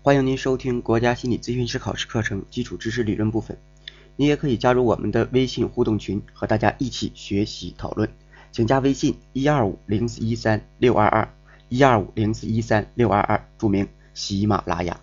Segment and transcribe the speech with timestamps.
[0.00, 3.58] 欢迎您收听国家心理咨询师考试课程基础知识理论部分。
[4.14, 8.08] 您也可以加入我们的微信互动群，和大家一起学习讨论。
[8.52, 11.28] 请加微信一二五零四一三六二二
[11.68, 15.00] 一二五零四一三六二二，注明喜马拉雅。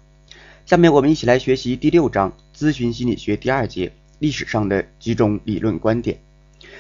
[0.66, 6.18] 下面我们一起来学习第六章咨询心理学第二节历史上的几种理论观点。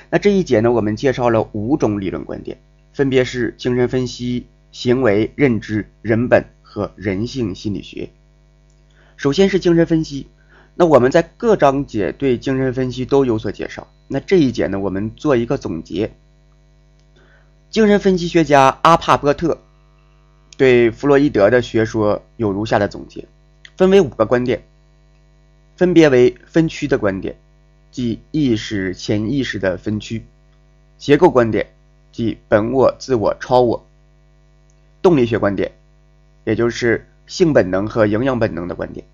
[0.09, 2.57] 那这一节呢，我们介绍了五种理论观点，
[2.93, 6.45] 分别是精神分析、行为认知、人本
[6.75, 8.09] 和人性心理学。
[9.15, 10.27] 首先是精神分析，
[10.75, 13.87] 那我们在各章节对精神分析都有所介绍。
[14.09, 16.11] 那这一节呢，我们做一个总结。
[17.69, 19.57] 精神分析学家阿帕波特
[20.57, 23.25] 对弗洛伊德的学说有如下的总结。
[23.77, 24.61] 分为五个观点，
[25.77, 27.37] 分别为分区的观点，
[27.89, 30.19] 即意识、潜意识的分区；
[30.97, 31.67] 结构观点，
[32.11, 33.81] 即本我、自我、超我；
[35.01, 35.71] 动力学观点，
[36.45, 39.05] 也就是性本能和营养本能的观点；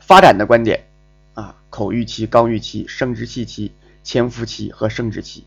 [0.00, 0.84] 发展的观点，
[1.32, 3.72] 啊，口欲期、刚欲期、生殖器期、
[4.02, 5.44] 潜伏期和生殖期；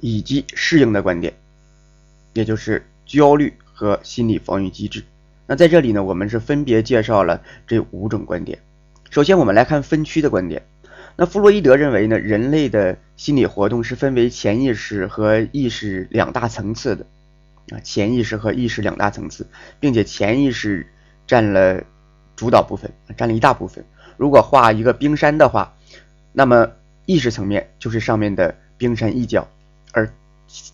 [0.00, 1.32] 以及适应的观点，
[2.34, 5.02] 也就是焦虑和心理防御机制。
[5.46, 8.58] 那在这里呢，我们是分别介绍了这五种观点。
[9.10, 10.62] 首先，我们来看分区的观点。
[11.16, 17.04] 那弗洛伊德认为呢，人类的心理活动是分为潜意识和意识两大层次的
[17.70, 19.46] 啊，潜意识和意识两大层次，
[19.78, 20.86] 并且潜意识
[21.26, 21.82] 占了
[22.36, 23.84] 主导部分，占了一大部分。
[24.16, 25.74] 如果画一个冰山的话，
[26.32, 26.70] 那么
[27.06, 29.48] 意识层面就是上面的冰山一角，
[29.92, 30.12] 而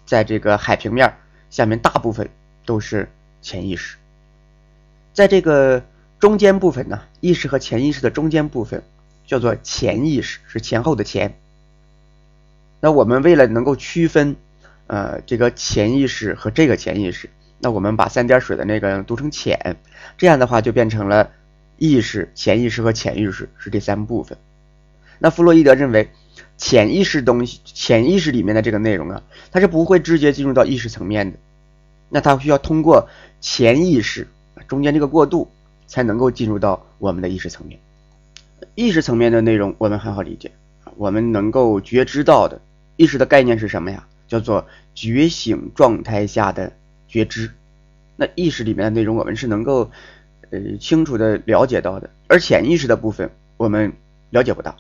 [0.05, 1.15] 在这个海平面
[1.51, 2.29] 下面大部分
[2.65, 3.09] 都是
[3.43, 3.97] 潜意识。
[5.13, 5.83] 在这个
[6.19, 8.83] 中间部分呢，意识和潜意识的中间部分
[9.27, 11.39] 叫做潜意识，是前后的前。
[12.81, 14.37] 那我们为了能够区分，
[14.87, 19.77] 呃，这个潜意识和这个潜意识，那我们把三点水的那个读成潜，
[20.17, 21.31] 这样的话就变成了
[21.77, 24.39] 意识、潜意识和潜意识是这三部分。
[25.19, 26.11] 那弗洛伊德认为，
[26.57, 31.39] 潜意识东西，潜意识里面的这个内容啊，它是不会直接进入到意识层面的，
[32.09, 33.09] 那它需要通过
[33.41, 34.29] 潜意识。
[34.69, 35.51] 中间这个过渡
[35.87, 37.79] 才能够进入到我们的意识层面。
[38.75, 40.51] 意识层面的内容我们很好理解，
[40.97, 42.61] 我们能够觉知到的
[42.97, 44.07] 意识的概念是什么呀？
[44.29, 46.73] 叫做觉醒状态下的
[47.09, 47.53] 觉知。
[48.17, 49.91] 那意识里面的内容我们是能够
[50.51, 53.93] 呃清楚的了解到的，而潜意识的部分我们
[54.31, 54.77] 了解不到。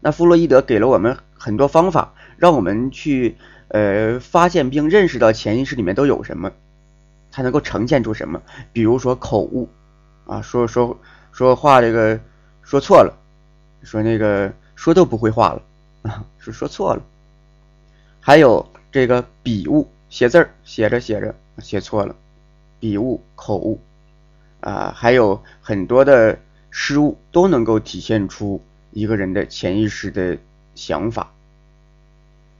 [0.00, 3.36] 那弗洛伊德给了我们很多方法，让我们去
[3.68, 6.52] 呃发现并认识到潜意识里面都有什么。
[7.34, 8.42] 才能够呈现出什么？
[8.74, 9.66] 比如说口误，
[10.26, 11.00] 啊，说说
[11.32, 12.20] 说话这个
[12.62, 13.16] 说错了，
[13.82, 15.62] 说那个说都不会话了，
[16.02, 17.02] 啊，是说错了。
[18.20, 22.14] 还有这个笔误，写字儿写着写着写错了，
[22.78, 23.80] 笔误口误，
[24.60, 26.38] 啊，还有很多的
[26.70, 30.36] 失误都能够体现出一个人的潜意识的
[30.74, 31.32] 想法。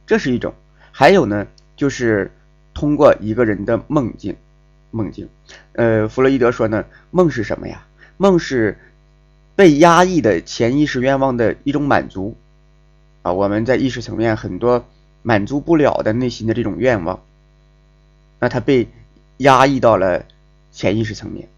[0.07, 0.55] 这是一种，
[0.91, 2.33] 还有呢，就是
[2.75, 4.35] 通过一个人的梦境。
[4.95, 5.27] 梦境，
[5.73, 7.87] 呃，弗洛伊德说呢，梦是什么呀？
[8.19, 8.79] 梦是
[9.57, 12.37] 被压抑的潜意识愿望的一种满足
[13.23, 13.33] 啊。
[13.33, 14.85] 我们在意识层面很多
[15.23, 17.23] 满足不了的内心的这种愿望，
[18.41, 18.89] 那他被
[19.39, 20.25] 压抑到了
[20.73, 21.49] 潜意识层面。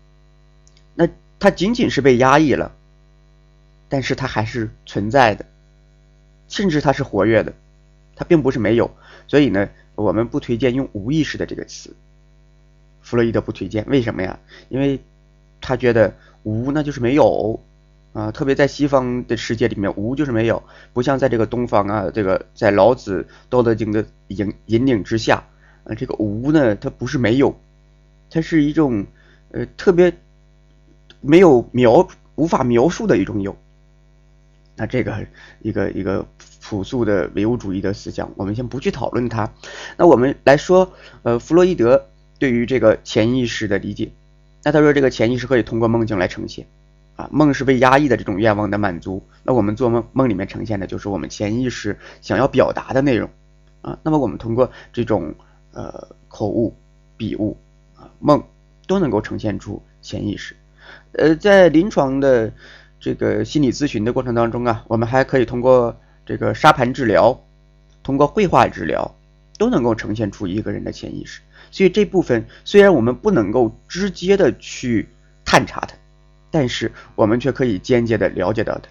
[0.95, 1.09] 那
[1.39, 2.73] 他仅仅是被压抑了，
[3.89, 5.47] 但是他还是存在的，
[6.49, 7.53] 甚至他是活跃的，
[8.17, 8.91] 他并不是没有。
[9.27, 11.97] 所以呢，我们不推荐用无意识的这个词。
[13.03, 14.39] 弗洛伊德不推荐，为什么呀？
[14.69, 15.01] 因为
[15.61, 17.63] 他觉得无那就是没有
[18.15, 20.63] 啊，特别在西方的世界里面，无就是没有，
[20.95, 25.45] 不像在这个东方啊，这个在老子《道德经》的引引领之下
[25.85, 27.61] 啊，这个无呢，它不是没有，
[28.31, 29.05] 它是一种
[29.51, 30.15] 呃特别
[31.21, 33.55] 没有描无法描述的一种有。
[34.77, 35.27] 那这个
[35.61, 36.27] 一个一个
[36.63, 39.53] 朴素的唯物主义的思想，我们先不去讨论它。
[39.99, 40.93] 那我们来说，
[41.23, 42.07] 呃，弗洛伊德。
[42.37, 44.11] 对于这个潜意识的理解，
[44.65, 46.67] 那他说这个潜意识可以通过梦境来呈现，
[47.17, 49.23] 啊，梦是被压抑的这种愿望的满足。
[49.43, 53.31] 那我们做梦梦里面呈现的就是我们潜意识想要表达的内容，
[53.83, 55.35] 啊，那么我们通过这种
[55.73, 56.75] 呃口误、
[57.17, 57.57] 笔误
[57.97, 58.43] 啊梦
[58.87, 60.57] 都能够呈现出潜意识。
[61.13, 62.53] 呃，在临床的
[62.99, 65.97] 这个心理咨询的过程当中啊，我们还可以通过
[66.27, 67.41] 这个沙盘治疗，
[68.03, 69.15] 通过绘画治疗，
[69.57, 71.41] 都能够呈现出一个人的潜意识。
[71.71, 75.09] 所以这部分虽然我们不能够直接的去
[75.45, 75.97] 探查它，
[76.55, 78.89] 但是我们却可以间接的了解到它。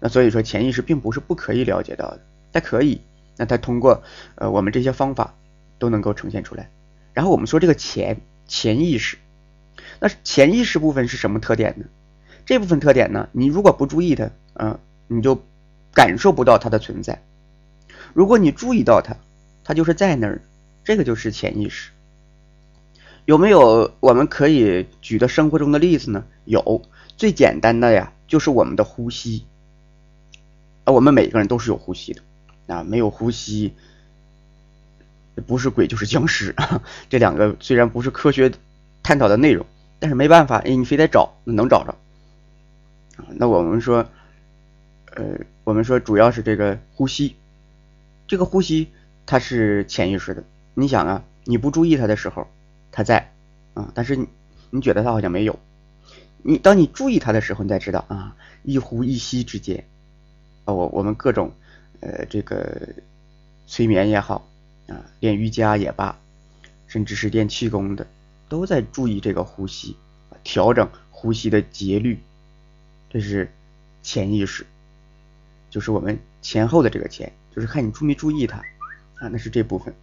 [0.00, 2.20] 那所以说潜意识并不是不可以了解到的，
[2.52, 3.00] 它可以。
[3.38, 4.02] 那它通过
[4.34, 5.34] 呃我们这些方法
[5.78, 6.68] 都能够呈现出来。
[7.14, 9.16] 然后我们说这个潜潜意识，
[9.98, 11.86] 那潜意识部分是什么特点呢？
[12.44, 15.42] 这部分特点呢，你如果不注意它，嗯，你就
[15.94, 17.22] 感受不到它的存在。
[18.12, 19.16] 如果你注意到它，
[19.64, 20.42] 它就是在那儿，
[20.84, 21.92] 这个就是潜意识。
[23.24, 26.24] 有没有我们可以举的生活中的例子呢？
[26.44, 26.82] 有，
[27.16, 29.44] 最简单的呀，就是我们的呼吸。
[30.84, 32.22] 啊，我们每个人都是有呼吸的，
[32.66, 33.74] 啊，没有呼吸，
[35.46, 36.54] 不是鬼就是僵尸。
[37.08, 38.50] 这两个虽然不是科学
[39.02, 39.66] 探讨的内容，
[39.98, 41.94] 但是没办法，哎，你非得找，能找着。
[43.34, 44.08] 那我们说，
[45.14, 45.24] 呃，
[45.64, 47.36] 我们说主要是这个呼吸，
[48.26, 48.88] 这个呼吸
[49.26, 50.42] 它是潜意识的。
[50.72, 52.48] 你想啊，你不注意它的时候，
[52.92, 53.32] 它在
[53.74, 54.26] 啊，但是你
[54.70, 55.58] 你觉得它好像没有。
[56.42, 59.84] 你当你注意它的时候，你才知道啊，一呼一吸之间，
[60.64, 61.52] 啊，我我们各种
[62.00, 62.88] 呃这个
[63.66, 64.48] 催眠也好
[64.88, 66.18] 啊，练瑜伽也罢，
[66.86, 68.06] 甚至是练气功的，
[68.48, 69.96] 都在注意这个呼吸，
[70.42, 72.18] 调整呼吸的节律。
[73.10, 73.52] 这是
[74.02, 74.64] 潜意识，
[75.68, 78.58] 就是我们前后的这个潜，就是看你注没注意它
[79.16, 79.94] 啊，那是这部分。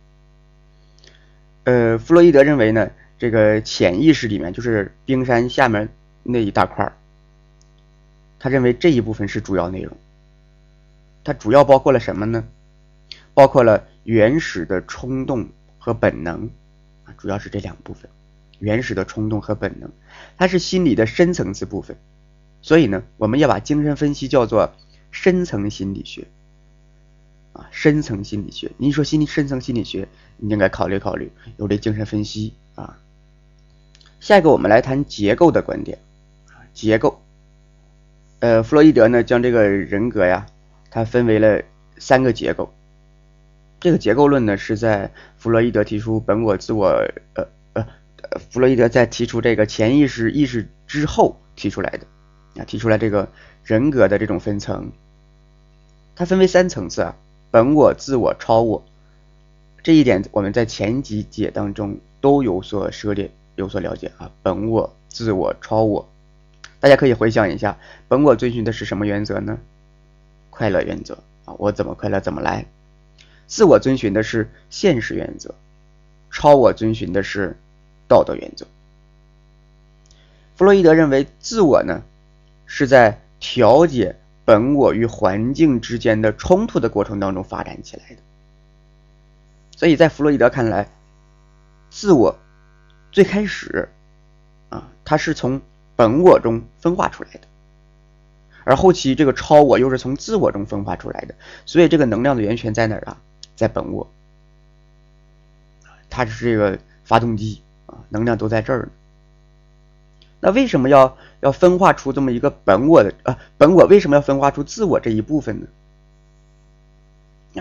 [1.67, 5.89] 呃，弗洛伊德认为呢，这个潜意识里面就是冰山下面
[6.23, 6.95] 那一大块儿，
[8.39, 9.97] 他认为这一部分是主要内容。
[11.25, 12.45] 它主要包括了什么呢？
[13.33, 16.49] 包括了原始的冲动和本能
[17.03, 18.09] 啊，主要是这两部分，
[18.59, 19.91] 原始的冲动和本能，
[20.37, 21.97] 它是心理的深层次部分。
[22.61, 24.73] 所以呢，我们要把精神分析叫做
[25.11, 26.27] 深层心理学
[27.57, 28.71] 啊，深层心理学。
[28.77, 30.07] 您说心理深层心理学，
[30.37, 32.97] 你应该考虑考虑有这精神分析啊。
[34.19, 35.97] 下一个，我们来谈结构的观点，
[36.73, 37.19] 结构。
[38.39, 40.45] 呃，弗洛伊德呢，将这个人格呀，
[40.91, 41.63] 它分为了
[41.97, 42.71] 三个结构。
[43.79, 46.87] 这个结构论呢，是在弗洛伊德提出本我、自我，
[47.33, 47.85] 呃呃，
[48.51, 52.05] 弗洛伊德在提出这个潜意识意识之后提出来的。
[52.61, 53.29] 啊，提出来这个
[53.63, 54.91] 人格的这种分层，
[56.15, 57.15] 它分为三层次啊，
[57.57, 58.83] 本我、自我、超我。
[59.81, 64.29] 这一点我们在前几节当中都有所涉猎、有所了解啊。
[64.43, 66.07] 本我、自我、超我，
[66.79, 69.57] 大家可以回想一下，本我遵循的是什么原则呢？
[70.51, 72.67] 快乐原则啊，我怎么快乐怎么来。
[73.47, 75.55] 自我遵循的是现实原则，
[76.29, 77.57] 超我遵循的是
[78.07, 78.67] 道德原则。
[80.57, 82.03] 弗洛伊德认为，自我呢？
[82.67, 84.15] 是在调节
[84.47, 88.21] 本我与环境之间的冲突的过程当中发展起来的，
[89.75, 90.89] 所以在弗洛伊德看来，
[91.89, 92.39] 自我
[93.11, 93.89] 最开始
[94.69, 95.59] 啊，它是从
[95.97, 97.41] 本我中分化出来的，
[98.63, 101.35] 而后期这个超我又是从自我中分化出来的，
[101.65, 103.19] 所以这个能量的源泉在哪儿啊？
[103.57, 104.09] 在本我，
[106.09, 108.89] 它是这个发动机啊，能量都在这儿呢。
[110.39, 113.39] 那为什么要要分化出这么一个本我的啊？
[113.57, 115.67] 本我为什么要分化出自我这一部分呢？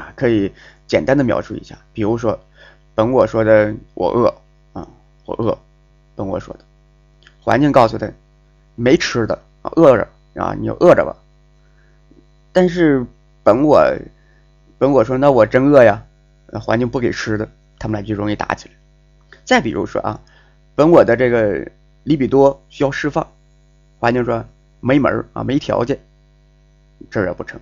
[0.00, 0.52] 啊，可以
[0.86, 2.38] 简单的描述一下，比如说，
[2.94, 4.26] 本我说的我饿
[4.74, 4.86] 啊，
[5.24, 5.58] 我饿，
[6.14, 6.60] 本我说的，
[7.40, 8.10] 环境告诉他
[8.74, 11.16] 没吃的啊，饿着啊，你就饿着吧。
[12.52, 13.06] 但是
[13.42, 13.82] 本我
[14.76, 16.02] 本我说那我真饿呀，
[16.52, 18.74] 环境不给吃的，他们俩就容易打起来。
[19.46, 20.20] 再比如说啊，
[20.74, 21.66] 本我的这个。
[22.06, 23.26] 利比多需要释放，
[23.98, 24.44] 环境说
[24.78, 25.98] 没门啊，没条件，
[27.10, 27.60] 这也不成。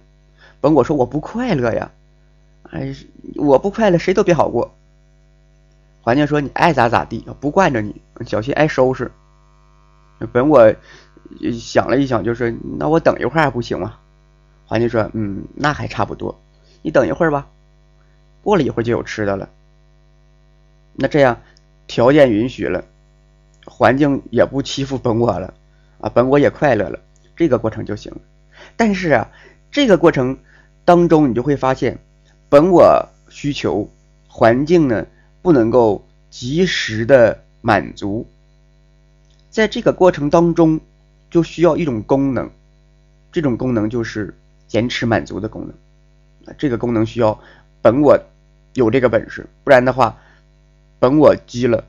[0.60, 1.90] 本我说我不快乐呀，
[2.70, 2.94] 哎，
[3.36, 4.74] 我不快乐，谁都别好过。
[6.02, 9.10] 环境说你爱咋咋地，不惯着你，小心挨收拾。
[10.30, 10.74] 本我
[11.58, 13.96] 想了一想，就是那我等一会儿还不行吗？
[14.66, 16.38] 环境说嗯，那还差不多，
[16.82, 17.48] 你等一会儿吧，
[18.42, 19.48] 过了一会儿就有吃的了。
[20.92, 21.40] 那这样
[21.86, 22.84] 条件允许了。
[23.64, 25.54] 环境也不欺负本我了，
[26.00, 26.98] 啊，本我也快乐了，
[27.34, 28.18] 这个过程就行了。
[28.76, 29.30] 但是啊，
[29.70, 30.36] 这个过程
[30.84, 31.98] 当中，你就会发现，
[32.48, 33.88] 本我需求
[34.28, 35.06] 环境呢
[35.42, 38.26] 不能够及时的满足，
[39.50, 40.80] 在这个过程当中，
[41.30, 42.50] 就需要一种功能，
[43.32, 44.36] 这种功能就是
[44.70, 47.38] 延迟满足的功能，啊，这个功能需要
[47.80, 48.18] 本我
[48.74, 50.16] 有这个本事，不然的话，
[50.98, 51.84] 本我急了。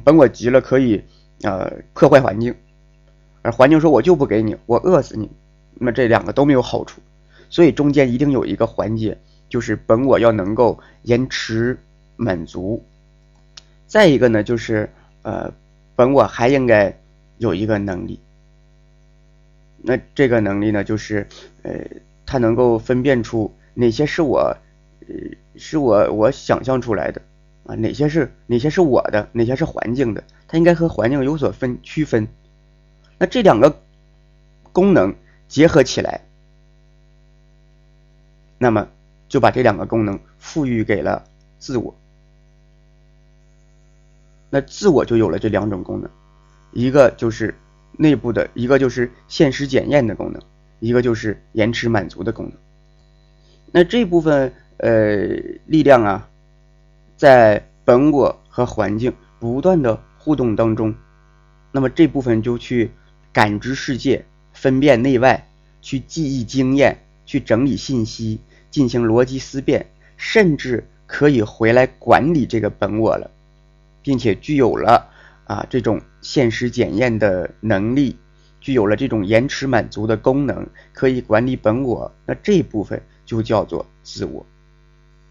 [0.00, 1.04] 本我急了可以，
[1.42, 2.54] 呃，破坏环境，
[3.42, 5.30] 而环境说我就不给你，我饿死你，
[5.74, 7.00] 那么这两个都没有好处，
[7.50, 9.18] 所以中间一定有一个环节，
[9.48, 11.78] 就是本我要能够延迟
[12.16, 12.82] 满足。
[13.86, 14.88] 再一个呢，就是
[15.22, 15.52] 呃，
[15.94, 16.98] 本我还应该
[17.36, 18.18] 有一个能力，
[19.76, 21.26] 那这个能力呢，就是
[21.62, 21.72] 呃，
[22.24, 24.56] 它能够分辨出哪些是我，
[25.00, 25.14] 呃，
[25.56, 27.20] 是我我想象出来的。
[27.64, 32.26] 啊，哪些是哪些是我的，哪些是环境的，它应该和环境有所分区分。
[33.18, 33.80] 那这两个
[34.72, 35.14] 功能
[35.46, 36.22] 结合起来，
[38.58, 38.88] 那么
[39.28, 41.24] 就把这两个功能赋予给了
[41.58, 41.94] 自我。
[44.50, 46.10] 那自我就有了这两种功能，
[46.72, 47.54] 一个就是
[47.92, 50.42] 内部的，一个就是现实检验的功能，
[50.80, 52.54] 一个就是延迟满足的功能。
[53.70, 55.26] 那这部分呃
[55.64, 56.28] 力量啊，
[57.22, 60.92] 在本我和环境不断的互动当中，
[61.70, 62.90] 那么这部分就去
[63.32, 65.48] 感知世界、分辨内外、
[65.80, 68.40] 去记忆经验、去整理信息、
[68.72, 69.86] 进行逻辑思辨，
[70.16, 73.30] 甚至可以回来管理这个本我了。
[74.02, 75.08] 并且具有了
[75.44, 78.18] 啊这种现实检验的能力，
[78.60, 82.12] 具有了这种延迟满足的功能，可以管理本我。
[82.26, 84.44] 那这部分就叫做自我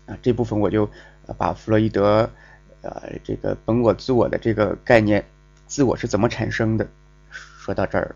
[0.06, 0.18] 啊。
[0.22, 0.90] 这部分我就
[1.34, 2.30] 把弗洛伊德
[2.82, 5.26] 呃这个本我、自我的这个概念，
[5.68, 6.88] 自我是怎么产生的，
[7.30, 8.16] 说到这儿。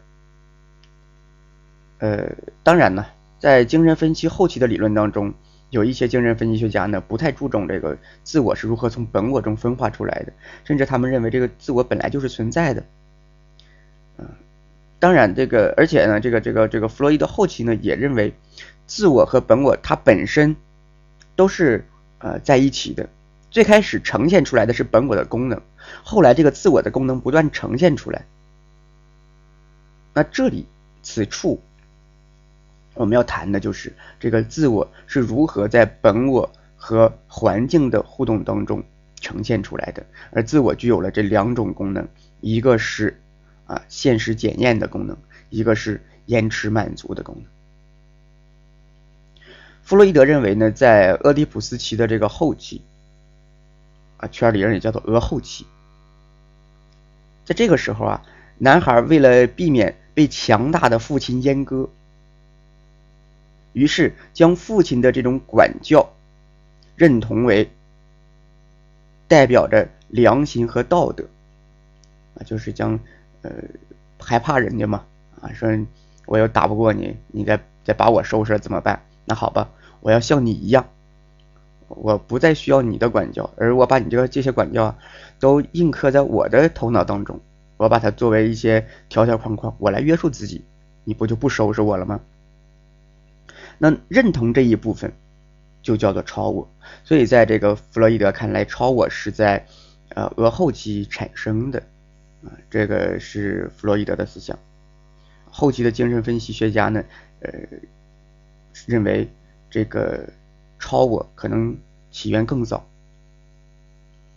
[1.99, 2.29] 呃，
[2.63, 3.05] 当然呢，
[3.39, 5.33] 在精神分析后期的理论当中。
[5.71, 10.31] 有一些精神分析学家呢，不太注重这个自我是如何从本我中分化出来的，
[10.63, 12.85] 甚至他们认为这个自我本来就是存在的。
[14.17, 14.25] 嗯，
[14.99, 18.33] 当然这个，而且呢，这个这个这个弗洛伊德后期呢，也认为
[18.85, 20.55] 自我和本我它本身
[21.35, 21.83] 都是
[22.19, 23.09] 呃在一起的。
[23.51, 25.61] 最开始呈现出来的是本我的功能，
[26.03, 28.25] 后来这个自我的功能不断呈现出来。
[30.13, 30.65] 那这里
[31.03, 31.61] 此处。
[32.95, 38.81] 我们要谈的就是这个自我是如何在本我和环境的互动当中
[39.19, 42.07] 呈现出来的，而自我具有了这两种功能，
[42.39, 43.21] 一个是
[43.65, 45.17] 啊现实检验的功能，
[45.49, 47.45] 一个是延迟满足的功能。
[49.85, 52.81] 弗洛伊德认为呢，在俄狄浦斯期的这个后期，
[54.17, 55.67] 啊圈里人也叫做俄后期，
[57.45, 58.23] 在这个时候啊，
[58.57, 61.87] 男孩为了避免被强大的父亲阉割。
[63.73, 66.09] 于是将父亲的这种管教
[66.95, 67.69] 认同为
[69.27, 71.25] 代表着良心和道德
[72.39, 72.99] 啊，就是将
[73.43, 73.51] 呃
[74.17, 75.05] 害怕人家嘛
[75.41, 75.69] 啊，说
[76.25, 79.03] 我要打不过你，你再再把我收拾了怎么办？
[79.25, 79.69] 那好吧，
[80.05, 80.87] 我要像你一样，
[81.87, 84.95] 我不再需要你的管教，而我把你这个这些管教
[85.39, 87.39] 都印刻在我的头脑当中，
[87.77, 90.63] 我把它作为一些条条框框，我来约束自己，
[91.05, 92.21] 你不就不收拾我了吗？
[93.79, 95.11] 那认同这一部分，
[95.81, 96.69] 就叫做超我。
[97.03, 99.65] 所以在这个弗洛伊德看来，超我是在
[100.09, 101.79] 呃俄后期产生的
[102.43, 104.59] 啊，这个是弗洛伊德的思想。
[105.49, 107.03] 后期的精神分析学家呢，
[107.39, 107.51] 呃，
[108.85, 109.27] 认为
[109.75, 110.29] 这个
[110.79, 111.77] 超我可能
[112.09, 112.87] 起源更早。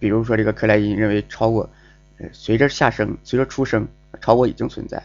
[0.01, 1.71] 比如说，这个克莱因认为超我
[2.19, 3.87] 呃随着下生，随着出生，
[4.21, 5.01] 超我已经存在。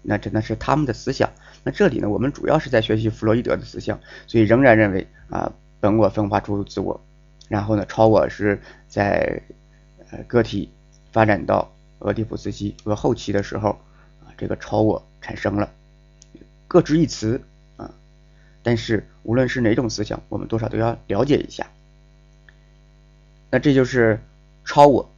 [0.00, 1.30] 那真的是他们的思想。
[1.64, 6.98] 那这里呢，我们主要是在学习弗洛伊德的思想，所以仍然认为啊，本我分化出自我，
[7.50, 9.42] 然后呢，超我是在
[10.10, 10.72] 呃个体
[11.12, 13.78] 发展到俄狄浦斯期和后期的时候
[14.24, 15.70] 啊，这个超我产生了，
[16.66, 17.38] 各执一词，
[18.66, 21.68] 但是无论是哪种思想，我们多少都要了解一下。
[23.48, 24.20] 那这就是
[24.64, 25.08] 超我，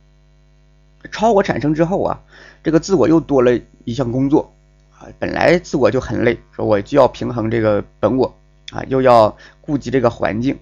[1.10, 2.20] 超我产生之后啊，
[2.62, 4.52] 这个自我又多了一项工作。
[4.98, 8.36] 啊，本来自我就很累，说我就要平衡这个本我
[8.70, 10.58] 啊，又要顾及这个环境，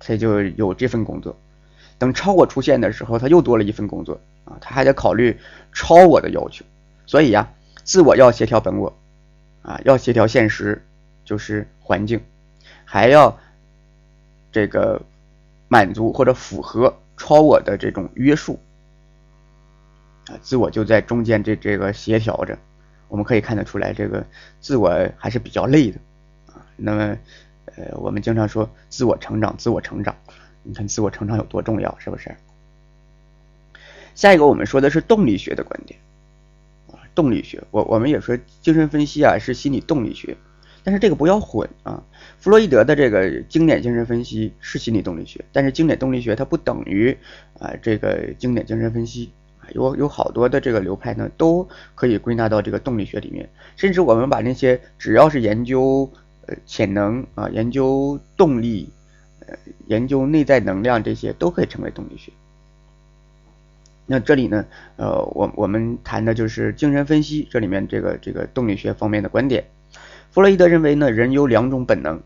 [0.00, 1.36] 他就有这份工作。
[1.98, 5.38] 等超我出现的时候，他又多了一份工作啊，他还得考虑
[5.72, 6.64] 超我的要求。
[7.06, 7.48] 所以呀，
[7.84, 8.92] 自我要协调本我
[9.62, 10.84] 啊，要协调现实，
[11.26, 12.22] 就是环境，
[12.86, 13.38] 还要
[14.50, 15.02] 这个
[15.68, 18.58] 满足或者符合超我的这种约束
[20.28, 22.56] 啊，自我就在中间这这个协调着。
[23.08, 24.26] 我们可以看得出来，这个
[24.60, 25.98] 自我还是比较累的
[26.46, 26.64] 啊。
[26.76, 27.18] 那么，
[27.66, 30.16] 呃，我们经常说自我成长，自我成长，
[30.64, 32.34] 你看自我成长有多重要，是不是？
[34.16, 36.00] 下一个我们说的是动力学的观点
[36.90, 40.36] 啊，动力学，我我们也说精神分析啊是心理动力学，
[40.86, 42.00] 但是这个不要混啊。
[42.38, 47.10] 弗洛伊德的这个经典精神分析是心理动力学，但是经典动力学它不等于
[47.58, 49.66] 啊这个经典精神分析啊。
[49.72, 53.48] 有有好多的这个流派呢，都可以归纳到这个动力学里面。
[53.74, 56.08] 甚至我们把那些只要是研究
[56.46, 58.88] 呃潜能啊、研究动力、
[59.40, 59.56] 呃
[59.88, 62.30] 研究内在能量这些，都可以称为动力学。
[64.06, 64.64] 那这里呢，
[64.94, 69.64] 呃，我我们谈的就是精神分析这里面这个这个动力学方面的观点。
[70.36, 72.20] 弗洛伊德认为呢，人有两种本能，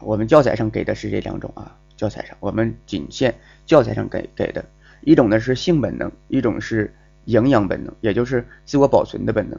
[0.00, 3.34] 我们教材上给的是这两种啊，教材上我们仅限
[3.64, 4.62] 教材上给给的。
[5.00, 6.94] 一种呢是性本能，一种是
[7.24, 9.58] 营养本能，也就是自我保存的本能。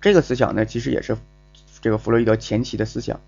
[0.00, 1.16] 这个思想呢，其实也是
[1.80, 3.20] 这个弗洛伊德前期的思想。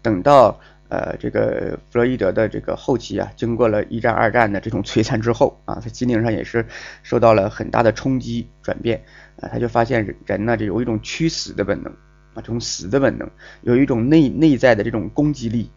[0.00, 6.64] 等到呃这个弗洛伊德的这个后期啊，经过了一战、二战的这种摧残之后啊，他心灵上也是
[7.02, 9.04] 受到了很大的冲击转变
[9.42, 11.94] 啊，他就发现人呢，这有一种趋死的本能
[12.34, 13.30] 啊，这种死的本能，
[13.62, 15.70] 有一种内内在的这种攻击力，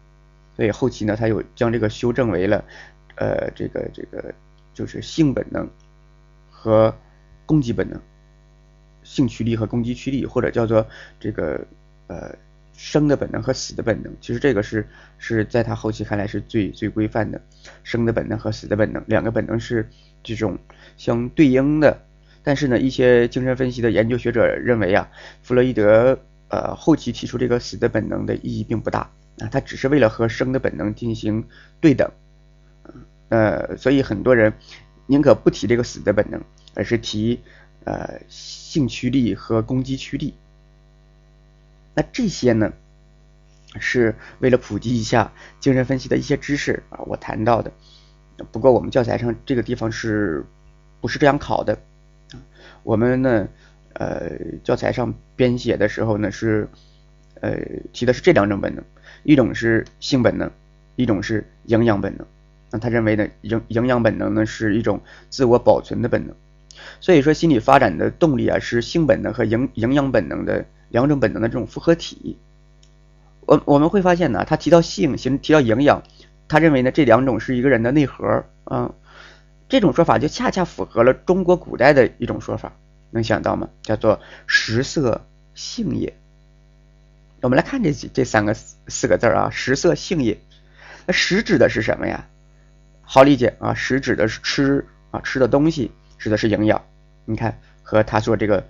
[0.54, 2.64] 所以后期呢，他又将这个修正为了
[3.16, 4.34] 呃这个这个
[4.74, 5.68] 就是性本能
[6.50, 6.94] 和
[7.46, 8.00] 攻击本能。
[9.02, 10.84] 性驱力和攻击驱力，或者叫做
[11.20, 11.64] 这个
[12.08, 12.34] 呃
[12.76, 14.84] 生的本能和死的本能，其实这个是
[15.16, 17.40] 是在他后期看来是最最规范的，
[17.84, 19.88] 生的本能和死的本能两个本能是
[20.24, 20.58] 这种
[20.96, 22.02] 相对应的。
[22.42, 25.08] 但是呢，一些精神分析的研究学者认为啊，
[25.40, 31.46] 弗洛伊德呃后期提出这个死的本能的意义并不大啊，他只是为了和生的本能进行
[31.80, 32.10] 对等，
[33.28, 34.52] 呃，所以很多人
[35.06, 36.42] 宁可不提这个死的本能，
[36.74, 37.40] 而是提。
[37.86, 40.34] 呃，性驱力和攻击驱力，
[41.94, 42.72] 那这些呢，
[43.78, 47.70] 是为了普及一下精神分析的一些知识啊，我谈到的。
[48.50, 50.44] 不过我们教材上这个地方是
[51.00, 51.78] 不是这样考的？
[52.82, 53.46] 我们呢，
[53.98, 54.30] 呃，
[54.62, 56.68] 教材上编写的时候呢，是
[57.40, 57.56] 呃
[57.92, 58.84] 提的是这两种本能，
[59.24, 60.50] 一种是性本能，
[60.96, 62.26] 一种是营养本能。
[62.70, 65.00] 那他认为呢，营营养本能呢是一种
[65.30, 66.34] 自我保存的本能。
[67.00, 72.36] 所以说，心理发展的动力啊，是性本能和营营养本能的两种本能的这种复合体。
[73.46, 76.02] 我我们会发现呢，他提到性，行提到营养，
[76.48, 78.44] 他认为呢，这两种是一个人的内核。
[78.64, 78.92] 嗯，
[79.68, 82.72] 这种说法就恰恰符合了中国古代的一种说法，
[83.16, 83.68] 能想到吗？
[83.82, 86.16] 叫做食色性也。
[87.42, 90.38] 我们来看这这三个四个字啊，食色性也。
[91.06, 92.28] 那食指的是什么呀？
[93.02, 95.90] 好理解啊，食指的是吃啊，吃的东西。
[96.18, 96.82] 指的是营养，
[97.26, 98.66] 你看和他说这个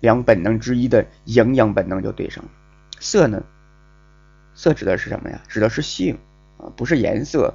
[0.00, 2.50] 两本能之一的营养本能就对上了。
[2.98, 3.42] 色呢，
[4.54, 5.40] 色指的是什么呀？
[5.48, 6.18] 指的是性
[6.58, 7.54] 啊，不是颜色。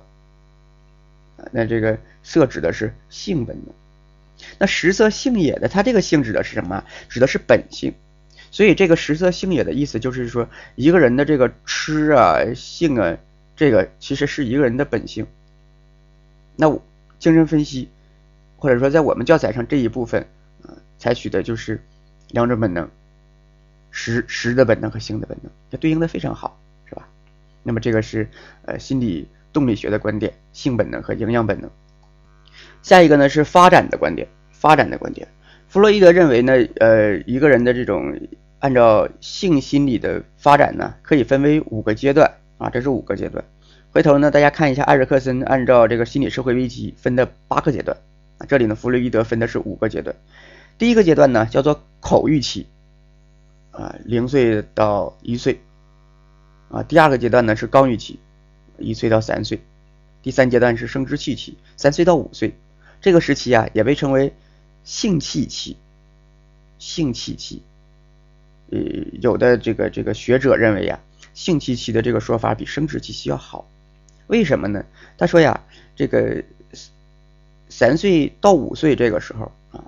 [1.51, 3.75] 那这个色指的是性本能。
[4.60, 6.84] 那食色性也的，它这个性指的是什么？
[7.10, 7.93] 指的是本性。
[8.51, 13.17] 所以这个食色性也的意思就是说，一个人的这个吃啊、性啊，
[13.55, 15.27] 这个其实是一个人的本性。
[16.55, 16.69] 那
[17.19, 17.89] 精神分析。
[18.58, 20.25] 或者说，在我们教材上这一部分，
[20.63, 21.84] 呃，采取的就是
[22.29, 22.89] 两种本能，
[23.91, 26.58] 食食的本能和性的本能，它对应的非常好，
[26.89, 27.08] 是吧？
[27.62, 28.27] 那么这个是
[28.63, 31.69] 呃心理动力学的观点，性本能和营养本能。
[32.85, 35.27] 下一个呢是发展的观点，发展的观点。
[35.67, 38.15] 弗洛伊德认为呢，呃，一个人的这种
[38.59, 43.43] 按照性心理的发展呢，可以分为五个阶段啊，这是五个阶段。
[43.89, 47.97] 回头呢，大家看一下艾瑞克森按照这个心理社会危机分的八个阶段。
[48.37, 50.15] 啊，这里呢，弗洛伊德分的是五个阶段。
[50.77, 52.67] 第一个阶段呢，叫做口欲期，
[53.71, 55.59] 啊，零岁到一岁。
[56.69, 58.19] 啊，第二个阶段呢是刚欲期，
[58.77, 59.59] 一岁到三岁。
[60.21, 62.53] 第三阶段是生殖器期，三岁到五岁。
[63.05, 64.33] 这个时期啊，也被称为
[64.83, 65.77] 性器期。
[66.79, 67.61] 性器期，
[68.71, 68.79] 呃，
[69.21, 70.99] 有的这个这个学者认为呀，
[71.35, 73.69] 性器期的这个说法比生殖期期要好。
[74.25, 74.83] 为什么呢？
[75.19, 75.63] 他说呀，
[75.95, 76.43] 这个。
[77.67, 79.83] 三岁到五岁这个时候啊，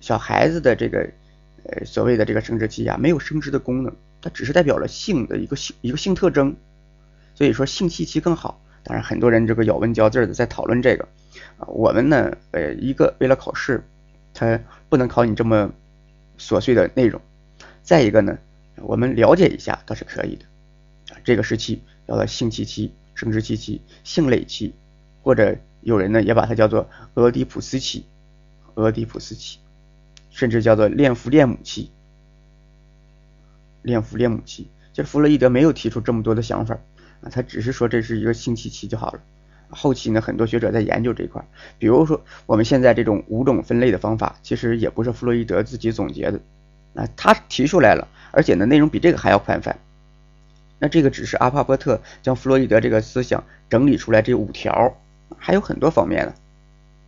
[0.00, 1.10] 小孩子的这个
[1.64, 6.56] 呃所谓的这个生殖期啊，没有生殖的功能，它只是代表了性的一个性一个性特征，
[7.36, 8.60] 所以说性器期更好。
[8.86, 11.06] 当然，很多人这个咬文嚼字的在讨论这个
[11.58, 13.82] 啊，我们呢呃一个为了考试，
[14.32, 15.72] 它不能考你这么
[16.38, 17.20] 琐碎的内容；
[17.82, 18.38] 再一个呢，
[18.76, 20.44] 我们了解一下倒是可以的
[21.14, 21.18] 啊。
[21.24, 24.74] 这个时期叫做性器期、生殖期期、性蕾期
[25.22, 25.56] 或者。
[25.82, 28.06] 有人呢也把它叫做俄狄浦斯期，
[28.74, 29.58] 俄狄浦斯期，
[30.30, 31.92] 甚至叫做恋父恋母期，
[33.82, 34.68] 恋父恋母期。
[34.92, 36.76] 就是弗洛伊德没有提出这么多的想法
[37.20, 39.20] 啊，他只是说这是一个性期期就好了。
[39.68, 41.44] 后期呢，很多学者在研究这一块，
[41.78, 46.40] 比如说我们现在这种五种分类的方法，其实也不是弗洛伊德自己总结的，
[46.94, 49.76] 啊，他提出来了，而且呢内容比这个还要宽泛。
[50.78, 54.96] 那这个只是阿帕波特将弗洛伊德这个思想整理出来这五条。
[55.38, 56.34] 还有很多方面呢，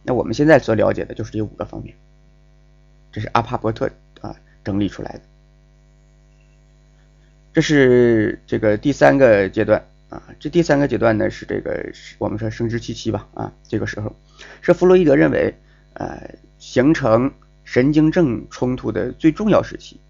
[0.02, 1.94] 那我们现在所了解的就是这五个方面，
[3.12, 3.88] 这是阿帕伯特
[4.20, 5.20] 啊整理出来的，
[7.52, 14.14] 这是这个第三个阶段啊，这第三个阶段呢是这个我们说生殖期期吧啊，这个时候
[14.60, 15.54] 是弗洛伊德认为
[15.94, 17.32] 呃形成
[17.64, 20.00] 神经症冲突的最重要时期，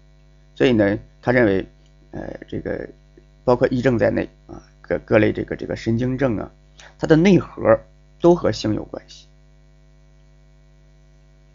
[0.55, 1.65] 所以呢他认为
[2.11, 2.87] 呃这个
[3.43, 6.51] 包括癔症在内啊各各类这个这个神经症啊
[6.97, 7.79] 它的内核。
[8.21, 9.27] 都和性有关系，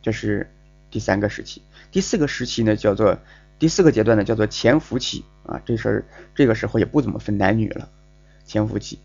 [0.00, 0.48] 这是
[0.90, 1.60] 第三个时期。
[1.92, 3.18] 第四个时期呢，叫做
[3.58, 5.60] 第四个阶段呢，叫做潜伏期啊。
[5.66, 6.04] 这事儿
[6.34, 7.90] 这个时候也不怎么分男女了，
[8.44, 8.98] 潜伏期。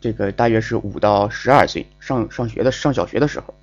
[0.00, 3.54] 这个大约是五到十二岁，上上学的上小学的时候。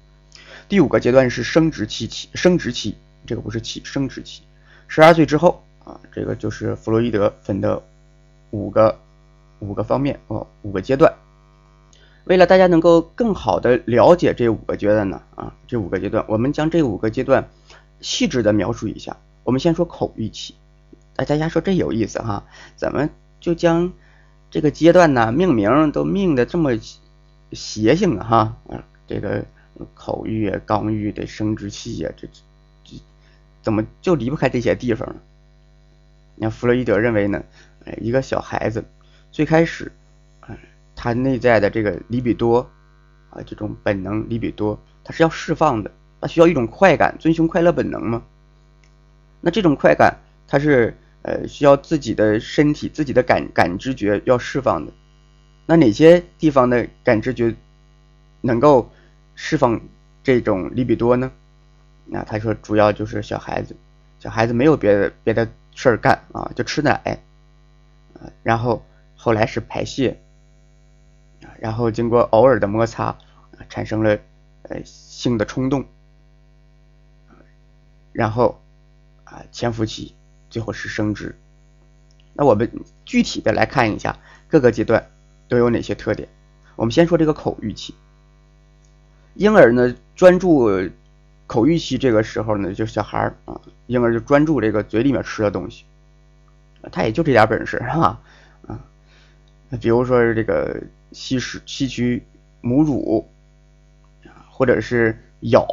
[0.70, 4.44] 第五个阶段是生殖期期，生殖期这个不是期，生殖期。
[4.88, 7.82] 十二岁之后啊，这个就是弗洛伊德分的
[8.52, 9.00] 五个
[9.60, 11.14] 五个方面哦，五个阶段。
[12.26, 17.50] 为了大家能够更好的了解这五个阶段呢，啊，这五个阶段，我们将这五个阶段
[18.02, 19.18] 细致的描述一下。
[19.44, 20.54] 我们先说口欲期，
[21.16, 22.44] 哎，大家说这有意思哈，
[22.76, 23.10] 怎么
[23.48, 23.94] 就将
[24.52, 26.72] 这个阶段呢命名都命的这么
[27.54, 28.58] 邪性哈？
[28.68, 29.46] 啊，这个
[29.94, 32.28] 口欲啊、肛欲的生殖器呀，这
[32.84, 32.98] 这
[33.62, 35.16] 怎么就离不开这些地方呢？
[36.36, 37.42] 那弗洛伊德认为呢，
[37.86, 38.84] 哎，一个小孩子
[39.32, 39.90] 最开始。
[40.94, 42.70] 他内在的这个里比多
[43.30, 48.24] 啊，这种本能里比多，他是要释放的，他需要一种快感，遵循快乐本能嘛？
[49.40, 50.98] 那这种快感，它是
[51.28, 54.94] 呃需要自己的身体、自己的感感知觉要释放的。
[55.66, 57.54] 那哪些地方的感知觉
[58.40, 58.90] 能够
[59.36, 59.82] 释放
[60.24, 61.30] 这种利比多呢？
[62.06, 63.76] 那他说主要就是小孩子，
[64.18, 67.20] 小孩子没有别的别的事儿干啊，就吃奶
[68.14, 68.86] 啊，然后
[69.18, 70.18] 后来是排泄。
[71.60, 73.18] 然后经过偶尔的摩擦，
[73.68, 74.18] 产生了
[74.64, 75.86] 呃性的冲动，
[78.14, 78.62] 然后
[79.24, 80.16] 啊潜伏期，
[80.58, 81.36] 最后是生殖。
[82.34, 82.68] 那我们
[83.06, 84.18] 具体的来看一下
[84.48, 85.08] 各个阶段
[85.48, 86.28] 都有哪些特点。
[86.76, 87.94] 我们先说这个口欲期，
[89.36, 90.68] 婴儿呢专注
[91.46, 95.86] 口欲期这个时候呢，就是小孩儿啊，婴儿就专注这个嘴里面吃的东西，
[96.92, 98.20] 他也就这点本事是吧？
[98.66, 98.80] 啊，
[99.70, 100.82] 那比如说这个。
[101.14, 102.22] 吸食、吸取
[102.60, 103.30] 母乳，
[104.52, 105.66] 或者是咬，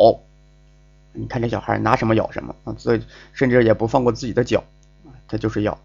[1.13, 4.63] 你看这小孩拿什么咬什么啊，所以甚至也不放过自己的脚，
[5.29, 5.79] 他就是咬。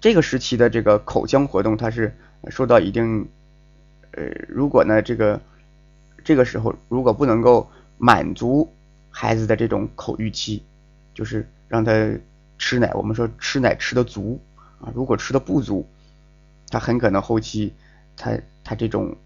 [0.00, 2.14] 这个时期的这个口腔活动，它是
[2.50, 3.28] 受到一定，
[4.10, 5.40] 呃，如果呢这个
[6.22, 8.72] 这个时候如果不能够满足
[9.10, 10.62] 孩子的这种口欲期，
[11.14, 11.92] 就是让他
[12.58, 14.40] 吃奶，我们说吃奶吃的足
[14.80, 15.86] 啊，如果吃的不足。
[16.70, 17.72] 他很可能后期，
[18.16, 19.16] 他他这种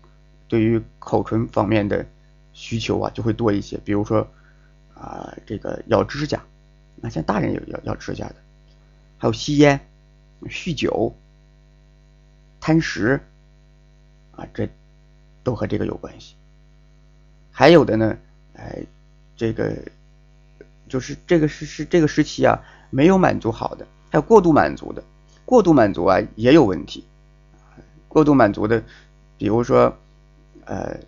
[0.48, 2.04] 对于口唇方面的
[2.52, 4.28] 需求啊就会多一些，比如说
[4.92, 6.42] 啊这个咬指甲，
[7.00, 8.36] 那像大人有要要指甲的，
[9.18, 9.80] 还有吸烟、
[10.42, 11.14] 酗酒、
[12.60, 13.20] 贪食
[14.32, 14.68] 啊，这
[15.42, 16.34] 都和这个有关系。
[17.50, 18.16] 还有的呢，
[18.54, 18.82] 哎，
[19.36, 19.76] 这个
[20.88, 22.58] 就是这个是是这个时期啊
[22.90, 25.02] 没有满足好的，还有过度满足的，
[25.44, 27.04] 过度满足啊也有问题。
[28.08, 28.82] 过度满足的，
[29.36, 29.94] 比如说，
[30.64, 30.98] 呃，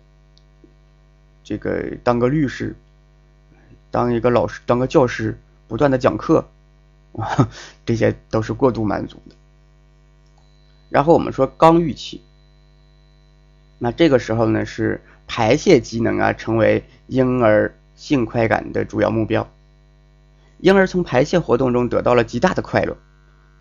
[1.43, 2.75] 这个当个律师，
[3.89, 5.35] 当一个老师，当个教师，
[5.71, 6.45] 不断的讲课，
[7.13, 7.47] 啊，
[7.85, 9.35] 这些都是过度满足的。
[10.89, 12.19] 然后我们说刚预期，
[13.79, 19.47] 那这个时候呢是排泄机能啊成为婴儿性快感的主要目标，
[20.59, 22.97] 婴儿从排泄活动中得到了极大的快乐，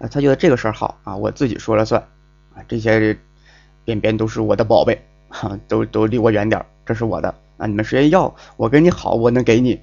[0.00, 2.02] 啊，他觉得这个事儿好啊，我自己说了算，
[2.54, 3.16] 啊，这些。
[3.82, 7.66] 便便都是我的宝贝，哈，都都离我远点这是我的啊！
[7.66, 9.80] 你们谁要，我跟你好，我能给你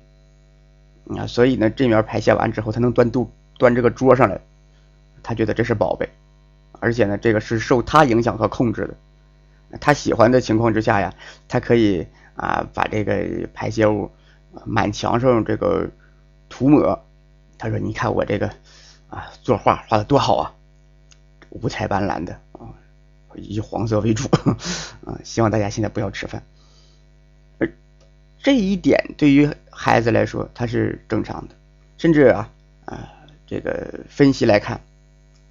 [1.16, 1.28] 啊！
[1.28, 4.42] 所以呢，这面排泄完之后，他能端肚端这个桌上来，
[5.24, 6.10] 他觉得这是宝贝，
[6.80, 9.78] 而且呢，这个是受他影响和控制的。
[9.80, 11.14] 他喜欢的情况之下呀，
[11.48, 14.12] 他可以啊把这个排泄物
[14.66, 15.90] 满墙上这个
[16.50, 17.04] 涂抹。
[17.58, 18.48] 他说：“你看我这个
[19.10, 20.54] 啊，作画画的多好啊，
[21.50, 22.74] 五彩斑斓的啊。”
[23.36, 24.28] 以黄色为主，
[25.06, 26.42] 啊，希望大家现在不要吃饭。
[27.60, 27.72] 而
[28.42, 31.56] 这一点对于孩子来说，他是正常的，
[31.98, 32.52] 甚至啊
[32.86, 33.08] 啊，
[33.46, 34.82] 这个分析来看，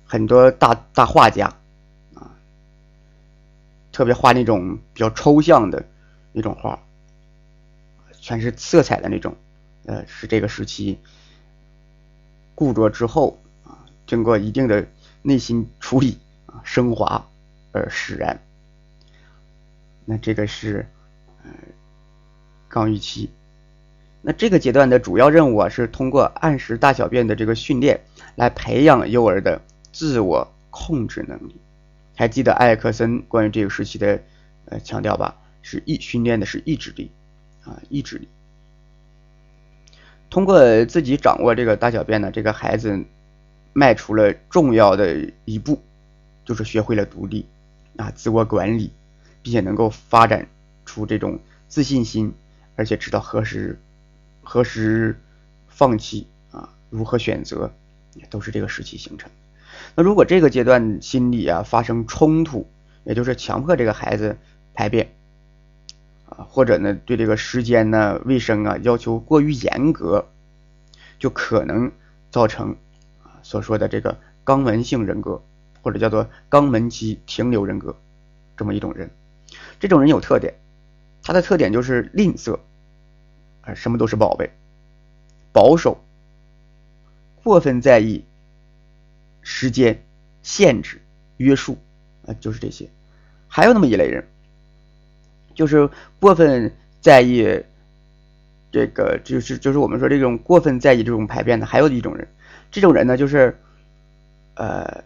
[0.05, 1.55] 很多大大画家
[2.15, 2.35] 啊，
[3.93, 5.85] 特别画那种比较抽象的
[6.33, 6.83] 那种画，
[8.21, 9.37] 全是色彩的那种，
[9.85, 10.99] 呃，是这个时期
[12.57, 14.89] 固着之后啊，经过一定的
[15.23, 17.25] 内心处理啊，升华。
[17.73, 18.41] 而使然，
[20.07, 20.89] 那这个是
[21.45, 21.51] 呃
[22.69, 23.29] 刚预期。
[24.29, 28.01] 那这个阶段的主要任务啊，是通过按时大小便的这个训练，
[28.35, 29.63] 来培养幼儿的
[29.93, 31.55] 自我控制能力。
[32.17, 34.21] 还记得埃克森关于这个时期的
[34.65, 35.37] 呃强调吧？
[35.63, 37.13] 是意训练的是意志力
[37.65, 38.27] 啊，意志力。
[40.29, 43.05] 通过自己掌握这个大小便呢，这个孩子
[43.75, 45.81] 迈出了重要的一步，
[46.45, 47.47] 就是学会了独立。
[47.97, 48.91] 啊，自我管理，
[49.41, 50.49] 并且能够发展
[50.85, 52.35] 出这种自信心、
[52.75, 53.79] 而且知道何时
[54.49, 55.21] 何时
[55.67, 57.73] 放弃啊，如何选择，
[58.31, 59.29] 都是这个时期形成。
[59.97, 62.65] 那如果这个阶段心理啊发生冲突，
[63.03, 64.39] 也就是强迫这个孩子
[64.73, 65.13] 排便
[66.29, 70.29] 啊，或者呢对这个时间呢、卫生啊要求过于严格，
[71.19, 71.91] 就可能
[72.31, 72.77] 造成
[73.25, 75.43] 啊所说的这个肛门性人格，
[75.83, 77.97] 或者叫做肛门期停留人格
[78.57, 79.11] 这么一种人。
[79.81, 80.55] 这种人有特点，
[81.25, 82.61] 他的特点就是吝啬，
[83.67, 84.51] 啊什么都是宝贝，
[85.53, 86.03] 保守，
[87.43, 88.25] 过分在意。
[89.49, 90.03] 时间
[90.43, 91.01] 限制、
[91.37, 91.79] 约束
[92.27, 92.91] 啊，就是这些。
[93.47, 94.27] 还有那么一类人，
[95.55, 97.63] 就是过分在意
[98.73, 101.65] 这个，就是就是我们说这种过分在意这种排便的。
[101.65, 102.27] 还有一种人，
[102.73, 103.57] 这种人呢，就是
[104.55, 105.05] 呃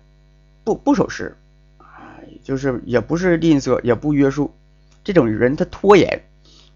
[0.64, 1.36] 不不守时
[1.76, 4.54] 啊，就是也不是吝啬，也不约束。
[5.04, 6.24] 这种人他拖延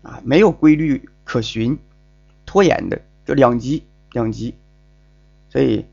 [0.02, 1.78] 啊，没有规律可循，
[2.46, 4.54] 拖延的就两极两极，
[5.50, 5.84] 所以。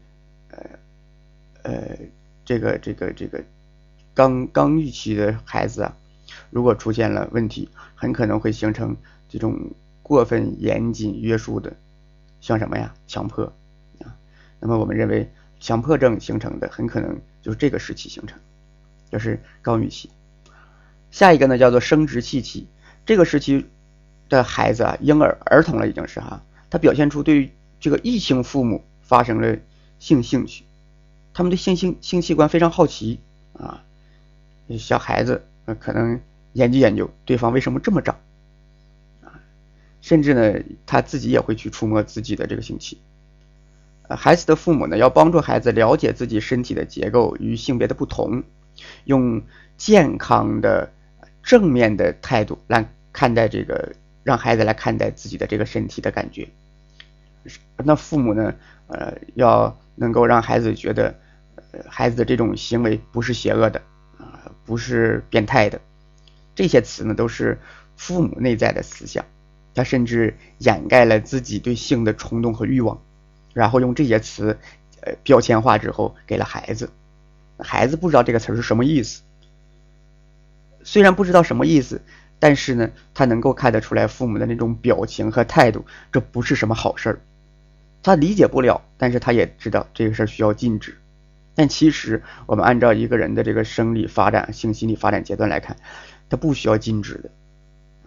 [1.63, 1.97] 呃，呃
[2.43, 3.41] 这个这个这个
[4.13, 5.95] 刚刚预期的孩子啊，
[6.49, 8.97] 如果出现了问题，很可能会形成
[9.29, 9.71] 这种
[10.03, 11.73] 过分严谨约束的，
[12.41, 12.93] 像什么呀？
[13.07, 13.45] 强迫
[13.99, 14.17] 啊。
[14.59, 18.37] 那么我们认为，强迫症形成的很可能就是这个时期形成，
[19.09, 20.09] 就是刚预期。
[21.11, 22.67] 下一个呢，叫做生殖器期，
[23.05, 23.67] 这个时期
[24.31, 29.57] 的孩子啊，婴儿儿童了已经是哈，他表现出对这个异性父母发生了
[29.99, 30.63] 性兴趣。
[31.33, 33.19] 他们对性性性器官非常好奇
[33.53, 33.83] 啊，
[34.79, 35.45] 小孩子
[35.79, 36.19] 可能
[36.53, 38.17] 研究研究对方为什么这么长
[39.21, 39.39] 啊，
[40.01, 42.99] 甚至呢他自己也会去触摸自己的这个性器。
[44.09, 48.43] 孩子的父母呢要帮助孩子了解自己身体的结构与性别的不同，
[49.05, 49.41] 用
[49.77, 50.91] 健康的
[51.43, 56.49] 正面的态度来看待这个，让孩子来看待自己的这个身体的感觉。
[57.77, 58.55] 那父母呢
[58.87, 59.77] 呃要。
[59.93, 61.13] 能够让孩子觉得，
[61.71, 63.81] 呃孩子的这种行为不是邪恶的
[64.17, 65.79] 啊，不是变态的，
[66.55, 67.59] 这些词呢都是
[67.97, 69.25] 父母内在的思想，
[69.75, 72.99] 他甚至掩盖了自己对性的冲动和欲望，
[73.53, 74.57] 然后用这些词
[75.01, 76.89] 呃标签化之后给了孩子，
[77.59, 79.21] 孩子不知道这个词是什么意思，
[80.83, 82.01] 虽然不知道什么意思，
[82.41, 87.21] 但是呢他能够看得出来父母的那种表情和态度，这不是什么好事儿。
[88.03, 90.97] 他理解不了，但是他也知道这个事儿需要禁止。
[91.53, 95.77] 但其实我们按照一个人的这个生理发展、性心理发展阶段来看，
[96.29, 97.29] 他不需要禁止的。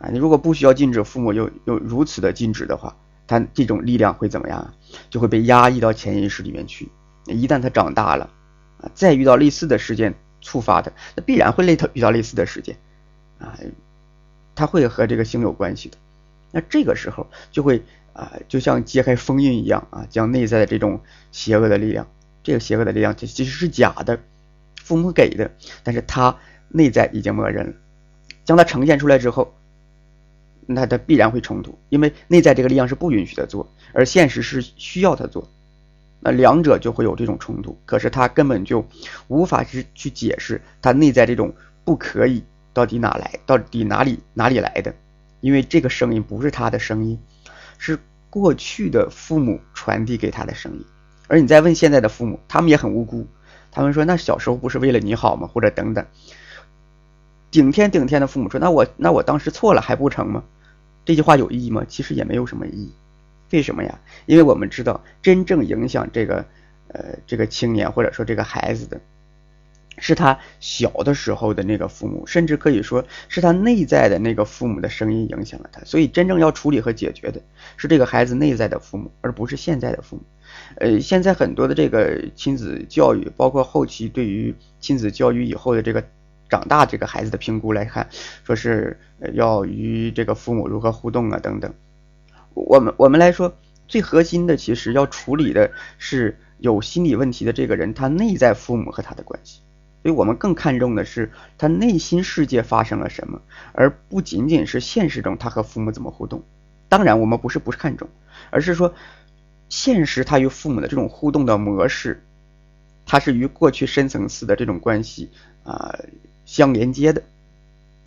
[0.01, 2.97] 啊，你如果不需要禁止，父母又又如此的禁止的话，
[3.29, 4.75] 他这种力量会怎么样？
[5.11, 6.91] 就会被压抑到潜意识里面去。
[7.27, 8.29] 一旦他长大了，
[8.81, 12.77] 啊，再遇到类似的事件触发他，那必然会类他遇到类似的事件，
[13.39, 13.57] 啊，
[14.55, 15.97] 他会和这个星有关系的。
[16.51, 17.83] 那这个时候就会。
[18.15, 21.01] 啊，就像揭开封印一样啊，将内在的这种
[21.33, 22.07] 邪恶的力量，
[22.45, 24.21] 这个邪恶的力量，它其实是假的，
[24.77, 25.51] 父母给的，
[25.83, 26.39] 但是他
[26.69, 27.73] 内在已经默认了，
[28.45, 29.53] 将它呈现出来之后，
[30.67, 35.51] 那他必然会冲突，因为内在这个力量是不允许他做，而现实是需要他做，
[36.21, 38.87] 那两者就会有这种冲突，可是他根本就
[39.27, 41.53] 无法去去解释他内在这种
[41.85, 44.95] 不可以到底哪来，到底哪里哪里来的，
[45.41, 47.19] 因为这个声音不是他的声音。
[47.79, 47.99] 是
[48.31, 50.85] 过去的父母传递给他的声音，
[51.29, 53.27] 而你再问现在的父母，他们也很无辜。
[53.71, 56.07] 他们说：“那小时候不是为了你好吗？”或者等等。
[57.51, 60.45] 顶天顶天的父母说：“那我那我当时错了还不成吗？”
[61.05, 61.85] 这句话有意义吗？
[61.89, 62.93] 其实也没有什么意义。
[63.51, 63.99] 为什么呀？
[64.27, 66.45] 因为我们知道，真正影响这个
[66.89, 69.01] 呃这个青年或者说这个孩子的。
[69.99, 75.81] 是他小的时候的那个父母，甚至可以说是他内在的那个父母的声音影响了他。
[75.85, 77.41] 所以，真正要处理和解决的
[77.77, 80.23] 是这个孩子内在的父母，而不是现在的父母。
[80.77, 86.05] 呃，现在很多的这个亲子教育，包括后期对于亲子教育以后的这个
[86.49, 88.09] 长大这个孩子的评估来看，
[88.45, 88.99] 说是
[89.33, 91.73] 要与这个父母如何互动啊等等。
[92.55, 93.57] 我们我们来说，
[93.89, 99.61] 最核心的其实要处理的是有心理问题的这个人他内在父母和他的关系。
[100.05, 103.41] 所以我们更看重的是他内心世界发生了什么，
[103.73, 106.43] 而不仅仅是现实中他和父母怎么互动。
[106.91, 108.07] 当然，我们不是不是看重，
[108.51, 108.95] 而是说
[109.71, 112.23] 现实他与父母的这种互动的模式，
[113.07, 115.31] 它是与过去深层次的这种关系
[115.63, 115.99] 啊
[116.45, 117.23] 相连接的。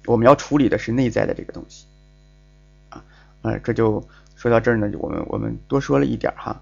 [0.06, 1.88] 我们要处理的是内在的这个东西
[2.90, 3.04] 啊
[3.42, 6.62] 啊，这就说到这儿呢，我们我们多说了一点哈。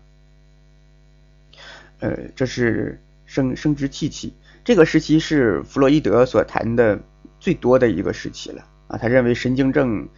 [2.00, 4.34] 呃，这是生生殖器期。
[4.66, 7.00] 这个时期是弗洛伊德所谈的
[7.40, 10.10] 最多的一个时期了啊，他认为神经症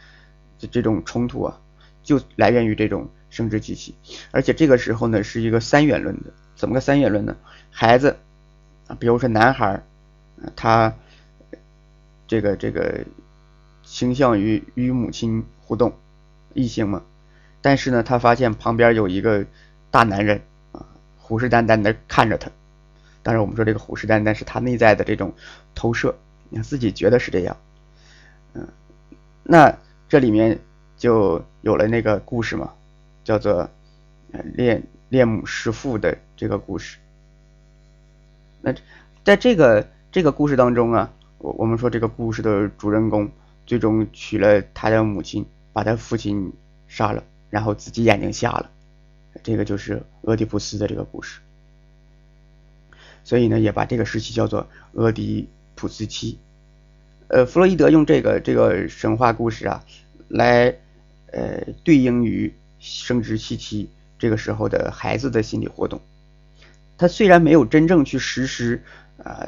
[0.57, 1.59] 的这种冲突啊，
[2.01, 3.93] 就来源于这种生殖机器，
[4.31, 7.35] 而且这个时候呢是一个三元论的，怎么个三元论呢？
[7.69, 8.15] 孩子
[8.87, 9.83] 啊，比如说男孩
[10.41, 10.95] 啊，他
[12.25, 13.03] 这个这个
[13.83, 15.93] 倾向于与母亲互动，
[16.53, 17.03] 异性嘛，
[17.61, 19.45] 但是呢，他发现旁边有一个
[19.91, 22.49] 大男人啊，虎视眈眈的看着他。
[23.27, 25.33] 当然，我们说这个虎视眈眈是他内在的这种
[25.75, 26.15] 投射，
[26.49, 27.57] 你自己觉得是这样，
[28.53, 28.65] 嗯，
[29.43, 30.57] 那这里面
[30.95, 32.71] 就有了那个故事嘛，
[33.25, 33.69] 叫做
[34.53, 36.99] 恋恋母弑父的这个故事。
[38.61, 38.73] 那
[39.25, 43.29] 在这个这个故事当中啊，我我们说这个故事的主人公
[43.65, 46.53] 最终娶了他的母亲，把他父亲
[46.87, 48.71] 杀了，然后自己眼睛瞎了，
[49.43, 51.41] 这个就是俄狄浦斯的这个故事。
[53.27, 56.39] 所以呢，也把这个时期叫做俄狄浦斯期。
[57.27, 59.83] 呃，弗洛伊德用这个这个神话故事啊，
[60.29, 60.73] 来
[61.33, 65.99] 呃对应于生殖期期这个时候的孩子的心理活动。
[66.97, 68.81] 他虽然没有真正去实施
[69.21, 69.45] 啊，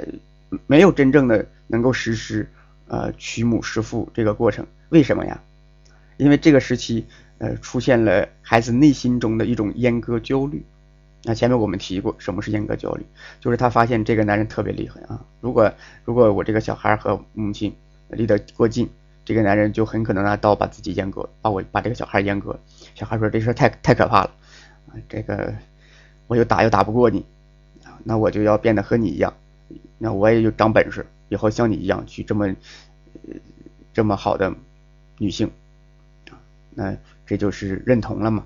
[0.68, 2.50] 没有真正的能够实施
[2.90, 5.42] 呃娶母弑父这个过程，为什么呀？
[6.18, 7.06] 因为这个时期
[7.38, 10.66] 呃出现了孩子内心中的一种阉割焦虑。
[11.24, 13.06] 那前面我们提过，什么是阉割焦虑？
[13.42, 15.26] 就是他发现这个男人特别厉害啊！
[15.42, 15.74] 如果
[16.06, 17.76] 如果我这个小孩和母亲
[18.08, 18.90] 离得过近，
[19.26, 22.58] 这个男人就很可能拿刀把自己阉割，把我把这个小孩阉割。
[22.96, 24.32] 小孩说这事太太可怕了
[24.88, 24.96] 啊！
[25.10, 25.54] 这个
[26.28, 27.26] 我又打又打不过你
[27.84, 29.34] 啊，那我就要变得和你一样，
[29.98, 32.56] 那我也就长本事，以后像你一样去这么
[33.94, 34.56] 这么好的
[35.18, 35.52] 女性
[36.32, 36.40] 啊，
[36.72, 38.46] 那这就是认同了嘛？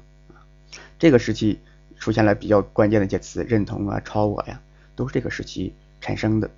[0.98, 1.60] 这个时期。
[2.04, 4.60] 出现了比较关键的一些词，认同啊、超我呀，
[4.94, 6.50] 都是这个时期产生的。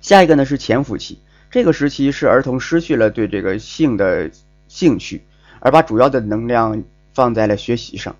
[0.00, 1.18] 下一个呢是潜伏期，
[1.50, 4.30] 这个时期是儿童失去了对这个性的
[4.66, 5.24] 兴趣，
[5.60, 8.16] 而把主要的能量放在了学习上。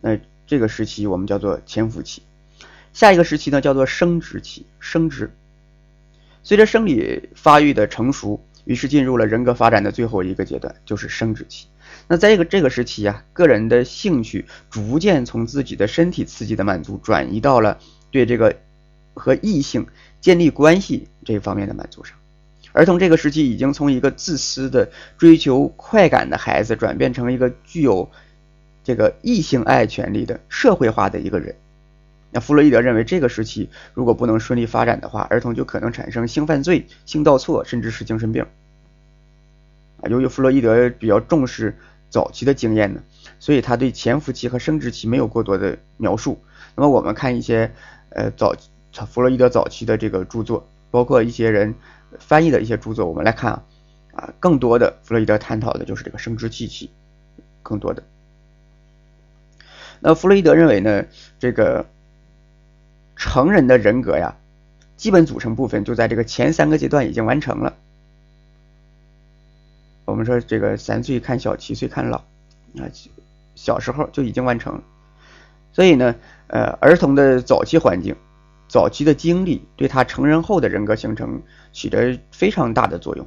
[0.00, 2.20] 那这个时期我们叫做潜伏期。
[2.92, 5.30] 下一个时期呢叫做生殖期，生殖。
[6.42, 11.68] 随着生理发育的成熟，于是进入了人格发展的最后一个阶段，就是生殖期。
[12.08, 17.78] 那在这个这个时期啊，个人的兴趣逐渐从自己的身体刺激的满足，转移到了
[18.10, 18.56] 对这个
[19.14, 19.86] 和异性
[20.20, 22.16] 建立关系这方面的满足上。
[22.72, 28.10] 儿童这个时期已经从一个自私的追求快感的孩子，转变成一个具有
[28.82, 31.54] 这个异性爱权利的社会化的一个人。
[32.32, 38.44] 那弗洛伊德认为，这个时期如果不能顺利发展的话，儿童就可能产生性犯罪、性倒错，甚至是精神病。
[40.00, 41.76] 啊，由于弗洛伊德比较重视。
[42.10, 43.02] 早期的经验呢，
[43.40, 46.40] 所以他对潜伏期和生殖期没有过多的描述。
[46.76, 47.72] 那么我们看一些
[48.10, 48.54] 呃早
[49.04, 51.74] 弗洛伊德早期的这个著作，包括一些人
[52.20, 53.62] 翻译的一些著作，我们来看啊
[54.14, 56.88] 啊，更多的弗洛伊德探讨的就是这个生殖器期，
[57.64, 58.04] 更多的。
[59.98, 61.04] 那弗洛伊德认为呢，
[61.40, 61.84] 这个
[63.16, 64.36] 成人的人格呀，
[64.96, 67.74] 基本组成部分就在这个前三个阶段已经完成了。
[70.04, 72.18] 我们说这个三岁看小，七岁看老，
[72.78, 72.84] 啊，
[73.54, 74.82] 小时候就已经完成了。
[75.72, 76.14] 所以呢，
[76.48, 78.14] 呃，儿童的早期环境、
[78.68, 81.40] 早期的经历，对他成人后的人格形成
[81.72, 83.26] 起着非常大的作用。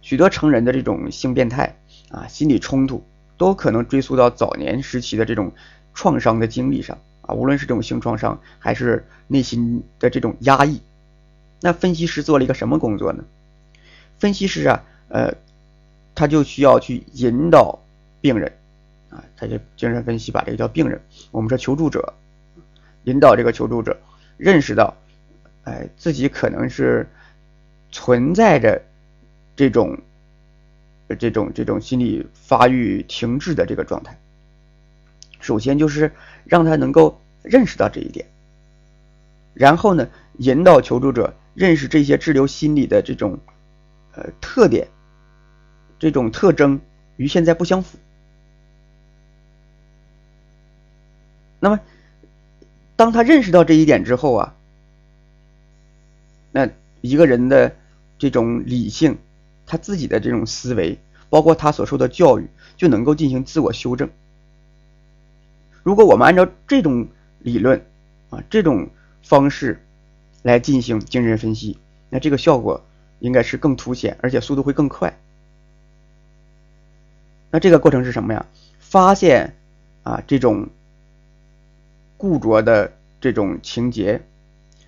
[0.00, 1.76] 许多成人的这种性变态
[2.10, 3.04] 啊、心理冲突，
[3.36, 5.52] 都可能追溯到早年时期的这种
[5.92, 10.80] 创伤的经历上啊，无论是这种性创伤，还是内心的这种压抑。
[11.60, 13.24] 那分析师做了一个什么工作呢？
[14.18, 15.34] 分析师啊，呃。
[16.18, 17.78] 他就需要去引导
[18.20, 18.52] 病人
[19.08, 21.00] 啊，他就精神分析把这个叫病人，
[21.30, 22.12] 我们说求助者，
[23.04, 23.96] 引导这个求助者
[24.36, 24.96] 认识到，
[25.62, 27.08] 哎，自己可能是
[27.92, 28.82] 存在着
[29.54, 29.96] 这种
[31.20, 34.18] 这种这种心理发育停滞的这个状态。
[35.38, 36.10] 首先就是
[36.44, 38.26] 让他能够认识到这一点，
[39.54, 43.38] 然后呢，引导求助者认识这些滞留心理的这种
[44.16, 44.88] 呃特点。
[45.98, 46.80] 这种特征
[47.16, 47.98] 与现在不相符。
[51.60, 51.80] 那么，
[52.94, 54.54] 当他认识到这一点之后啊，
[56.52, 56.70] 那
[57.00, 57.74] 一个人的
[58.18, 59.18] 这种理性，
[59.66, 64.08] 他自己的这种思维，包括他所受的教育，就能够进行自我修正。
[65.82, 67.08] 如果我们按照这种
[67.40, 67.84] 理论
[68.30, 68.90] 啊这种
[69.22, 69.82] 方式
[70.42, 71.78] 来进行精神分析，
[72.08, 72.84] 那这个效果
[73.18, 75.18] 应该是更凸显，而且速度会更快。
[77.50, 78.46] 那这个过程是什么呀？
[78.78, 79.54] 发现
[80.02, 80.68] 啊这种
[82.16, 84.20] 固着的这种情节，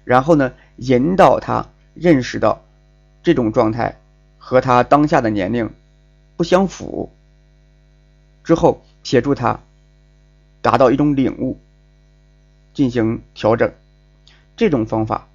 [0.05, 2.63] 然后呢引导他认识到
[3.23, 3.99] 这种状态
[4.39, 5.71] 和他当下的年龄
[6.37, 7.11] 不相符
[8.43, 9.61] 之后，协助他
[10.63, 11.59] 达到一种领悟，
[12.75, 13.73] 进行调整。
[14.57, 15.27] 这种方法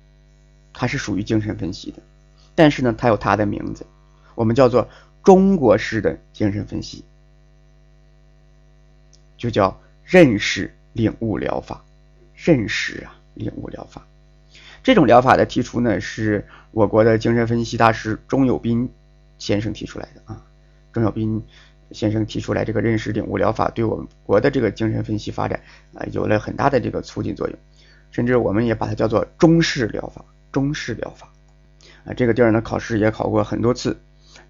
[0.73, 1.99] 它是属于精神分析的，
[2.53, 3.85] 但是呢，它有它的名字，
[4.35, 4.87] 我们叫做
[5.23, 7.03] 中国式的精神分析，
[9.45, 11.85] 就叫认识领悟疗法。
[12.33, 14.05] 认识啊，领悟疗法。
[14.83, 18.89] 这种疗法的提出呢，是我国的精神分析大师钟友斌
[19.37, 20.43] 先生提出来的啊。
[20.91, 21.43] 钟友斌
[21.91, 25.61] 先生提出来这个认识领悟疗法，对我们国的这个精神分析发展
[25.93, 27.57] 啊，有了很大的这个促进作用。
[28.11, 31.31] 甚至我们也把它叫做中式疗法，中式疗法
[32.05, 32.13] 啊。
[32.13, 33.97] 这个地儿呢，考试也考过很多次，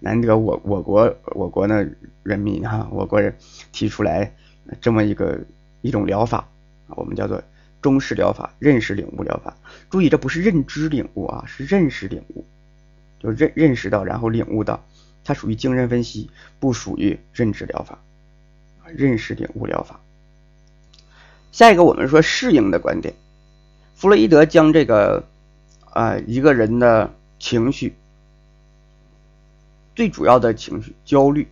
[0.00, 1.84] 难得我我国我国呢
[2.22, 3.34] 人民哈，我国人
[3.72, 4.32] 提出来
[4.80, 5.40] 这么一个
[5.80, 6.48] 一种疗法
[6.88, 7.42] 啊，我们叫做。
[7.82, 9.56] 中式疗法，认识领悟疗法。
[9.90, 12.44] 注意，这不是认知领悟啊，是认识领悟，
[13.20, 14.84] 就认认识到，然后领悟到，
[15.22, 18.00] 它属于精神分析，不属于认知疗法。
[18.86, 20.00] 认识领悟疗法。
[21.52, 23.14] 下一个，我们说适应的观点。
[23.94, 25.24] 弗洛伊德将这个
[25.92, 27.94] 啊一个人的情绪，
[29.94, 31.46] 最主要的情绪焦虑，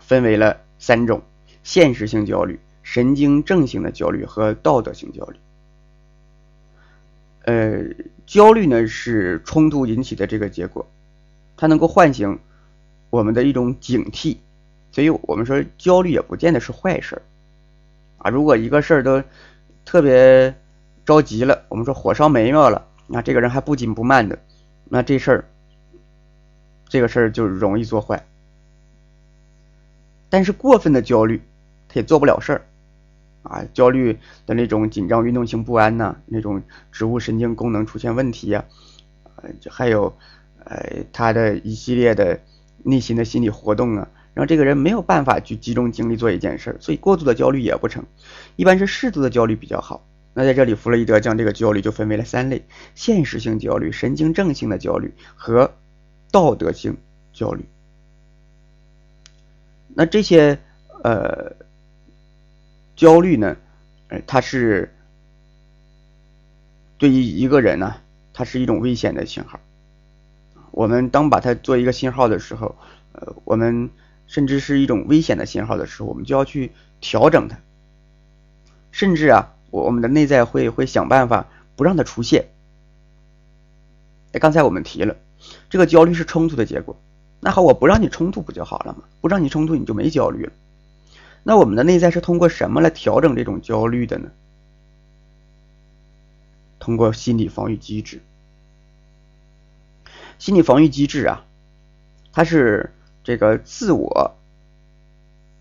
[0.00, 1.22] 分为了三种：
[1.62, 5.38] 现实性焦虑、神经症性的焦虑和道德性焦虑。
[7.44, 7.82] 呃，
[8.26, 10.86] 焦虑呢是冲突引起的这个结果，
[11.56, 12.38] 它能够唤醒
[13.08, 14.36] 我们的一种警惕，
[14.92, 17.22] 所以我们说焦虑也不见得是坏事儿
[18.18, 18.30] 啊。
[18.30, 19.22] 如果一个事儿都
[19.84, 20.54] 特别
[21.04, 24.38] 着急了，我们说火烧眉毛了，那这个人还不紧不慢的，
[24.84, 25.44] 那这事儿
[26.88, 28.26] 这个事儿就容易做坏。
[30.28, 31.40] 但是过分的焦虑，
[31.90, 32.62] 他也做不了事儿。
[33.42, 36.62] 啊，焦虑的那种紧张、运动性不安呐，那种
[36.92, 38.62] 植物神经功能出现问题呀，
[39.36, 40.14] 呃，还有
[40.62, 42.38] 呃他的一系列的
[42.82, 48.04] 内心的心理活动啊，让这个人没有办法去集中精力做一件事儿，所以过度的焦虑也不成，
[48.56, 50.04] 一般是适度的焦虑比较好。
[50.34, 52.62] 那在这里，弗洛伊德将这个焦虑就分为了三类：
[52.94, 55.72] 现实性焦虑、神经症性的焦虑和
[56.30, 56.98] 道德性
[57.32, 57.64] 焦虑。
[59.94, 60.58] 那这些
[61.02, 61.56] 呃。
[63.00, 63.56] 焦虑呢，
[64.08, 64.94] 呃，它是
[66.98, 67.94] 对于一个人呢，
[68.34, 69.58] 它是一种危险的信号。
[70.70, 72.76] 我们当把它做一个信号的时候，
[73.12, 73.88] 呃，我们
[74.26, 77.58] 甚至是一种危险的信号的时候，我们就要去调整它。
[78.92, 82.50] 甚至啊，我我们的内在会会想办法不让它出现。
[84.32, 85.16] 哎，刚才我们提了，
[85.70, 87.00] 这个焦虑是冲突的结果。
[87.40, 89.04] 那好，我不让你冲突不就好了吗？
[89.22, 90.52] 不让你冲突，你就没焦虑了。
[91.42, 94.30] 那我们的内在是通过什么来调整这种焦虑的呢？
[96.78, 98.20] 通过心理防御机制。
[100.38, 101.44] 心理防御机制啊，
[102.32, 104.34] 它是这个自我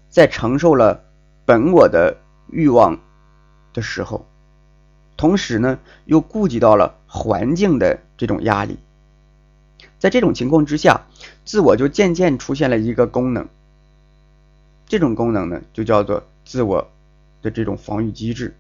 [0.10, 1.04] 在承受了
[1.46, 2.18] 本我的
[2.50, 3.00] 欲望
[3.74, 4.26] 的时候，
[5.18, 8.80] 同时呢又顾及到了环境的这种压力，
[9.98, 11.02] 在这种情况之下，
[11.44, 13.50] 自我就渐渐出现了一个功能。
[14.90, 16.92] 这种功能呢，就叫做自我
[17.42, 18.54] 的这种防御机制，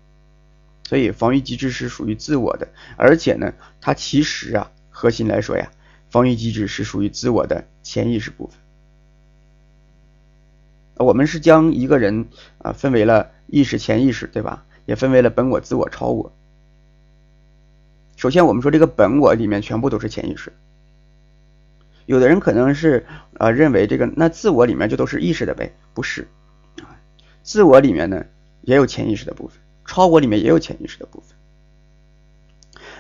[0.88, 5.72] 所以防御机制是属于自我的，而且呢，它其实啊，核心来说呀，
[6.10, 8.56] 防御机制是属于自我的潜意识部分。
[11.06, 12.28] 我们是将一个人
[12.60, 14.66] 啊分为了意识、潜意识，对吧？
[14.86, 16.32] 也分为了本我、自我、超我。
[18.18, 20.54] 首先，我们说这个本我里面全部都是潜意识。
[22.06, 23.06] 有的人可能是
[23.38, 26.30] 呃认为这个那自我里面就都是意识的呗，不是
[26.78, 26.96] 啊，
[27.44, 28.26] 自我里面呢
[28.62, 31.38] 也有潜意识的部分，超我里面也有潜意识的部分。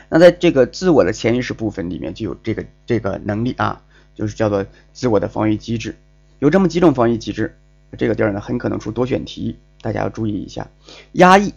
[0.09, 3.81] 那在这个自我的潜意识部分里面就有这个这个能力啊，
[4.15, 5.95] 就是叫做自我的防御机制，
[6.39, 7.57] 有这么几种防御机制，
[7.97, 10.67] 这个地儿呢很可能出多选题，大家要注意一下。
[11.13, 11.53] 压抑，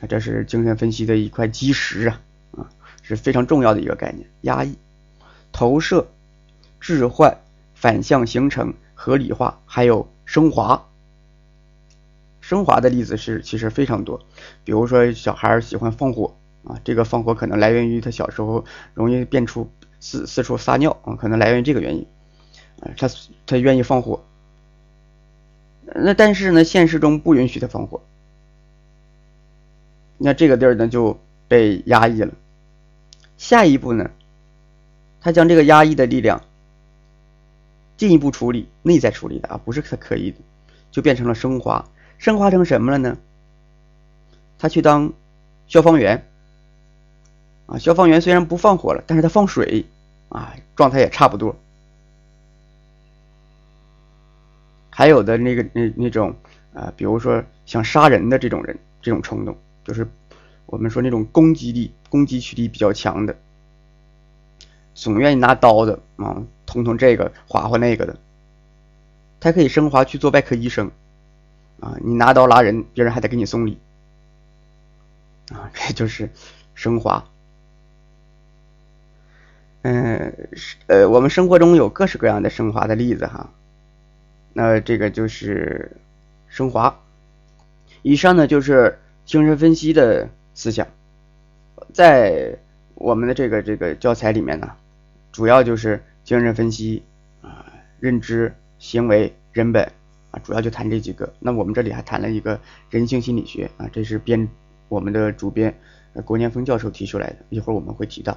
[0.00, 2.20] 啊这是精神分析的一块基石啊
[2.52, 2.70] 啊
[3.02, 4.78] 是非常重要的一个概念，压抑。
[5.50, 6.06] 投射、
[6.78, 7.38] 置换、
[7.74, 10.88] 反向形成、合理化，还有升华。
[12.40, 14.20] 升华的例子是其实非常多，
[14.64, 16.34] 比如说小孩喜欢放火
[16.64, 19.70] 啊，这个放火可能来源于他小时候容易变出
[20.00, 22.04] 四四处撒尿啊，可能来源于这个原因
[22.80, 23.08] 啊，他
[23.46, 24.24] 他愿意放火。
[25.94, 28.02] 那但是呢，现实中不允许他放火，
[30.16, 32.34] 那这个地儿呢就被压抑了。
[33.36, 34.10] 下一步呢？
[35.20, 36.42] 他将这个压抑的力量
[37.98, 40.38] 进一步处理，内在处理的啊，不是他刻意的，
[40.90, 41.84] 就变成了升华。
[42.16, 43.18] 升华成什么了呢？
[44.58, 45.12] 他去当
[45.66, 46.26] 消防员
[47.66, 49.84] 啊，消防员虽然不放火了，但是他放水
[50.30, 51.54] 啊，状态也差不多。
[54.90, 56.34] 还有的那个那那种
[56.74, 60.08] 啊，比如说想杀人的这种人，这种冲动，就是
[60.66, 63.36] 我们说那种攻击力、攻击驱力比较强的，
[64.98, 68.16] 总愿意拿刀的啊，捅捅这个，划划那个的。
[69.38, 70.90] 他可以升华去做外科医生
[71.78, 73.78] 啊，你拿刀拉人，别人还得给你送礼
[75.52, 76.28] 啊，这就是
[76.74, 77.24] 升华。
[79.82, 80.34] 嗯，
[80.88, 83.50] 呃，我们生活中有各式各样的升华的例子哈。
[84.52, 85.96] 那这个就是
[86.48, 86.98] 升华。
[88.02, 90.88] 以上呢就是精神分析的思想，
[91.94, 92.58] 在
[92.96, 94.72] 我们的这个这个教材里面呢，
[95.38, 97.00] 主要就是精神分析
[97.42, 97.64] 啊，
[98.00, 99.84] 认知、行为、人本
[100.32, 101.32] 啊，主要就谈这几个。
[101.38, 102.58] 那我们这里还谈了一个
[102.90, 104.48] 人性心理学啊，这是编
[104.88, 105.72] 我们的主编
[106.24, 108.36] 郭年峰教授提出来的，一会儿我们会提到。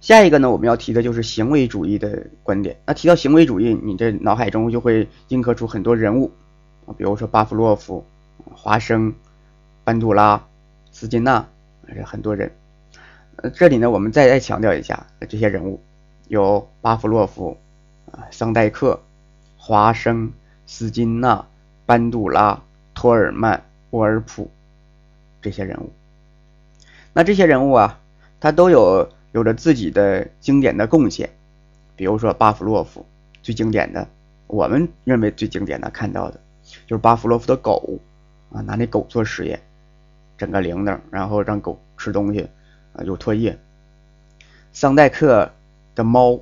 [0.00, 2.76] 下一个呢，我们要提的就是行为主义的观点。
[2.86, 6.30] 那提到行为主义，你这脑海中就会印刻出很多人物，
[6.96, 8.06] 比如说巴甫洛夫、
[8.52, 9.12] 华生、
[9.82, 10.46] 班杜拉、
[10.92, 11.44] 斯金纳，
[11.92, 12.52] 这很多人。
[13.34, 15.82] 呃，这里呢，我们再再强调一下这些人物，
[16.28, 17.56] 有巴甫洛夫、
[18.10, 19.00] 啊桑代克、
[19.56, 20.32] 华生、
[20.66, 21.46] 斯金纳、
[21.86, 22.62] 班杜拉、
[22.94, 24.50] 托尔曼、沃尔普
[25.40, 25.90] 这些人物。
[27.12, 28.00] 那这些人物啊，
[28.40, 29.08] 他都有。
[29.34, 31.28] 有着自己的经典的贡献，
[31.96, 33.04] 比如说巴甫洛夫
[33.42, 34.06] 最经典的，
[34.46, 36.38] 我们认为最经典的看到的，
[36.86, 37.98] 就是巴甫洛夫的狗
[38.52, 39.60] 啊，拿那狗做实验，
[40.38, 42.48] 整个铃铛，然后让狗吃东西
[42.92, 43.58] 啊，有唾液。
[44.72, 45.50] 桑代克
[45.94, 46.40] 的猫，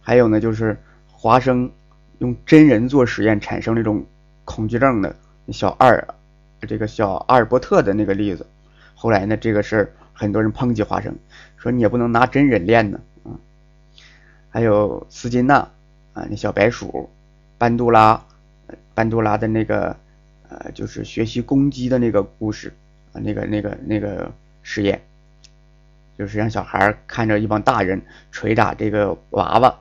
[0.00, 0.76] 还有呢，就是
[1.10, 1.70] 华生
[2.18, 4.04] 用真人做实验产生那种
[4.44, 5.14] 恐惧症的
[5.52, 6.06] 小二，
[6.60, 8.46] 这个小阿尔伯特的那个例子，
[8.94, 9.92] 后来呢，这个事儿。
[10.12, 11.16] 很多人抨击华生，
[11.56, 13.32] 说你也不能拿真人练呢，啊，
[14.50, 15.66] 还有斯金纳
[16.12, 17.08] 啊，那小白鼠，
[17.56, 18.22] 班杜拉，
[18.94, 19.96] 班杜拉的那个
[20.50, 22.70] 呃，就是学习攻击的那个故事
[23.14, 24.30] 啊，那个那个那个
[24.62, 25.00] 实验，
[26.20, 29.74] 就是让小孩看着一帮大人捶打这个娃娃，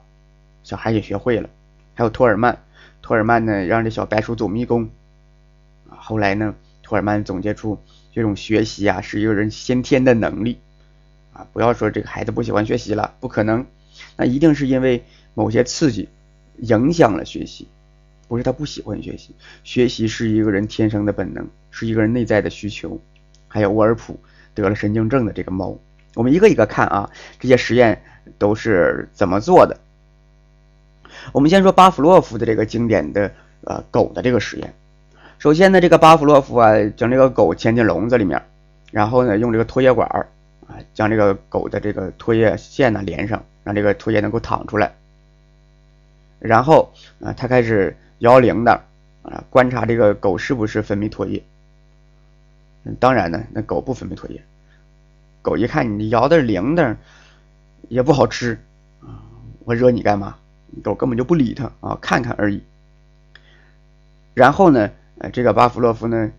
[0.64, 1.50] 小孩也学会了。
[1.96, 2.58] 还有托尔曼，
[3.02, 4.90] 托尔曼呢让这小白鼠走迷宫，
[5.90, 7.78] 啊，后来呢，托尔曼总结出。
[8.14, 10.60] 这种学习啊，是一个人先天的能力
[11.34, 11.46] 啊！
[11.52, 13.66] 不要说这个孩子不喜欢学习了，不可能，
[14.16, 16.08] 那一定是因为某些刺激
[16.58, 17.68] 影响了学习，
[18.28, 19.36] 不是他不喜欢学习。
[19.64, 23.00] 学习是一个人天生的本能，是一个人内在的需求。
[23.48, 24.20] 还有沃尔普
[24.54, 25.78] 得了神经症的这个猫，
[26.16, 28.02] 我们一个一个看啊，这些实验
[28.38, 29.78] 都是怎么做的？
[31.34, 33.32] 我们先说巴甫洛夫的这个经典的
[33.64, 34.74] 呃狗的这个实验。
[35.38, 38.42] 首先呢，这个巴甫洛夫啊，将这个狗牵进笼子里面，
[38.92, 40.08] 然后呢，用这个唾液管
[40.68, 44.94] 啊，将这个狗的这个唾液腺呢连上，让这个唾液能够淌出来。
[46.40, 46.92] 然后
[47.22, 48.80] 啊，他开始摇铃铛
[49.22, 51.44] 啊，观察这个狗是不是分泌唾液。
[53.00, 54.42] 当然呢，那狗不分泌唾液。
[55.42, 56.96] 狗一看你摇的铃铛
[57.88, 58.60] 也不好吃
[59.02, 59.24] 啊，
[59.66, 60.38] 我惹你干嘛？
[60.84, 62.62] 狗根本就不理他啊，看看而已。
[64.34, 64.90] 然后呢？
[65.22, 66.32] 呃，这个巴甫洛夫呢，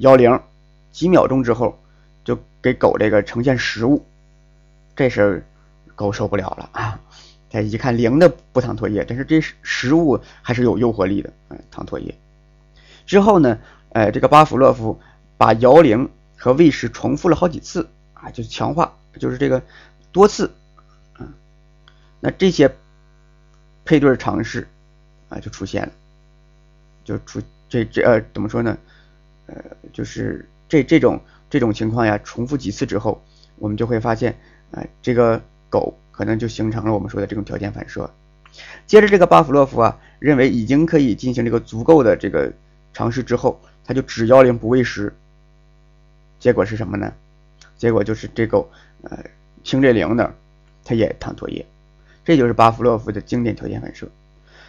[0.00, 0.40] 摇铃，
[0.90, 1.78] 几秒钟之后，
[2.24, 4.04] 就给狗这个呈现食物，
[4.96, 5.38] 这时候
[5.94, 7.00] 狗受不了了啊！
[7.48, 12.12] 他一看铃的不淌唾液，但是这食物还是有诱惑力的，嗯，淌唾液。
[13.06, 13.58] 之后呢，
[13.90, 14.98] 呃，这个巴甫洛夫
[15.36, 17.88] 把摇铃和喂食重复了好几次
[18.22, 19.60] 啊，就是强化，就是这个
[20.12, 20.50] 多次，
[21.18, 21.32] 嗯，
[22.20, 22.74] 那这些
[23.84, 24.66] 配对尝试
[25.28, 25.92] 啊就出现了，
[27.04, 27.42] 就出。
[27.68, 28.76] 这这呃怎么说呢？
[29.46, 29.54] 呃，
[29.94, 31.18] 就是这这种
[31.48, 33.24] 这种情况呀，重复几次之后，
[33.56, 34.36] 我们就会发现，
[34.72, 38.12] 啊，这个狗可能就形成了我们说的这种条件反射。
[38.86, 42.52] 接着，这个巴甫洛夫啊，认为已经可以进行这个足够的这个
[42.92, 45.14] 尝试之后，他就只摇铃不喂食。
[46.38, 47.14] 结果是什么呢？
[47.82, 48.70] 结果就是这狗
[49.02, 49.24] 呃
[49.64, 50.30] 听这铃铛，
[50.84, 51.66] 它也淌唾液。
[52.24, 54.06] 这就是巴甫洛夫的经典条件反射。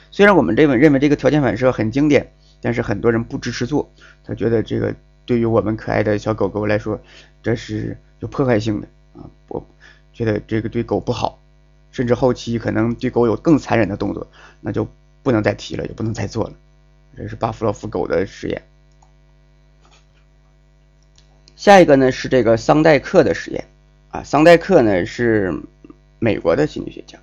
[0.09, 2.31] 虽然我们认为认为这个条件反射很经典。
[2.65, 3.91] 但是很多人不支持做，
[4.23, 4.95] 他觉得这个
[5.25, 6.97] 对于我们可爱的小狗狗来说，
[7.43, 8.87] 这是有破坏性的
[9.17, 9.27] 啊！
[9.49, 9.67] 我
[10.13, 11.37] 觉得这个对狗不好，
[11.91, 14.25] 甚至后期可能对狗有更残忍的动作，
[14.61, 14.87] 那就
[15.23, 16.53] 不能再提了，也不能再做了。
[17.17, 18.61] 这是巴甫洛夫狗的实验。
[21.55, 23.65] 下一个呢是这个桑代克的实验
[24.11, 25.53] 啊，桑代克呢是
[26.19, 27.17] 美国的心理学家，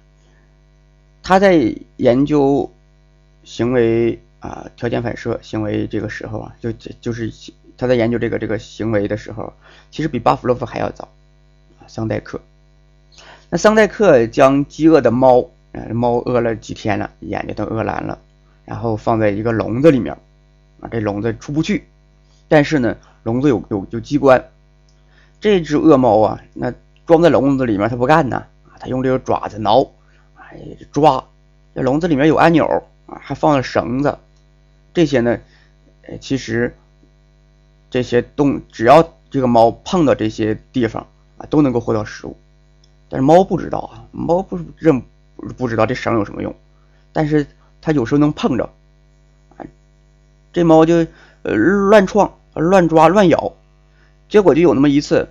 [1.22, 2.72] 他在研究
[3.44, 4.20] 行为。
[4.40, 7.30] 啊，条件反射行为这个时候啊，就就是
[7.76, 9.52] 他在研究这个这个行为的时候，
[9.90, 11.06] 其实比巴甫洛夫还要早。
[11.86, 12.40] 桑代克，
[13.50, 18.18] 那桑代克将饥饿的猫啊，猫饿了几天了，眼睛都饿蓝了，
[18.64, 20.16] 然后放在一个笼子里面，
[20.80, 21.84] 啊，这笼子出不去，
[22.48, 24.50] 但是呢，笼子有有有机关。
[25.40, 26.72] 这只恶猫啊，那
[27.06, 28.44] 装在笼子里面它不干呢，
[28.78, 29.90] 它用这个爪子挠，
[30.34, 30.58] 哎，
[30.92, 31.24] 抓。
[31.74, 32.66] 这笼子里面有按钮
[33.06, 34.18] 啊，还放了绳子，
[34.92, 35.38] 这些呢，
[36.02, 36.76] 呃，其实
[37.90, 41.06] 这些动只要这个猫碰到这些地方
[41.38, 42.36] 啊，都能够获得食物。
[43.08, 45.02] 但是猫不知道啊，猫不认
[45.56, 46.54] 不知道这绳有什么用，
[47.12, 47.46] 但是
[47.80, 48.68] 它有时候能碰着，
[49.56, 49.64] 啊，
[50.52, 51.06] 这猫就
[51.42, 53.52] 呃乱撞、乱抓、乱咬，
[54.28, 55.28] 结果就有那么一次，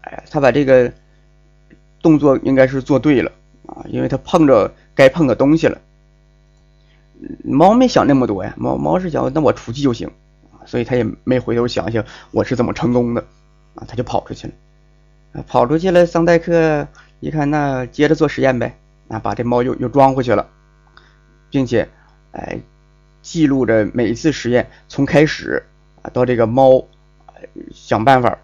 [0.00, 0.92] 哎，他把这个
[2.00, 3.30] 动作应该是做对了
[3.66, 5.78] 啊，因为他碰着该碰的东西了。
[7.44, 10.10] 猫没想那么多呀，猫猫是想那我出去就行，
[10.66, 13.24] 所以他也没回头想想我是怎么成功的
[13.74, 16.88] 啊，他就跑出去了，跑出去了，桑代克。
[17.20, 20.48] 一看，那接着做实验呗，那把这猫又又装回去了，
[21.50, 21.88] 并且，
[22.32, 22.58] 哎，
[23.22, 25.64] 记录着每一次实验从开始
[26.10, 26.86] 到这个猫
[27.72, 28.38] 想办法，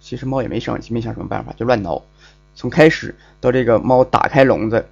[0.00, 2.02] 其实猫也没想没想什么办法，就乱挠，
[2.54, 4.86] 从开始到这个猫打开笼子，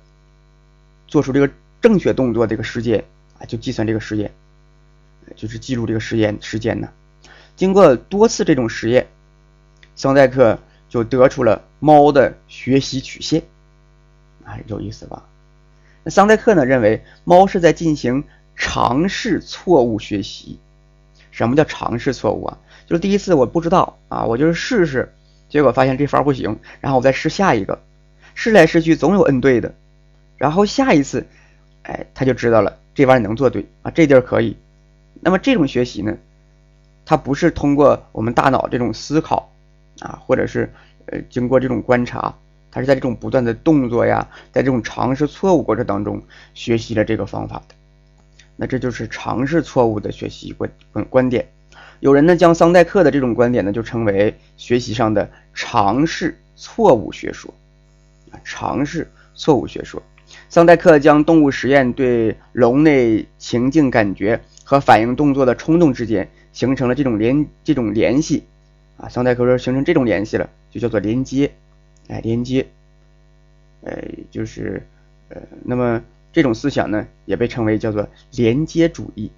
[1.07, 3.05] 做出这个正确动作这个时间
[3.39, 4.31] 啊，就计算这个时间，
[5.37, 6.89] 就是记录这个实验时间呢。
[7.57, 9.07] 经过多次这种实验，
[9.97, 10.59] 桑代克。
[10.87, 13.43] 就得出了猫的学习曲线，
[14.45, 15.25] 啊，有意思吧？
[16.05, 18.23] 那桑代克呢认为猫是在进行
[18.55, 20.61] 尝试错误学习。
[21.35, 22.59] 什么叫尝试错误啊？
[22.87, 25.13] 就是第一次我不知道啊，我就是试试，
[25.49, 27.81] 结果发现这法不行，然后我再试下一个，
[28.37, 29.75] 试来试去总有摁对的，
[30.39, 31.27] 然后下一次，
[31.83, 34.57] 哎，他就知道了这玩意能做对啊，这地儿可以。
[35.21, 36.17] 那么这种学习呢，
[37.05, 39.51] 它不是通过我们大脑这种思考。
[40.01, 40.69] 啊，或者是
[41.07, 42.35] 呃，经过这种观察，
[42.73, 46.21] 它是在这种不断的动作呀，在这种尝试错误过程当中
[46.53, 47.75] 学习了这个方法的。
[48.57, 51.49] 那这就是尝试错误的学习观观观点。
[52.01, 57.53] 有人呢将桑代克的这种观点呢就称为学习上的尝试错误学说。
[58.31, 60.03] 啊，尝试错误学说。
[60.49, 68.45] 桑代克将动物实验对笼内情境感觉和反应动作的冲动之间形成了这种联这种联系。
[68.97, 71.51] 啊，桑代克说形成这种联系了，就叫做连接，
[72.07, 72.67] 哎，连接，
[73.83, 73.93] 呃，
[74.31, 74.87] 就是
[75.31, 76.01] 呃，那么
[76.35, 79.31] 这种思想呢，也被称为叫做连接主义。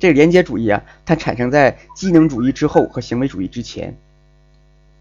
[0.00, 3.96] 这个连接主义啊，它产生在机能主义之后和行为主义之前。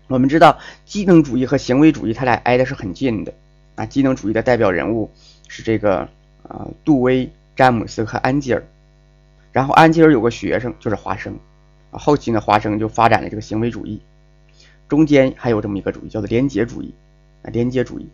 [0.07, 3.33] 我们知道，机能主义和行为主义它俩挨的是很近的
[3.73, 3.87] 啊。
[3.87, 5.09] 机能主义的代表人物
[5.47, 6.07] 是这个
[6.47, 8.63] 啊，杜威、詹姆斯和安吉尔，
[9.51, 11.39] 然后安吉尔有个学生就是华生
[11.89, 11.97] 啊。
[11.97, 13.99] 后期呢，华生就发展了这个行为主义，
[14.87, 16.93] 中间还有这么一个主义叫做连接主义
[17.41, 18.07] 啊，连接主义。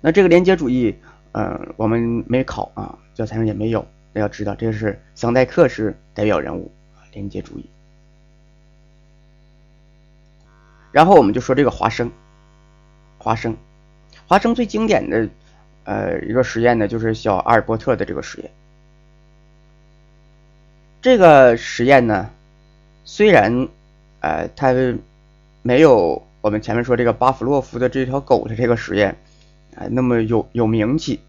[0.00, 0.94] 那这个连接主义，
[1.32, 3.86] 呃，我们没考啊，教材上也没有。
[4.14, 6.70] 要知道，这是桑代克是代表人物，
[7.12, 7.64] 连结主义。
[10.90, 12.10] 然后我们就说这个华生，
[13.18, 13.56] 华生，
[14.26, 15.28] 华生最经典的
[15.84, 18.50] 呃一个实验呢，就是小阿尔伯特的这个实验。
[21.00, 22.30] 这个实验呢。
[23.02, 23.68] 虽然，
[24.20, 24.72] 呃，它
[25.62, 29.16] 没有我们前面说这个巴甫洛夫的这条狗的这个实验，
[29.76, 31.20] 哎，那么有有名气，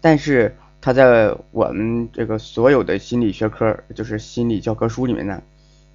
[0.00, 5.42] 但是他在我们这个所有的心理学科，就是心理教科书里面呢，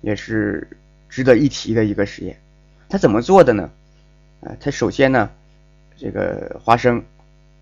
[0.02, 0.68] 也是
[1.10, 2.38] 值得一提的一个实验。
[2.88, 3.70] 他怎么做的呢？
[4.42, 5.30] 啊，他首先呢，
[5.98, 7.04] 这个华生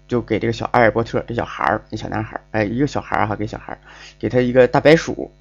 [0.08, 3.80] 就给这个小艾尔伯特这小孩儿，这小男孩儿，哎，一个小孩儿哈，给小孩儿，
[4.20, 5.32] 给他一个大白鼠。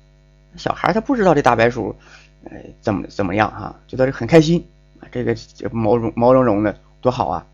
[0.57, 1.97] 小孩他不知道这大白鼠，
[2.45, 4.65] 呃，怎么怎么样哈，觉得很开心
[5.01, 5.35] 啊，这个
[5.71, 7.47] 毛茸毛茸茸的多好啊，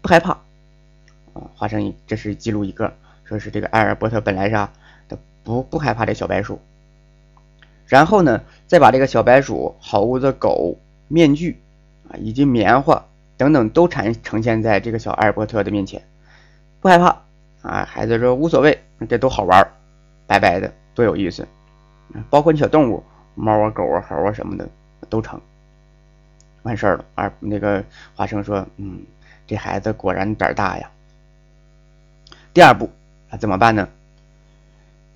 [0.00, 0.40] 不害怕
[1.34, 1.44] 啊。
[1.54, 2.90] 华生这是记录一个，
[3.24, 4.72] 说是这个艾尔伯特本来是啊，
[5.08, 6.58] 他不不害怕这小白鼠，
[7.86, 10.78] 然后呢，再把这个小白鼠、猴子、狗、
[11.08, 11.60] 面具
[12.08, 13.04] 啊，以及棉花
[13.36, 16.02] 等等都呈呈现在这个小艾尔伯特的面前，
[16.80, 17.16] 不害怕
[17.62, 17.84] 啊。
[17.84, 18.78] 孩子说无所谓，
[19.08, 19.66] 这都好玩，
[20.26, 21.46] 白白的多有意思。
[22.30, 23.02] 包括你小动物，
[23.34, 24.68] 猫啊、狗啊、猴啊什么的
[25.08, 25.40] 都成，
[26.62, 27.04] 完事儿了。
[27.16, 27.82] 而那个
[28.14, 29.02] 华生说：“嗯，
[29.46, 30.88] 这孩子果然胆大呀。”
[32.54, 32.88] 第二步
[33.28, 33.88] 啊，怎么办呢？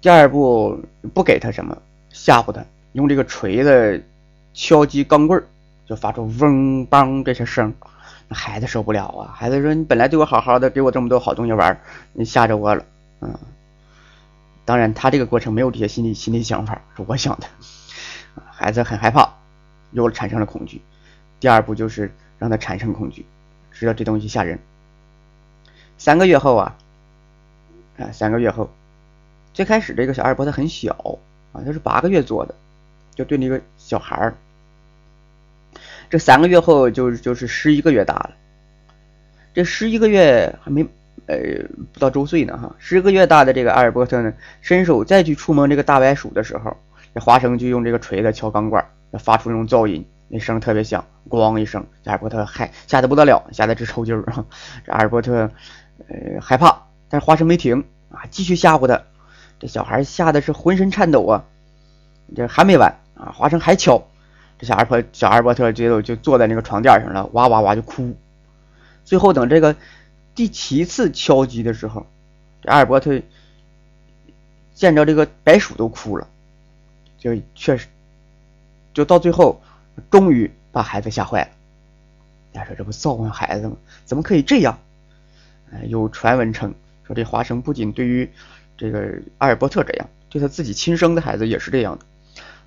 [0.00, 0.84] 第二步
[1.14, 1.80] 不给他什么，
[2.10, 4.04] 吓唬他，用这个锤子
[4.52, 5.46] 敲击钢棍儿，
[5.86, 7.72] 就发出嗡梆这些声
[8.26, 9.32] 那孩子受不了啊！
[9.34, 11.80] 孩子说：“你本来对我好好的，给我这么多好东西玩，
[12.12, 12.84] 你吓着我了。”
[13.22, 13.38] 嗯。
[14.64, 17.46] 当然，他这个过程没有这些心理心理想法，是我想的。
[18.50, 19.32] 孩子很害怕，
[19.92, 20.82] 又产生了恐惧。
[21.40, 23.24] 第二步就是让他产生恐惧，
[23.70, 24.58] 知道这东西吓人。
[25.96, 26.76] 三个月后啊，
[27.98, 28.70] 啊，三个月后，
[29.52, 30.92] 最开始这个小阿尔伯特很小
[31.52, 32.54] 啊，他是八个月做的，
[33.14, 34.34] 就对那个小孩儿。
[36.08, 38.30] 这三个月后就就是十一个月大了，
[39.52, 40.82] 这十一个月还没
[41.26, 41.36] 呃
[41.92, 44.32] 不到周岁呢哈，十一个月大的这个阿尔伯特呢，
[44.62, 46.74] 伸手再去触摸这个大白鼠的时候，
[47.14, 48.82] 这华生就用这个锤子敲钢管，
[49.18, 54.24] 发出那种噪音，那声特别响，咣一声，阿尔伯特害吓得不得了，吓得直抽筋儿。
[54.86, 55.50] 这阿尔伯特
[56.08, 59.02] 呃害怕，但是花生没停啊，继续吓唬他，
[59.58, 61.44] 这小孩吓得是浑身颤抖啊，
[62.34, 64.06] 这还没完啊，花生还敲。
[64.58, 68.16] 这小阿伯小阿尔伯特就就坐在那个床垫上了，哇哇哇就哭。
[69.04, 69.76] 最后等这个
[70.34, 72.06] 第七次敲击的时候，
[72.62, 73.22] 这阿尔伯特
[74.74, 76.26] 见着这个白鼠都哭了，
[77.18, 77.86] 就确实，
[78.92, 79.62] 就到最后
[80.10, 81.48] 终于把孩子吓坏了。
[82.52, 83.76] 家说这不造化孩子吗？
[84.04, 84.78] 怎么可以这样？
[85.84, 86.74] 有传闻称
[87.08, 88.28] 说这华生不仅对于
[88.76, 92.04] 这个阿尔伯特这样，对他自己亲生的孩子也是这样的。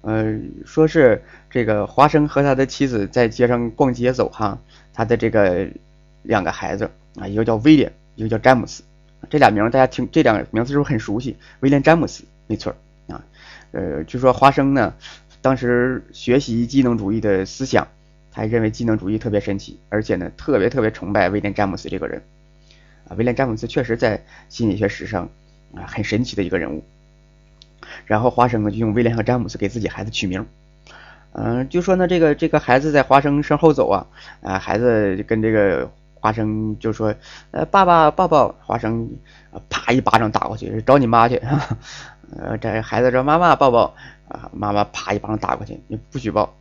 [0.01, 0.35] 呃，
[0.65, 4.57] 说是这个华生和他的妻子在街上逛街走哈，
[4.93, 5.67] 他的这个
[6.23, 8.81] 两个孩子啊，一个叫威廉，一个叫詹姆斯，
[9.29, 11.37] 这俩名大家听，这两个名字是不是很熟悉？
[11.59, 12.75] 威廉詹姆斯，没错
[13.07, 13.23] 啊。
[13.73, 14.95] 呃，据说华生呢，
[15.39, 17.87] 当时学习机能主义的思想，
[18.31, 22.23] 他认为机能主义特别神奇，而且呢，特别特别崇拜威廉詹姆斯这个人
[23.17, 25.29] 威廉詹姆斯确实在心理学史上
[25.75, 26.83] 啊很神奇的一个人物。
[28.05, 30.45] 然后华生呢就用威廉和詹姆斯给自己孩子取名，
[31.33, 34.07] 嗯，就说呢这个这个孩子在华生身后走啊，
[34.41, 37.13] 啊，孩子跟这个华生就说，
[37.51, 39.09] 呃，爸爸抱抱，华生
[39.69, 41.35] 啪一巴掌打过去，找你妈去，
[42.37, 43.93] 呃，这孩子说妈妈抱抱，
[44.27, 46.53] 啊，妈妈啪一巴掌打过去，你不许抱，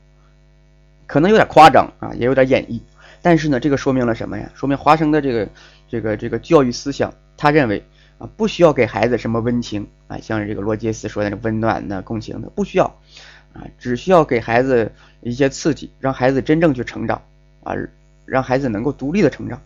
[1.06, 2.80] 可能有点夸张啊，也有点演绎，
[3.22, 4.50] 但是呢，这个说明了什么呀？
[4.54, 5.48] 说明华生的这个
[5.90, 7.84] 这个这个教育思想，他认为。
[8.20, 12.84] 啊，不需要给孩子什么温情啊，像这个罗杰斯说的那温暖的、共情的，不需要
[13.54, 17.22] 啊，只需要给孩子一些刺激，让孩子真正去成长
[17.62, 17.72] 啊，
[18.26, 19.58] 让孩子能够独立的成长。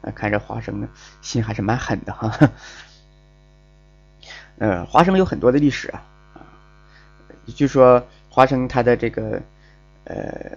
[0.00, 0.88] 啊，看这华生呢，
[1.20, 2.50] 心还是蛮狠的哈。
[4.58, 6.02] 呃，华生有很多的历史啊
[6.34, 6.42] 啊，
[7.54, 9.40] 据说华生他的这个
[10.02, 10.50] 呃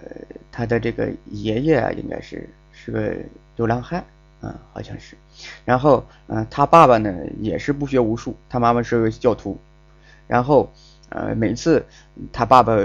[0.50, 3.14] 他的这个爷爷啊，应该是是个
[3.54, 4.04] 流浪汉。
[4.42, 5.16] 嗯，好像是，
[5.64, 7.10] 然后，嗯，他爸爸呢
[7.40, 9.58] 也是不学无术，他妈妈是个教徒，
[10.26, 10.70] 然后，
[11.08, 11.84] 呃，每次
[12.32, 12.76] 他爸爸，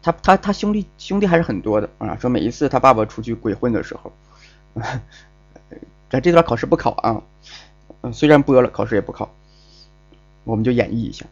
[0.00, 4.12] 他他他兄弟兄弟还是很多的啊，说每一次他爸爸出去鬼混的时候，
[6.08, 7.20] 咱这段考试不考啊，
[8.02, 9.28] 嗯，虽然播了，考试也不考，
[10.44, 11.26] 我们就演绎一下，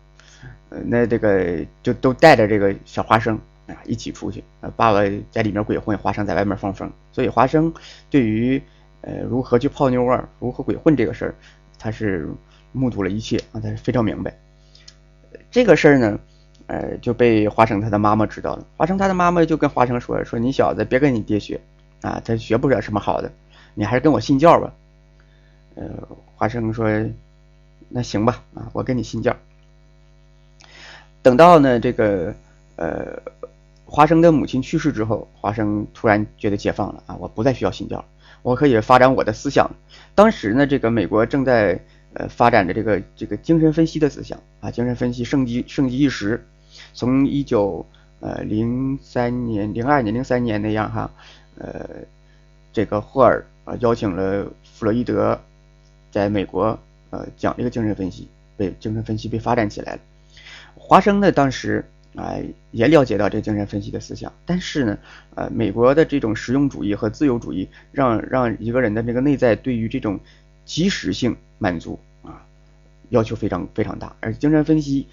[0.71, 4.43] 呃，那这个就都带着这个小花生啊一起出去，
[4.77, 5.01] 爸爸
[5.31, 7.73] 在里面鬼混，花生在外面放风，所以花生
[8.11, 8.61] 对于。
[9.03, 10.29] 呃，如何去泡妞啊？
[10.39, 11.35] 如何鬼混这个事儿，
[11.79, 12.29] 他是
[12.73, 14.37] 目睹了一切啊，他是非常明白。
[15.51, 16.19] 这个事儿呢，
[16.67, 18.67] 呃，就被华生他的妈妈知道了。
[18.77, 21.61] 华生他的妈妈就跟华生说：“说你小子别跟你爹学
[22.03, 23.33] 啊，他学不了什么好的，
[23.75, 24.73] 你还是跟我信教吧。”
[25.77, 25.89] 呃，
[26.37, 26.89] 华生说
[27.89, 29.35] ：“那行吧，啊，我跟你信教。”
[31.23, 32.35] 等到呢，这个
[32.77, 33.21] 呃，
[33.85, 38.05] 华生的母亲去世之后，华生突然觉得解放了啊，我不再需要信教。
[38.43, 39.71] 我可以发展我的思想。
[40.15, 41.81] 当时呢，这个美国正在
[42.15, 46.45] 呃发展着这个这个精神分析的思想啊，精神分析盛极盛极一时。
[46.95, 47.87] 从一九
[48.21, 51.11] 呃零三年、零二年、零三年那样哈，
[51.59, 51.89] 呃，
[52.73, 55.41] 这个霍尔啊邀请了弗洛伊德
[56.11, 56.79] 在美国
[57.11, 60.01] 呃讲这个精神分析，被精神分析被发展起来了。
[60.75, 61.85] 华生呢，当时。
[62.17, 62.35] 啊，
[62.73, 64.99] 也了解到这精神分析的思想，但是呢，
[65.37, 70.19] 呃，美国的这种实用主义和自由主义，让让一个人的这个内在对于这种
[70.65, 72.43] 即时性满足啊，
[73.11, 75.07] 要求非常非常大，而精神分析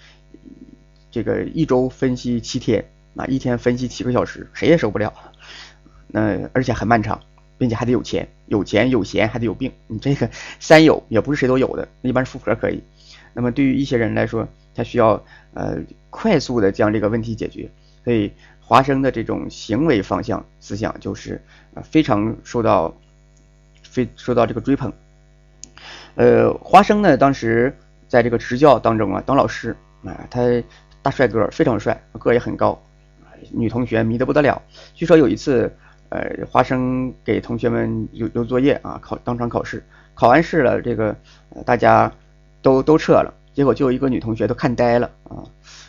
[1.10, 2.84] 这个一周分析七天
[3.14, 5.12] 啊，一天分析七个小时，谁也受不了。
[6.08, 7.20] 那而且很漫长，
[7.58, 10.28] 并且还得有钱，有钱有闲还得有病，你这个
[10.58, 12.82] 三有也不是谁都有的，一般富婆可以。
[13.34, 14.48] 那么对于一些人来说，
[14.78, 15.20] 他需要
[15.54, 15.76] 呃
[16.08, 17.68] 快速的将这个问题解决，
[18.04, 21.42] 所以华生的这种行为方向思想就是
[21.74, 22.94] 呃非常受到
[23.82, 24.92] 非受到这个追捧。
[26.14, 27.76] 呃，华生呢当时
[28.06, 30.40] 在这个执教当中啊当老师啊，他
[31.02, 32.80] 大帅哥非常帅，个也很高，
[33.50, 34.62] 女同学迷得不得了。
[34.94, 35.74] 据说有一次
[36.10, 39.82] 呃华生给同学们留留作业啊考当场考试，
[40.14, 41.16] 考完试了这个
[41.66, 42.12] 大家
[42.62, 43.34] 都都撤了。
[43.58, 45.42] 结果就有一个女同学都看呆了啊，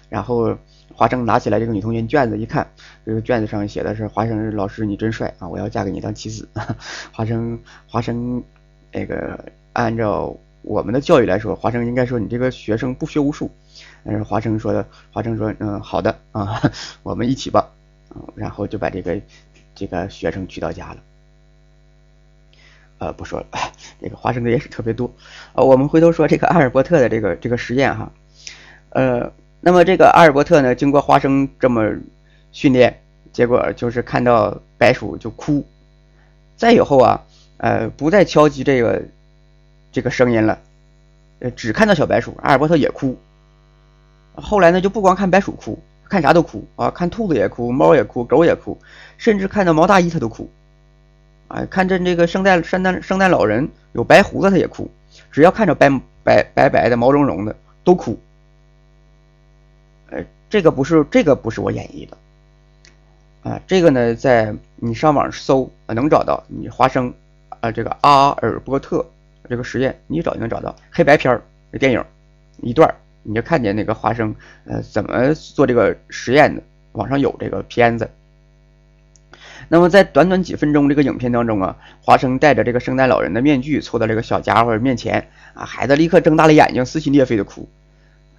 [0.09, 0.57] 然后
[0.91, 2.67] 华生拿起来这个女同学卷子一看，
[3.05, 6.49] 这个卷子上写的是华生老师你真帅啊，我要嫁给你当妻子。
[6.53, 6.75] 啊
[7.13, 8.43] 华生华生
[8.91, 13.51] 那个按照我们的教育来说，华生应该说你这个学生不学无术。
[14.03, 16.59] 但是华生说的，华生说，嗯，好的啊，
[17.03, 17.69] 我们一起吧。
[18.33, 19.21] 然后就把这个
[19.75, 20.97] 这个学生娶到家了。
[22.99, 23.45] 呃，不说了，
[24.01, 25.11] 这个花生的也是特别多。
[25.53, 28.11] 呃，我们回头说这个阿尔伯特的这个这个实验哈。
[28.89, 29.31] 呃，
[29.61, 31.89] 那么这个阿尔伯特呢，经过花生这么
[32.51, 35.65] 训练，结果就是看到白鼠就哭。
[36.57, 37.21] 再以后啊，
[37.57, 39.01] 呃，不再敲击这个
[39.91, 40.59] 这个声音了，
[41.39, 43.17] 呃，只看到小白鼠，阿尔伯特也哭。
[44.33, 48.77] 后来呢，就不光看白鼠哭，看啥都哭啊，看兔子也哭，猫也哭，狗也哭，
[49.17, 50.49] 甚至看到毛大衣他都哭。
[51.49, 54.89] 啊，看见这个圣诞圣诞圣诞老人有白胡子他也哭，
[55.31, 55.89] 只要看着白
[56.23, 58.17] 白白白的毛茸茸的都哭。
[60.11, 62.17] 呃，这个不是这个不是我演绎的。
[63.41, 67.11] 啊，这个呢，在你上网搜能找到，你花生
[67.61, 69.03] 啊，这个阿尔伯特
[69.49, 71.41] 这个实验，你找就能找到黑白片儿
[71.79, 72.05] 电影
[72.61, 72.93] 一段，
[73.23, 74.35] 你就看见那个花生
[74.65, 78.07] 呃怎么做这个实验的，网上有这个片子。
[79.69, 87.69] 那么在短短几分钟这个影片当中啊，华生戴着这个圣诞老人的面具，凑到这个小家伙面前啊，孩子立刻睁大了眼睛，撕心裂肺的哭，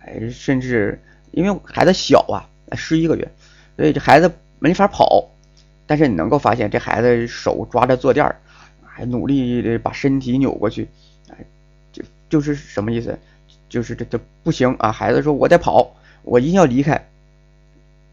[0.05, 1.01] 哎，甚至
[1.31, 2.45] 因为孩子小啊，
[2.76, 3.31] 十一个月，
[3.76, 4.31] 所以这孩子。
[4.62, 5.31] 没法跑，
[5.87, 8.37] 但是你能够发现这孩子手抓着坐垫儿，
[8.85, 10.87] 还努力的把身体扭过去，
[11.31, 11.37] 哎，
[11.91, 13.18] 就就是什么意思？
[13.70, 14.93] 就是这这不行啊！
[14.93, 17.09] 孩子说：“我得跑，我一定要离开。”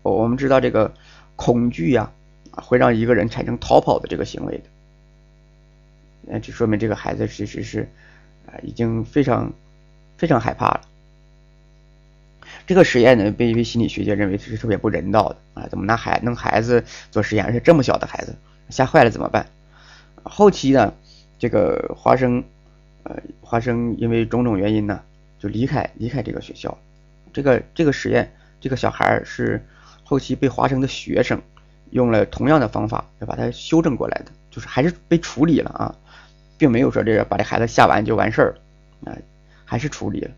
[0.04, 0.94] 我们知道这个
[1.36, 2.10] 恐惧呀，
[2.62, 4.64] 会让一个人产生逃跑的这个行为的。
[6.22, 7.90] 那这说明这个孩子其实是
[8.46, 9.52] 啊，已经非常
[10.18, 10.82] 非常害怕了。
[12.66, 15.68] 这个实验呢，被一位心理学家认为是特别不人道的啊！
[15.70, 18.36] 怎么拿孩弄孩子做实验，而且这么小的孩子，
[18.70, 19.48] 吓坏了怎么办？
[20.24, 20.94] 后期呢，
[21.40, 22.44] 这个华生，
[23.04, 25.02] 呃，华生因为种种原因呢，
[25.40, 26.78] 就离开离开这个学校。
[27.32, 29.66] 这个这个实验，这个小孩是
[30.04, 31.42] 后期被华生的学生
[31.92, 35.96] 用了同样的方法，要把它修正过来的，就是还是被处理了啊，
[36.58, 38.56] 并没有说这个把这孩子吓完就完事儿
[39.04, 39.18] 了啊，
[39.66, 40.32] 还是处理了。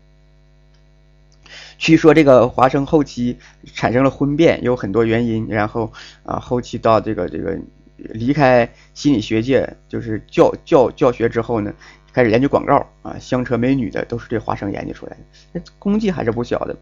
[1.78, 3.38] 据说这个华生后期
[3.74, 5.90] 产生了婚变，有很多原因，然后
[6.24, 7.58] 啊后期到这个这个
[7.96, 11.72] 离开心理学界，就是教教教学之后呢，
[12.12, 15.18] 开始研究广告啊，香车美女的都是这华生研究出来的，
[15.52, 16.76] 那功绩还是不小的。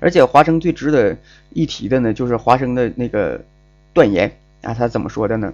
[0.00, 1.16] 而且华生最值得
[1.50, 3.42] 一提的呢，就是华生的那个
[3.94, 4.30] 断言
[4.60, 5.50] 啊，他怎么说的呢？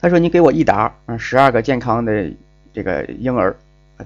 [0.00, 2.30] 他说：“你给我一打啊，十二个健康的
[2.74, 3.56] 这个婴儿，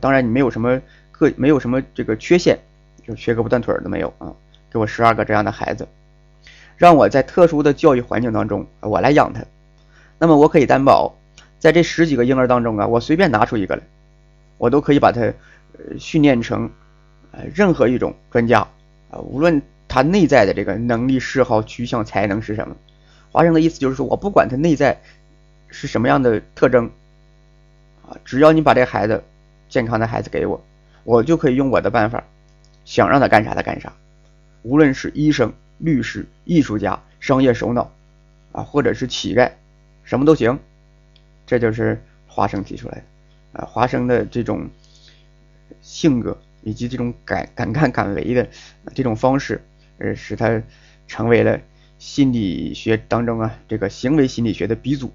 [0.00, 2.56] 当然你没有什么个没有什么这个缺陷。”
[3.04, 4.32] 就缺胳膊断腿的没有啊！
[4.70, 5.88] 给我十二个这样的孩子，
[6.76, 9.42] 让我在特殊的教育环境当中，我来养他。
[10.20, 11.12] 那么我可以担保，
[11.58, 13.82] 在这十几个婴儿当中啊，我随便拿出一个来，
[14.56, 15.32] 我都可以把他
[15.98, 16.70] 训练成
[17.32, 18.60] 呃任何一种专家
[19.10, 22.76] 啊，无论他内在的这个能力、嗜好、趋向、才能是什么。
[23.32, 25.00] 华生的意思就是说，我不管他内在
[25.68, 26.90] 是什么样的特征
[28.06, 29.24] 啊，只要你把这孩子
[29.68, 30.62] 健康的孩子给我，
[31.02, 32.22] 我就可以用我的办法。
[32.84, 33.92] 想让他干啥他干啥，
[34.62, 37.92] 无论是医生、律师、艺术家、商业首脑，
[38.50, 39.52] 啊，或者是乞丐，
[40.02, 40.58] 什么都行。
[41.46, 44.68] 这就是华生提出来的，啊，华生的这种
[45.80, 48.48] 性格以及这种敢敢干敢为的
[48.96, 49.62] 这种方式，
[49.98, 50.60] 呃，使他
[51.06, 51.60] 成为了
[52.02, 55.12] 心理学当中啊这个行为心理学的鼻祖。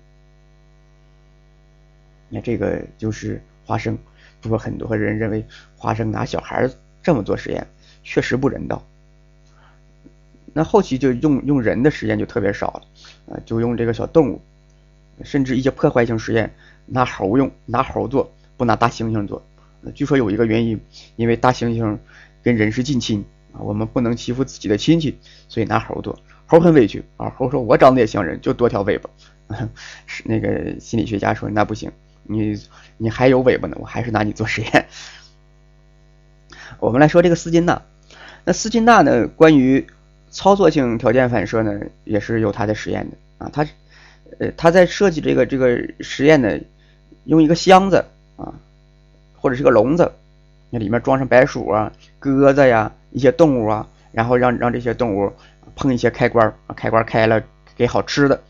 [2.30, 3.98] 那这个就是华生，
[4.40, 6.70] 不过很多人认为华生拿小孩。
[7.04, 7.68] 这么做实验
[8.04, 8.86] 确实不人道。
[10.54, 14.42] 那后期就用用人的实验就特别少了，啊，就用这个小动物，
[15.24, 16.54] 甚至一些破坏性实验
[16.86, 19.46] 拿猴用，拿猴做，不拿大猩猩做。
[19.94, 20.80] 据说有一个原因，
[21.18, 21.98] 因为大猩猩
[22.42, 25.18] 跟人是近亲啊，我们不能欺负自己的亲戚，
[25.50, 26.18] 所以拿猴做。
[26.48, 29.10] 猴很委屈啊，猴说：“我长得也像人，就多条尾巴。
[30.08, 31.92] ”是那个心理学家说：“那不行，
[32.24, 32.60] 你
[32.98, 34.88] 你还有尾巴呢，我还是拿你做实验。
[36.80, 37.82] ”我们来说这个斯金纳，
[38.46, 39.28] 那斯金纳呢？
[39.28, 39.86] 关于
[40.32, 43.50] 操作性条件反射呢，也是有他的实验的啊。
[43.52, 43.66] 他
[44.40, 46.60] 呃，他在设计这个这个实验呢，
[47.26, 48.54] 用一个箱子啊，
[49.40, 50.12] 或者是个笼子，
[50.70, 55.34] 那里面装上白鼠啊、鸽子呀一些动物啊，然后让让这些动物
[55.78, 57.42] 碰一些开关啊，开关开了
[57.78, 58.44] 给好吃的，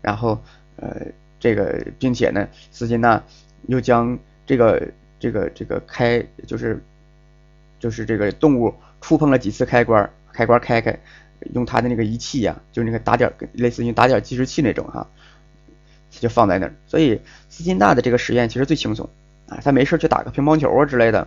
[0.00, 0.40] 然后
[0.76, 0.96] 呃
[1.38, 3.22] 这个并且呢，斯金纳
[3.66, 4.88] 又将这个
[5.20, 6.82] 这个这个开就是。
[7.82, 10.96] 就是这个动物触碰了几次开关，开关开开，
[11.52, 15.04] 用它的那个仪器呀，就那个打点，类似于打点计时器那种哈，
[16.08, 16.72] 就放在那儿。
[16.86, 19.10] 所以斯金纳的这个实验其实最轻松
[19.48, 21.26] 啊，他没事去打个乒乓球啊之类的，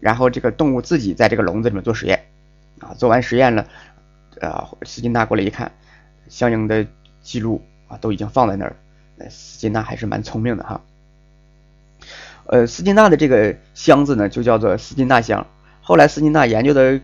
[0.00, 2.24] 然后这个动物自己在这个笼子里面做实验，
[2.80, 3.68] 啊，做完实验了，
[4.40, 5.72] 呃，斯金纳过来一看，
[6.28, 6.86] 相应的
[7.22, 8.76] 记录啊都已经放在那儿，
[9.30, 10.80] 斯金纳还是蛮聪明的哈。
[12.46, 15.46] 呃，斯金纳的这个箱子呢，就叫做斯金纳箱。
[15.80, 17.00] 后来斯金纳研究的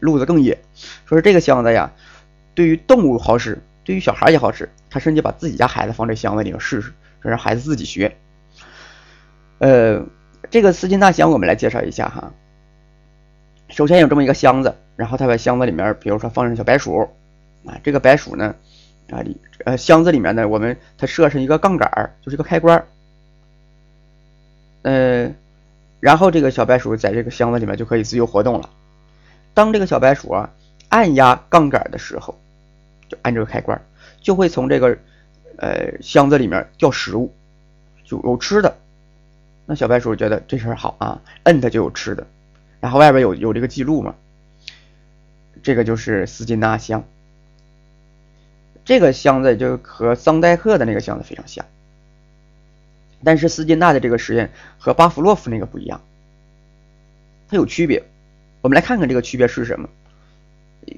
[0.00, 0.58] 路子更野，
[1.04, 1.92] 说是这个箱子呀，
[2.54, 4.70] 对于动物好使，对于小孩也好使。
[4.90, 8.16] 他甚至把自己家孩子放这箱子里面试试，说让孩子自己学。
[9.58, 10.06] 呃。
[10.50, 12.32] 这个斯金纳箱我们来介绍一下哈。
[13.68, 17.08] 首先有这么一个箱子，然后他把箱子里面，比如说放上小白鼠
[17.64, 18.52] 啊，这个白鼠呢
[19.10, 21.88] 啊里呃箱子里面呢，我们它设上一个杠杆，
[22.20, 22.84] 就是一个开关。
[24.82, 25.32] 呃，
[26.00, 28.68] 然后这个小白鼠在这个箱子里面就可以自由活动了。
[29.54, 30.50] 当这个小白鼠啊
[30.88, 32.36] 按压杠杆的时候，
[33.08, 33.80] 就按这个开关，
[34.20, 34.98] 就会从这个
[35.58, 37.32] 呃箱子里面掉食物，
[38.04, 38.76] 就有吃的。
[39.64, 42.26] 那小白鼠觉得这事儿好啊，摁它就有吃的，
[42.80, 44.12] 然后外边有有这个记录嘛，
[45.62, 47.04] 这个就是斯金纳箱，
[48.84, 51.64] 这个箱子就和桑代克的那个箱子非常像，
[53.24, 56.00] 但是斯金纳的这个实验和巴甫洛夫那个不一样，
[57.48, 58.04] 它有区别，
[58.60, 59.88] 我们来看看这个区别是什么，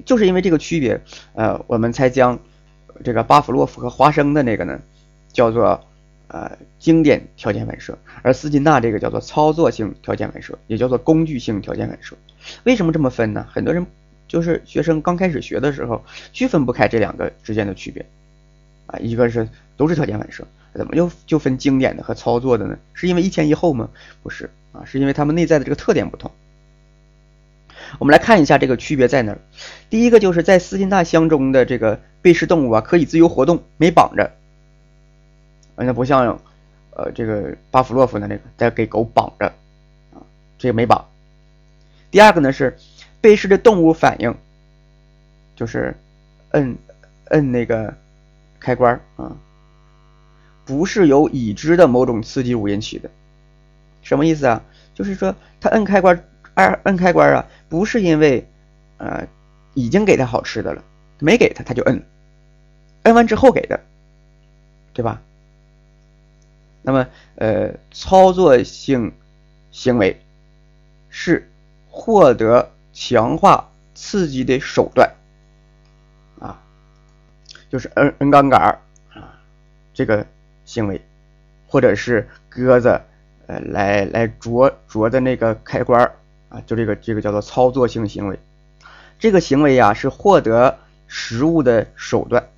[0.05, 1.01] 就是因为这个区别，
[1.33, 2.39] 呃，我们才将
[3.03, 4.79] 这个巴甫洛夫和花生的那个呢
[5.33, 5.83] 叫做。
[6.33, 12.15] 呃，经典条件反射，而斯金纳这个叫做操作性条件反射，也叫做工具性条件反射。
[12.63, 13.45] 为什么这么分呢？
[13.51, 13.85] 很多人
[14.31, 16.01] 就是学生刚开始学的时候
[16.31, 18.05] 区分不开这两个之间的区别
[18.87, 18.97] 啊。
[18.99, 22.77] 一个是都是条件反射，怎么又就分经典的和操作的呢？
[22.93, 23.89] 是因为一前一后吗？
[24.23, 26.31] 不是啊，是因为它们内在的这个特点不同。
[27.99, 29.39] 我们来看一下这个区别在哪儿。
[29.89, 34.31] 第一个就是在斯金纳箱中的这个贝氏动物啊，可以自由活动，没绑着。
[35.75, 36.39] 那不像，
[36.91, 39.47] 呃，这个巴甫洛夫的那个在给狗绑着，
[40.13, 40.23] 啊，
[40.57, 41.05] 这个没绑。
[42.11, 42.77] 第二个呢是，
[43.21, 44.35] 贝氏的动物反应，
[45.55, 45.95] 就是
[46.49, 46.75] 摁
[47.25, 47.93] 摁那个
[48.59, 49.37] 开关啊，
[50.65, 53.09] 不是由已知的某种刺激物引起的。
[54.01, 54.63] 什么意思啊？
[54.95, 58.47] 就是说他摁开关，按摁开关啊，不是因为
[58.97, 59.27] 呃
[59.75, 60.83] 已经给他好吃的了，
[61.19, 62.03] 没给他他就摁，
[63.03, 63.79] 摁完之后给的，
[64.93, 65.21] 对吧？
[66.83, 69.13] 那么，呃，操作性
[69.71, 70.19] 行为
[71.09, 71.47] 是
[71.91, 72.71] 获得
[73.03, 75.11] 强化刺激的手段
[76.39, 76.61] 啊，
[77.67, 78.79] 就是摁摁杠杆
[79.09, 79.41] 啊，
[79.91, 80.23] 这个
[80.65, 81.03] 行为，
[81.67, 83.01] 或者是鸽子
[83.47, 86.11] 呃来来啄啄的那个开关
[86.49, 88.39] 啊，就这个这个叫做操作性行为，
[89.17, 90.77] 这个行为呀是获得
[91.07, 92.49] 食物的手段，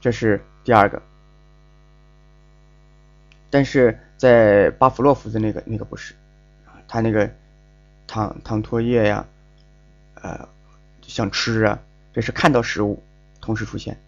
[0.00, 1.00] 这是第二个。
[3.48, 6.16] 但是在巴甫洛夫的那个那个不是，
[6.88, 7.32] 他那个
[8.10, 9.24] 糖糖唾液呀，
[10.14, 10.48] 呃，
[11.06, 11.78] 想吃啊，
[12.12, 13.00] 这是看到食物
[13.40, 14.00] 同时出现。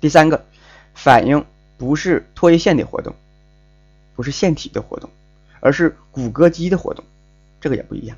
[0.00, 0.46] 第三个
[0.94, 1.44] 反应
[1.76, 3.16] 不是唾液腺的活动，
[4.14, 5.10] 不是腺体的活动，
[5.58, 7.04] 而是骨骼肌的活动，
[7.60, 8.16] 这个也不一样。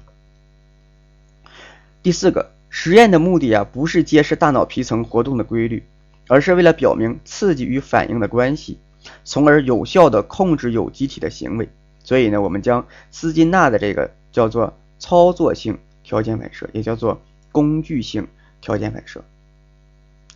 [2.02, 5.82] 第四个实验的目的啊，不是揭示大脑皮层活动的规律，
[6.28, 8.78] 而是为了表明刺激与反应的关系。
[9.24, 11.70] 从而有效的控制有机体的行为，
[12.04, 17.20] 所以呢，我们将斯金纳的这个叫做操作性条件反射，也叫做
[17.52, 18.26] 工具性
[18.60, 19.22] 条件反射。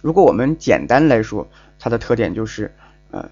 [0.03, 2.73] 如果我们简单来说，它的特点就是，
[3.11, 3.29] 呃，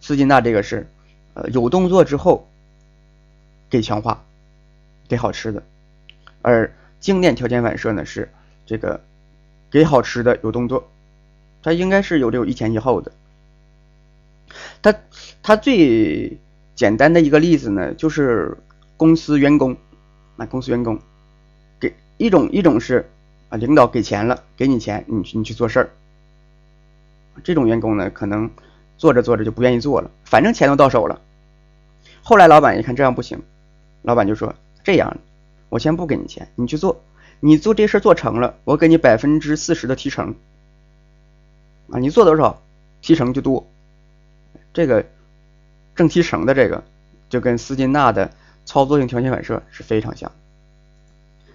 [0.00, 0.88] 斯金纳这个是，
[1.34, 2.48] 呃，有动作之后
[3.68, 4.24] 给强化，
[5.08, 5.62] 给好吃的，
[6.40, 8.30] 而经典条件反射呢是
[8.64, 9.00] 这个
[9.70, 10.88] 给好吃的有动作，
[11.62, 13.12] 它应该是有这种一前一后的。
[14.82, 14.94] 他
[15.42, 16.38] 他最
[16.74, 18.56] 简单的一个例子呢，就是
[19.00, 19.78] 公司员工，
[20.36, 20.98] 啊，公司员工
[21.80, 23.08] 给一种一种是
[23.48, 25.90] 啊，领导给钱了，给你钱，你你去做事儿。
[27.42, 28.50] 这种员工呢，可能
[28.98, 31.18] 做着做着就不愿意做了，反正钱都到手了。
[32.20, 33.40] 后来老板一看这样不行，
[34.02, 35.16] 老板就说这样，
[35.70, 37.00] 我先不给你钱，你去做，
[37.40, 40.34] 你做这事做成了，我给你百分之四十的提成。
[41.90, 42.60] 啊，你做多少，
[43.00, 43.66] 提成就多。
[44.74, 45.06] 这个
[45.96, 46.84] 正提成的这个，
[47.30, 48.30] 就跟斯金纳的
[48.70, 50.30] 操作性条件反射是非常像。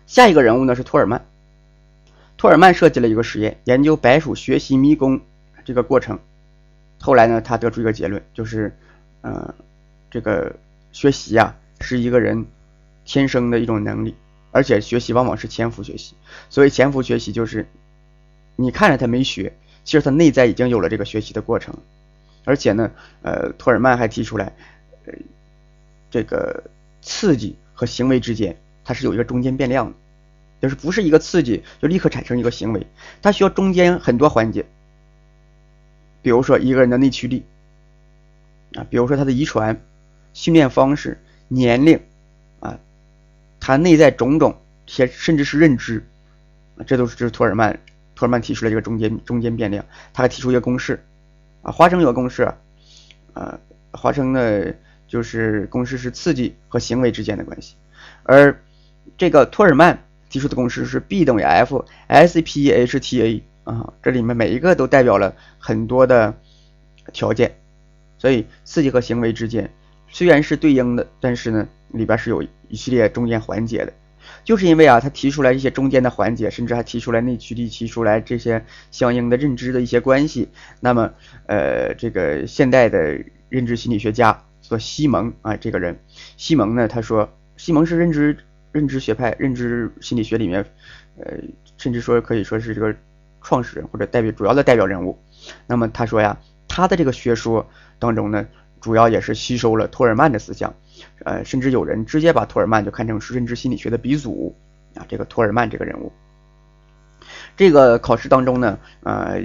[0.05, 1.25] 下一个人物呢是托尔曼，
[2.35, 5.21] 托尔曼设计了一个实验，研究白鼠学习迷宫
[5.63, 6.19] 这个过程。
[6.99, 8.75] 后来呢，他得出一个结论，就是，
[9.21, 9.55] 呃，
[10.11, 10.53] 这个
[10.91, 12.45] 学习呀是一个人
[13.05, 14.13] 天生的一种能力，
[14.51, 16.15] 而且学习往往是潜伏学习。
[16.49, 17.65] 所以潜伏学习就是
[18.57, 19.55] 你看着他没学，
[19.85, 21.73] 其实他内在已经有了这个学习的过程。
[22.43, 22.91] 而且呢，
[23.21, 24.51] 呃，托尔曼还提出来，
[25.05, 25.13] 呃，
[26.11, 26.61] 这个
[27.05, 29.93] 刺激和行为之间，它是有一个中间变量的，
[30.59, 32.87] 就是不是一个刺激就立刻产生一个行为，
[33.21, 34.65] 它需要中间很多环节。
[36.23, 37.45] 比如说一个人的内驱力
[38.73, 39.79] 啊，比如说他的遗传、
[40.33, 41.99] 训练方式、年龄
[42.59, 42.79] 啊，
[43.59, 46.03] 他内在种种些，甚至是认知，
[46.87, 47.79] 这都是这是托尔曼
[48.15, 51.05] 托尔曼提出了一个中间中间变量，他还提出一个公式
[51.61, 52.51] 啊，华生有个公式
[53.33, 53.59] 啊，
[53.91, 54.75] 华生的
[55.07, 57.75] 就是公式是刺激和行为之间的关系，
[58.23, 58.59] 而
[59.17, 63.43] 这个托尔曼提出的公式是 B 等于 F S P H T A。
[63.65, 66.31] 啊，这里面每一个都代表了很多的
[67.13, 67.55] 条件，
[68.19, 69.67] 所以刺激和行为之间
[70.07, 73.91] 虽然是对应的，但是呢，里边是有一系列中间环节的。
[74.43, 80.47] 就是因为啊，他提出来一些中间的环节，甚至还提出来内驱力，提出来这些相应的认知的一些关系。
[80.79, 81.11] 那么，
[81.47, 85.99] 呃，这个现代的认知心理学家说西蒙啊，这个人，
[86.37, 88.37] 西蒙呢，他说西蒙是认知
[88.71, 90.65] 认知学派、认知心理学里面，
[91.17, 91.37] 呃，
[91.77, 92.95] 甚至说可以说是这个。
[93.47, 95.19] 创始人或者代表主要的代表人物，
[95.67, 96.35] 那么他说呀，
[96.67, 98.47] 他的这个学说当中呢，
[98.81, 100.73] 主要也是吸收了托尔曼的思想，
[101.23, 104.55] 呃，甚至有人直接把托尔曼就看成是认知心理学的鼻祖
[104.95, 106.11] 啊，这个托尔曼这个人物。
[107.55, 109.39] 这个考试当中呢，呃，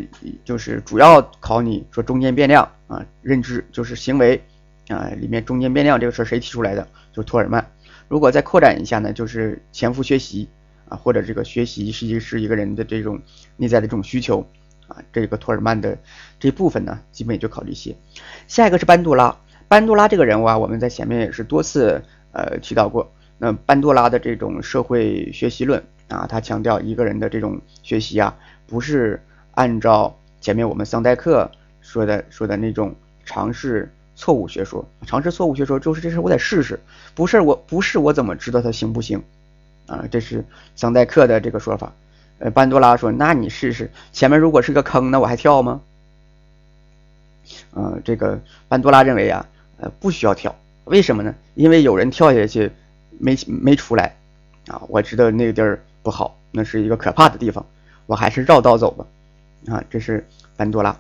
[0.47, 4.43] 就是主要考你说中间变量啊，认知就是行为
[4.91, 6.87] 啊，里面中间变量这个事儿谁提出来的？
[7.13, 7.67] 就是托尔曼。
[8.09, 10.49] 如果再扩展一下呢，就是潜伏学习。
[10.91, 13.23] 啊，或者这个学习实际是一个人的这种
[13.57, 14.45] 内在的这种需求
[14.89, 15.97] 啊，这个托尔曼的
[16.41, 17.95] 这部分呢，基本也就考这些。
[18.49, 19.37] 下一个是班杜拉，
[19.69, 23.09] 班杜拉这个人物啊，我们在前面也是多次呃提到过。
[23.39, 28.37] 那班杜拉的这种社会学习论啊，他强调一个人的这种学习啊，
[28.67, 29.23] 不是
[29.53, 31.49] 按照前面我们桑代克
[31.81, 32.93] 说的说的那种
[33.25, 33.89] 尝试
[34.21, 36.79] 错误学说，尝试错误学说就是这事我得试试，
[37.15, 39.23] 不是我不是我怎么知道它行不行？
[39.87, 40.45] 啊，这是
[40.77, 41.95] 桑代克的这个说法。
[42.39, 45.81] 呃，班多拉说：“那你试试，前面如果是个坑，那我还跳吗？”
[47.73, 49.47] 呃，这个班多拉认为啊，
[49.79, 50.55] 呃，不需要跳，
[50.85, 51.35] 为什么呢？
[51.55, 52.71] 因为有人跳下去
[53.19, 54.15] 没没出来
[54.69, 57.65] 啊，我知道那个地儿不好，那是一个可怕的地方，
[58.05, 59.07] 我还是绕道走吧。
[59.73, 60.27] 啊，这是
[60.59, 60.95] 班多拉。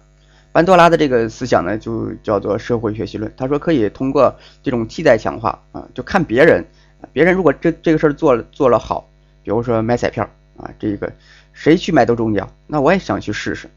[0.52, 3.32] 班多拉的这个思想呢，就叫做社会学习论。
[3.36, 6.64] 他说可以通过这种替代强化啊，就看别人。
[7.12, 9.08] 别人如果这这个事儿做做了好，
[9.42, 10.28] 比如说买彩票
[10.58, 11.10] 啊，这个
[11.54, 13.68] 谁去买都中奖，那我也想去试试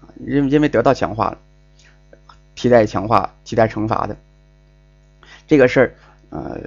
[0.00, 1.38] 啊，因因为得到强化了，
[2.54, 4.16] 替代强化、替代惩罚的
[5.48, 5.94] 这个事儿，
[6.30, 6.60] 呃，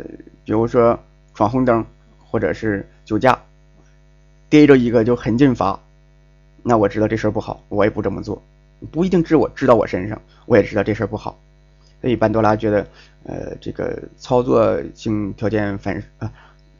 [0.44, 1.00] 比如说
[1.34, 1.86] 闯红灯
[2.20, 3.40] 或者是酒驾，
[4.50, 5.80] 逮着一个就很劲罚，
[6.64, 8.44] 那我知道这事儿不好，我也不这么做，
[8.92, 11.40] 不一定治我治到我身上，我也知道这事儿不好。
[12.00, 12.88] 所以班多拉觉得，
[13.24, 16.32] 呃，这个操作性条件反啊，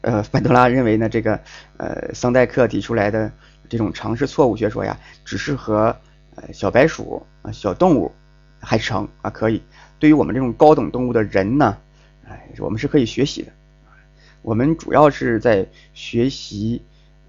[0.02, 1.40] 呃，班多拉认为呢，这个
[1.76, 3.30] 呃桑代克提出来的
[3.68, 5.94] 这种尝试错误学说呀，只适合
[6.36, 8.12] 呃小白鼠啊小动物
[8.60, 9.60] 还成啊可以，
[9.98, 11.76] 对于我们这种高等动物的人呢，
[12.28, 13.50] 哎，我们是可以学习的，
[14.42, 16.80] 我们主要是在学习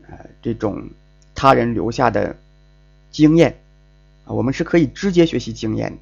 [0.08, 0.88] 呃这种
[1.34, 2.36] 他人留下的
[3.10, 3.58] 经验
[4.34, 5.98] 我们是可以直接学习经验。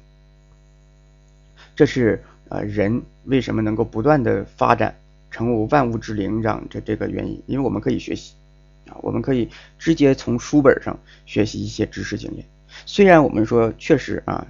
[1.74, 4.96] 这是呃人为什么能够不断的发展
[5.30, 8.34] 成为万物之灵长这这个原因，因为我们可以学习
[8.88, 9.48] 啊，我们可以
[9.78, 12.44] 直接从书本上学习一些知识经验。
[12.84, 14.46] 虽然我们说确实啊，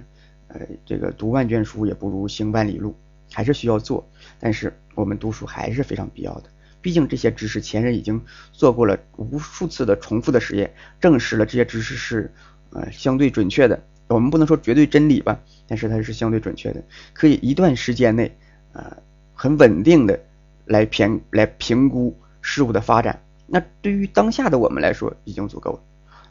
[0.47, 2.95] 呃这个读万卷书也不如行万里路，
[3.31, 4.07] 还是需要做，
[4.39, 6.49] 但是我们读书还是非常必要的。
[6.81, 8.21] 毕竟这些知识前人已经
[8.53, 12.33] 做过了无数次的重复的实验，证实了这些知识是
[12.71, 13.81] 呃相对准确的。
[14.07, 16.81] 我们不能说绝对真理吧，但是它是相对准确的，
[17.13, 18.35] 可以一段时间内，
[18.73, 18.97] 呃，
[19.35, 20.19] 很稳定的
[20.65, 23.21] 来评来评估事物的发展。
[23.45, 25.79] 那对于当下的我们来说已经足够了。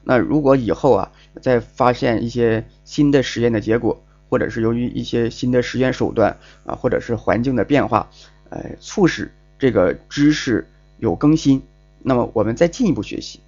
[0.02, 8.10] 那如果以后啊，再发现一些新的实验的结果，或者是由于一些新的实验手段啊，或者是环境的变化，
[8.50, 10.66] 呃，促使这个知识
[10.96, 11.62] 有更新，
[12.02, 13.38] 那么我们再进一步学习，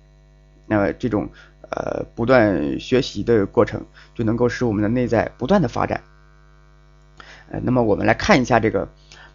[0.69, 1.29] 那么这种。
[1.71, 3.85] 呃，不断学习的过程
[4.15, 6.03] 就能够使我们的内在不断的发展。
[7.51, 8.89] 呃，那么我们来看一下这个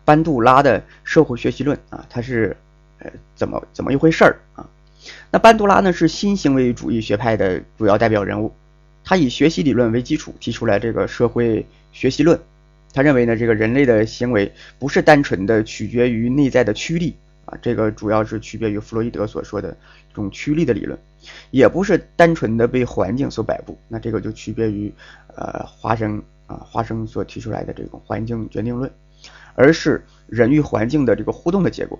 [0.03, 2.55] 班杜拉的社会学习论啊，它是
[2.99, 4.69] 呃怎么怎么一回事儿啊？
[5.31, 8.53] 那班杜拉呢是新行为主义学派的主要代表人物，
[9.03, 12.39] 他以学习理论为基础提出来这个社会学习论。
[12.93, 17.15] 他认为呢，这个人类的行为不是单纯的取决于内在的驱力
[17.45, 19.71] 啊，这个主要是区别于弗洛伊德所说的
[20.09, 20.97] 这种驱力的理论。
[21.49, 24.93] 也不是单纯的被环境所摆布，那这个就区别于
[25.35, 28.91] 呃华生啊华生所提出来的这种环境决定论，
[29.55, 31.99] 而是人与环境的这个互动的结果。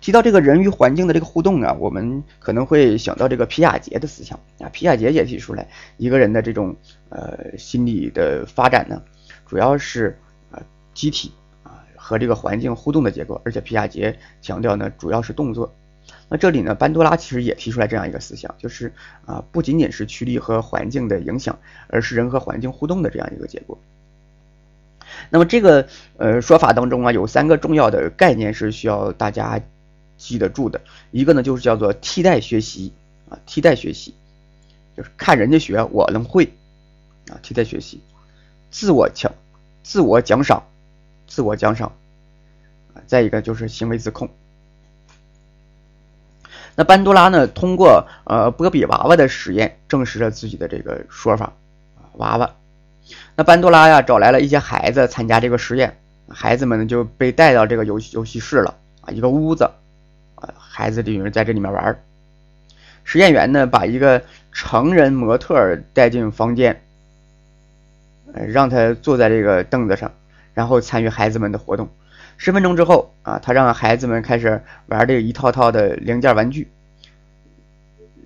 [0.00, 4.70] 提到这个人与环境的这个互动啊，我们可能会想到这个皮亚杰的思想啊。
[4.70, 6.74] 皮亚杰也提出来，一个人的这种
[7.10, 9.02] 呃心理的发展呢，
[9.46, 10.18] 主要是
[10.50, 10.62] 呃
[10.94, 11.30] 机体
[12.02, 15.72] 和这个环境互动的结果，而且皮亚杰强调呢，主要是动作。
[16.28, 18.92] 那这里呢，班多拉其实也提出来这样一个思想，就是
[19.24, 21.56] 啊不仅仅是驱力和环境的影响，
[21.86, 23.78] 而是人和环境互动的这样一个结果。
[25.30, 29.60] 那么这个呃说法当中啊，有三个重要的概念是需要大家
[30.16, 30.80] 记得住的。
[31.12, 32.92] 一个呢就是叫做替代学习
[33.28, 34.14] 啊，替代学习
[34.96, 36.52] 就是看人家学我能会
[37.28, 38.00] 啊，替代学习，
[38.70, 39.32] 自我强，
[39.84, 40.64] 自我奖赏，
[41.32, 41.90] 自我奖赏
[42.92, 44.28] 啊，再一个就是行为自控。
[46.74, 51.54] 那班多拉呢，通过呃波比娃娃的实验证实了自己的这个说法，
[52.16, 52.54] 娃娃。
[53.34, 55.96] 那班多拉呀，找来了一些孩子参加这个实验，
[56.28, 59.70] 孩子们呢就被带到这个游戏游戏室了啊，一个屋子
[60.34, 61.98] 啊，孩子有人在这里面玩。
[63.04, 64.22] 实验员呢把一个
[64.52, 66.82] 成人模特带进房间，
[68.34, 70.12] 呃，让他坐在这个凳子上，
[70.54, 71.88] 然后参与孩子们的活动。
[72.36, 76.68] 十分钟之后啊，他让孩子们开始玩这一套套的零件玩具，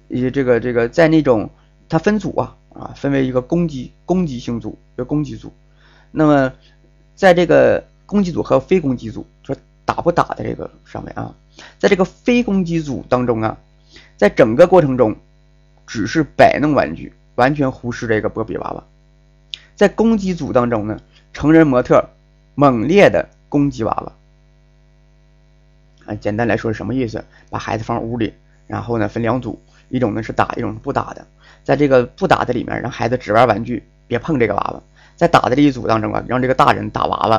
[0.09, 1.51] 以这个这个在那种
[1.89, 2.57] 他分组啊。
[2.79, 5.51] 啊，分为一个攻击攻击性组，一个攻击组。
[6.11, 6.53] 那么，
[7.15, 11.35] 在这个攻击组和非攻击组，说打不打的这个上面啊，
[11.79, 13.57] 在这个非攻击组当中啊，
[14.19, 15.17] 在整个过程中，
[15.87, 18.85] 只是摆弄玩具，完全忽视这个波比娃娃。
[19.75, 21.01] 在攻击组当中呢，
[21.33, 22.11] 成人模特
[22.57, 24.13] 猛烈的攻击娃娃。
[26.07, 27.25] 啊，简单来说是什么意思？
[27.51, 28.35] 把孩子放屋里，
[28.67, 31.25] 然后呢分两组，一种呢是打，一种是不打的。
[31.63, 34.81] 在这个不打的里面，让孩子只玩玩具，别碰这个娃娃；
[35.17, 37.37] 在打的这一组当中啊，让这个大人打娃娃。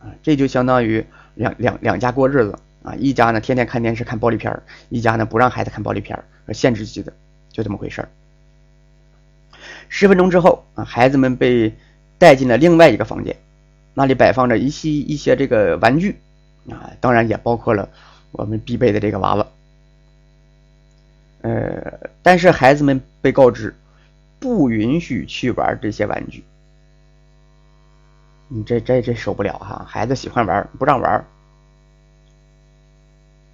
[0.00, 6.18] 啊，这就相当于两两两家过日子啊，一家呢天天看电视看暴力片一家呢不让孩子看暴力片
[6.52, 7.12] 限制级的，
[7.52, 8.08] 就这么回事
[9.88, 11.72] 十分钟之后啊，孩子们被
[12.20, 13.34] 带进了另外一个房间，
[13.94, 16.20] 那里摆放着一些一些这个玩具
[16.68, 17.88] 啊，当然也包括了
[18.30, 19.46] 我们必备的这个娃娃。
[21.40, 23.74] 呃，但是孩子们被告知
[24.38, 26.44] 不允许去玩这些玩具。
[28.48, 29.86] 你这这这受不了哈！
[29.88, 31.24] 孩子喜欢玩，不让玩。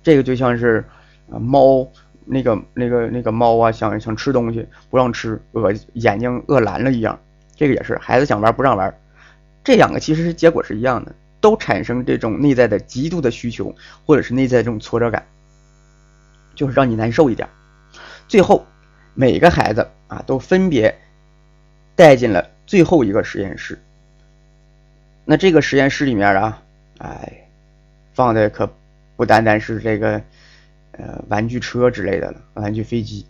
[0.03, 0.85] 这个就像是
[1.29, 1.87] 猫
[2.25, 7.21] 那个那个那个猫啊，想想吃东西不让吃，饿眼睛饿蓝了一样。
[7.57, 8.97] 这个也是孩子想玩不让玩。
[9.65, 13.75] 这两个其实是结果是一样的，都产生这种内在的极度的需求，
[14.05, 15.27] 或者是内在这种挫折感，
[16.55, 17.49] 就是让你难受一点。
[18.29, 18.65] 最后，
[19.15, 20.97] 每个孩子啊都分别
[21.97, 23.83] 带进了最后一个实验室。
[25.25, 26.63] 那这个实验室里面啊，
[26.99, 27.49] 哎，
[28.15, 28.73] 放的可
[29.17, 30.23] 不单单是这个
[30.93, 33.27] 呃玩具车之类的了，玩具飞机，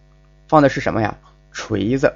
[0.49, 1.17] 放的是什么呀？
[1.53, 2.13] 锤子，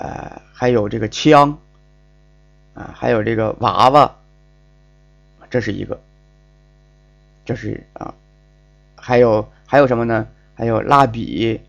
[0.00, 1.58] 呃，还有这个枪，
[2.72, 4.16] 啊，还有这个娃娃，
[5.50, 6.00] 这是一个，
[7.44, 8.14] 这是啊，
[8.96, 10.26] 还有还有什么呢？
[10.54, 11.60] 还有蜡笔，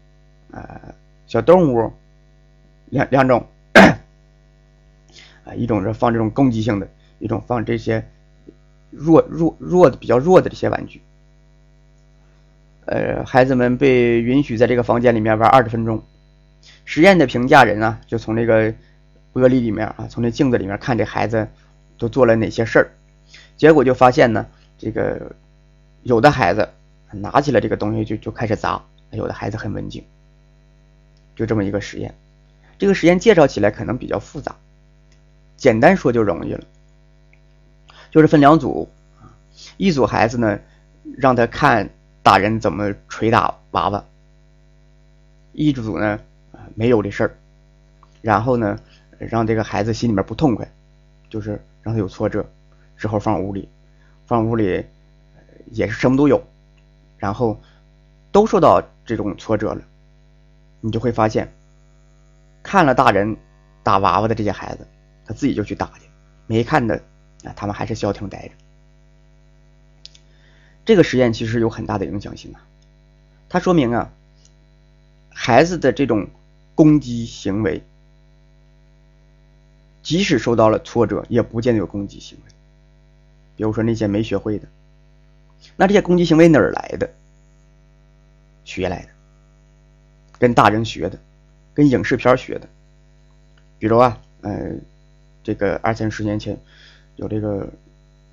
[0.49, 0.79] 啊，
[1.27, 1.91] 小动物，
[2.85, 3.91] 两两种，啊，
[5.53, 6.87] 一种是放这种攻击性的，
[7.19, 8.07] 一种放这些
[8.91, 11.01] 弱弱弱的比较弱的这些玩具。
[12.85, 16.01] 呃，孩子们被允许在这个房间里面玩二十分钟。
[16.85, 18.71] 实验的评价人啊，就从那个
[19.33, 21.47] 玻璃里面啊，从那镜子里面看这孩子
[21.97, 22.91] 都做了哪些事儿。
[23.57, 24.45] 结果就发现呢，
[24.77, 25.35] 这个
[26.03, 26.69] 有的孩子。
[27.13, 28.81] 拿起来这个东西就就开始砸，
[29.11, 30.01] 有的孩子很文静，
[31.35, 32.15] 就这么一个实验。
[32.79, 34.55] 这个实验介绍起来可能比较复杂，
[35.57, 36.63] 简单说就容易了，
[38.11, 38.89] 就是分两组，
[39.75, 40.57] 一组孩子呢
[41.17, 41.89] 让他看
[42.23, 44.05] 大人怎么捶打娃娃，
[45.51, 46.17] 一组呢
[46.75, 47.37] 没有这事儿，
[48.21, 48.79] 然后呢
[49.17, 50.71] 让这个孩子心里面不痛快，
[51.29, 52.45] 就是让他有挫折，
[52.97, 53.69] 之后放屋里，
[54.25, 54.85] 放屋里
[55.71, 56.43] 也是什么都有。
[57.17, 57.61] 然后
[58.31, 59.83] 都受到这种挫折了，
[60.79, 61.53] 你就会发现，
[62.63, 63.37] 看了大人
[63.83, 64.87] 打娃娃的这些孩子，
[65.23, 66.05] 他自己就去打去；
[66.47, 66.95] 没看的
[67.43, 68.53] 啊，他们还是消停待着。
[70.83, 72.65] 这个实验其实有很大的影响性啊，
[73.47, 74.11] 它说明啊，
[75.29, 76.27] 孩子的这种
[76.75, 77.83] 攻击行为，
[80.01, 82.51] 即使受到了挫折，也不见得有攻击行为。
[83.55, 84.67] 比如说那些没学会的。
[85.75, 87.09] 那这些攻击行为哪儿来的？
[88.63, 89.09] 学来的，
[90.39, 91.19] 跟大人学的，
[91.73, 92.67] 跟影视片学的。
[93.77, 94.71] 比如啊，呃，
[95.43, 96.59] 这个二三十年前
[97.15, 97.65] 有这个《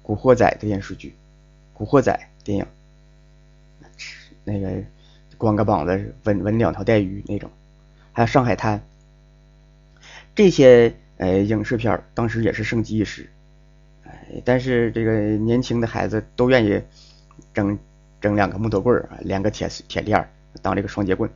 [0.03, 1.09] 古惑仔》的电视剧，
[1.73, 2.13] 《古惑仔》
[2.45, 2.67] 电影，
[4.45, 4.83] 那个
[5.37, 7.51] 光个膀子纹纹两条带鱼那种，
[8.19, 8.81] 还有《上海滩》
[10.35, 13.31] 这些呃影视片当时也是盛极一时，
[14.03, 16.83] 哎，但是这个年轻的孩子都愿意
[17.55, 17.79] 整
[18.21, 20.29] 整两个木头棍儿，连个铁铁链
[20.63, 21.31] 当这个双截棍，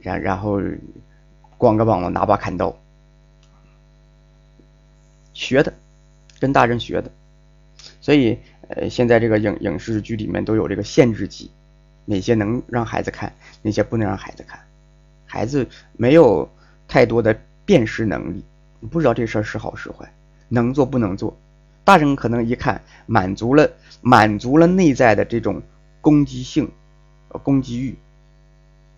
[0.00, 0.60] 然然后
[1.56, 2.76] 光个膀子拿把砍刀。
[5.32, 5.72] 学的，
[6.40, 7.12] 跟大人学的，
[8.00, 8.36] 所以
[8.66, 11.52] 呃，现在这个影影视剧里面都有这个限制级，
[12.04, 13.32] 哪些能让孩子看，
[13.62, 14.60] 哪些不能让孩子看。
[15.32, 15.64] 孩子
[15.96, 16.50] 没有
[16.88, 18.44] 太多的辨识能力，
[18.90, 20.12] 不知道这事儿是好是坏，
[20.48, 21.36] 能做不能做。
[21.84, 23.70] 大人可能一看，满足了
[24.00, 25.62] 满足了内在的这种
[26.00, 26.68] 攻击性、
[27.28, 27.96] 呃攻击欲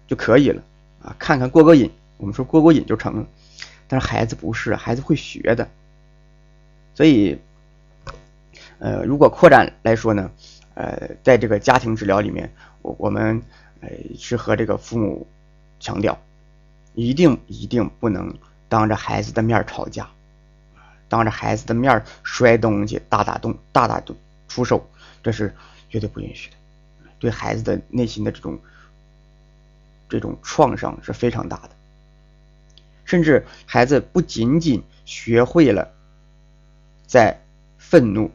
[0.07, 0.63] 就可以了
[1.03, 3.27] 啊，看看过过瘾，我们说过过瘾就成了。
[3.87, 5.69] 但是孩子不是，孩子会学的。
[6.95, 7.39] 所以，
[8.79, 10.31] 呃，如果扩展来说呢，
[10.73, 12.51] 呃，在这个家庭治疗里面，
[12.81, 13.43] 我我们
[13.81, 15.27] 呃是和这个父母
[15.83, 16.19] 强调，
[16.95, 18.39] 一定一定不能
[18.69, 20.09] 当着孩子的面吵架，
[21.09, 24.01] 当着孩子的面摔东西、大打动、大打
[24.47, 24.89] 出手，
[25.25, 25.55] 这是
[25.91, 26.57] 绝对不允许的，
[27.19, 28.61] 对孩子的内心的这种
[30.09, 31.71] 这种创伤是非常大的，
[33.05, 35.91] 甚至孩子不仅仅学会了。
[37.05, 37.39] 在
[37.77, 38.31] 愤怒、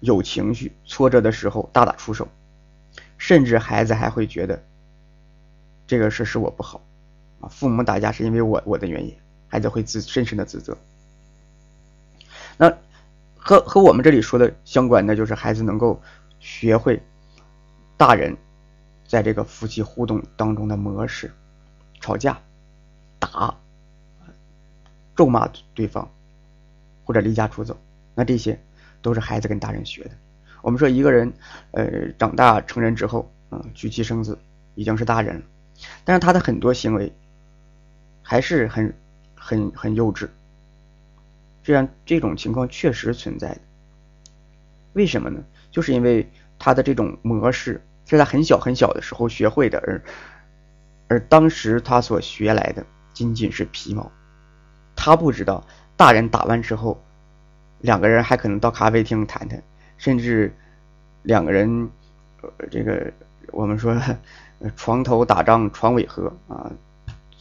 [0.00, 2.28] 有情绪、挫折的时候大打出手，
[3.18, 4.62] 甚至孩子还会觉得
[5.86, 6.80] 这个事是我不好
[7.42, 9.14] 啊，父母打架是因为我我的原因，
[9.48, 10.74] 孩子会自深深的自责。
[12.56, 12.72] 那
[13.36, 16.00] 和和我们这里说的相关的，就是孩子能够
[16.38, 17.02] 学会
[17.96, 18.36] 大人
[19.06, 21.30] 在这个夫妻互动当中的模式，
[22.00, 22.40] 吵架、
[23.18, 23.54] 打、
[25.16, 26.08] 咒骂对方，
[27.04, 27.76] 或者离家出走。
[28.14, 28.58] 那这些
[29.00, 30.10] 都是孩子跟大人学的。
[30.60, 31.32] 我们说一个人，
[31.72, 34.38] 呃，长大成人之后，嗯，娶妻生子，
[34.76, 35.42] 已经是大人了，
[36.04, 37.12] 但是他的很多行为
[38.22, 38.94] 还是很、
[39.34, 40.28] 很、很幼稚。
[41.62, 43.60] 这样这种情况确实存在的。
[44.94, 45.42] 为什么呢？
[45.70, 50.02] 就是因为他的这种模式是在很小很小的时候学会的，而
[51.08, 54.10] 而当时他所学来的仅仅是皮毛，
[54.96, 55.66] 他不知道
[55.96, 57.02] 大人打完之后。
[57.80, 59.60] 两个人还可能到咖啡厅谈谈，
[59.98, 60.54] 甚至
[61.24, 61.90] 两个人，
[62.40, 63.12] 呃，这个
[63.48, 64.00] 我们说
[64.76, 66.70] 床头打仗床尾和啊，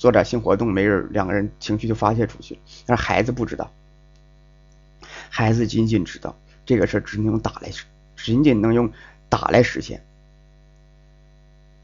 [0.01, 2.61] 做点性活动，没人两个人情绪就发泄出去了。
[2.87, 3.71] 但是孩子不知道，
[5.29, 8.91] 孩子仅仅知道这个事只能用打来实，仅仅能用
[9.29, 10.03] 打来实现。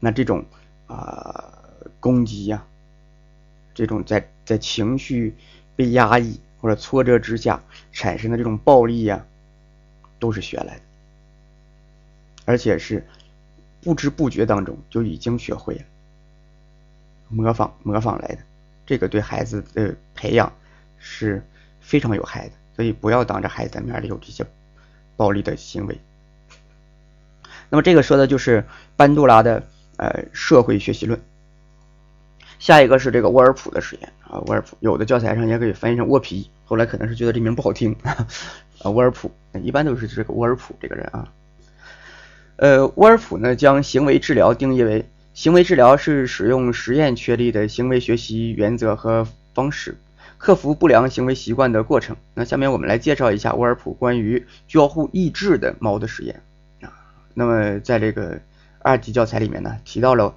[0.00, 0.44] 那这种
[0.88, 1.54] 啊
[2.00, 2.66] 攻击呀，
[3.72, 5.36] 这种在在情绪
[5.76, 6.40] 被压抑。
[6.60, 7.62] 或者挫折之下
[7.92, 9.24] 产生的这种暴力呀，
[10.18, 10.82] 都是学来的，
[12.46, 13.06] 而且是
[13.80, 15.82] 不知不觉当中就已经学会了，
[17.28, 18.38] 模仿模仿来的，
[18.86, 20.52] 这个对孩子的培养
[20.98, 21.42] 是
[21.80, 24.46] 非常有害的，所以不要当着孩子的面有这些
[25.16, 25.98] 暴力的行为。
[27.70, 28.64] 那么这个说的就是
[28.96, 29.62] 班杜拉的
[29.96, 31.20] 呃社会学习论。
[32.58, 39.30] 下一个是这个沃尔普的实验啊，沃尔普有的教材上也可以翻译成沃皮，后来可能是觉得这名不好听 啊，沃尔普
[39.62, 41.32] 一般都是这个沃尔普这个人啊。
[42.56, 45.08] 呃，沃尔普呢将行为治疗定义为
[45.38, 49.24] 行为治疗是使用实验确立的行为学习原则和
[49.54, 49.96] 方式，
[50.36, 52.16] 克服不良行为习惯的过程。
[52.34, 56.42] 那下面我们来介绍一下沃尔普关于交互抑制的猫的实验
[56.80, 56.90] 啊。
[57.34, 58.40] 那么在这个
[58.80, 60.34] 二级教材里面呢提到了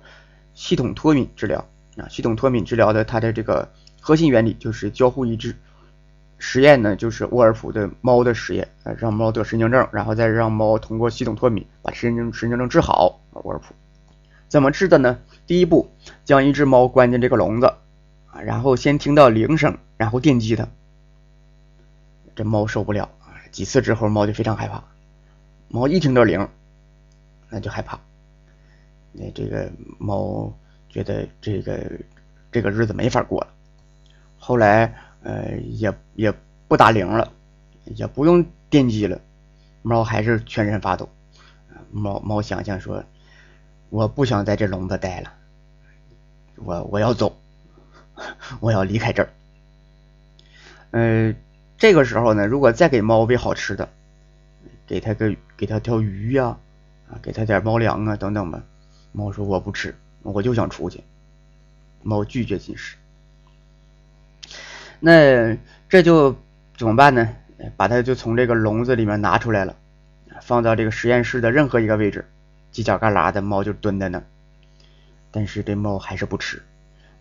[0.54, 1.66] 系统脱敏治疗。
[1.98, 3.68] 啊，系统脱敏治疗的它的这个
[4.00, 5.56] 核心原理就是交互抑制。
[6.38, 13.20] 实验呢就是沃尔普的猫的实验，啊，让猫得神经症，然后再让猫通过系统脱敏把神经神经症治好。
[13.32, 13.74] 沃尔普
[14.52, 15.18] 怎么治的呢？
[15.48, 15.90] 第一步，
[16.26, 17.68] 将一只猫关进这个笼子，
[18.28, 20.68] 啊，然后先听到铃声，然后电击它。
[22.36, 23.10] 这猫受不了，
[23.50, 24.84] 几次之后猫就非常害怕。
[25.70, 26.50] 猫一听到铃，
[27.50, 27.98] 那就害怕。
[29.14, 30.54] 那这个猫。
[30.90, 31.90] 觉得这个
[32.52, 33.48] 这个日子没法过了，
[34.38, 36.34] 后来呃也也
[36.68, 37.32] 不打铃了，
[37.86, 39.18] 也不用电击了，
[39.84, 41.08] 猫还是全身发抖。
[41.92, 43.02] 猫猫想想说，
[43.92, 45.34] 我不想在这笼子待了，
[46.56, 47.38] 我我要走，
[48.62, 49.30] 我要离开这儿。
[50.92, 51.36] 嗯，
[51.78, 53.90] 这个时候呢，如果再给猫喂好吃的，
[54.88, 56.58] 给它个给它条鱼呀，
[57.10, 58.64] 啊，给它点猫粮啊等等吧，
[59.12, 59.94] 猫说我不吃。
[60.24, 61.04] 我就想出去，
[62.02, 62.96] 猫拒绝进食。
[65.02, 65.58] 那
[65.90, 66.34] 这就
[66.78, 67.28] 怎么办呢？
[67.76, 69.76] 把它就从这个笼子里面拿出来了，
[70.42, 72.26] 放到这个实验室的任何一个位置，
[72.74, 74.24] 犄角旮旯的猫就蹲在那。
[75.32, 76.62] 但是这猫还是不吃。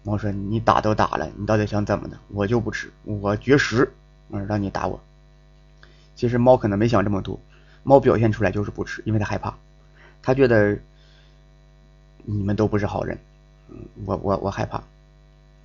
[0.03, 2.19] 猫说：“你打都打了，你到底想怎么的？
[2.29, 3.93] 我就不吃，我绝食，
[4.31, 4.99] 嗯，让你打我。”
[6.17, 7.39] 其实猫可能没想这么多，
[7.83, 9.55] 猫表现出来就是不吃，因为它害怕，
[10.23, 10.79] 它觉得
[12.25, 13.19] 你们都不是好人，
[13.69, 14.83] 嗯，我我我害怕，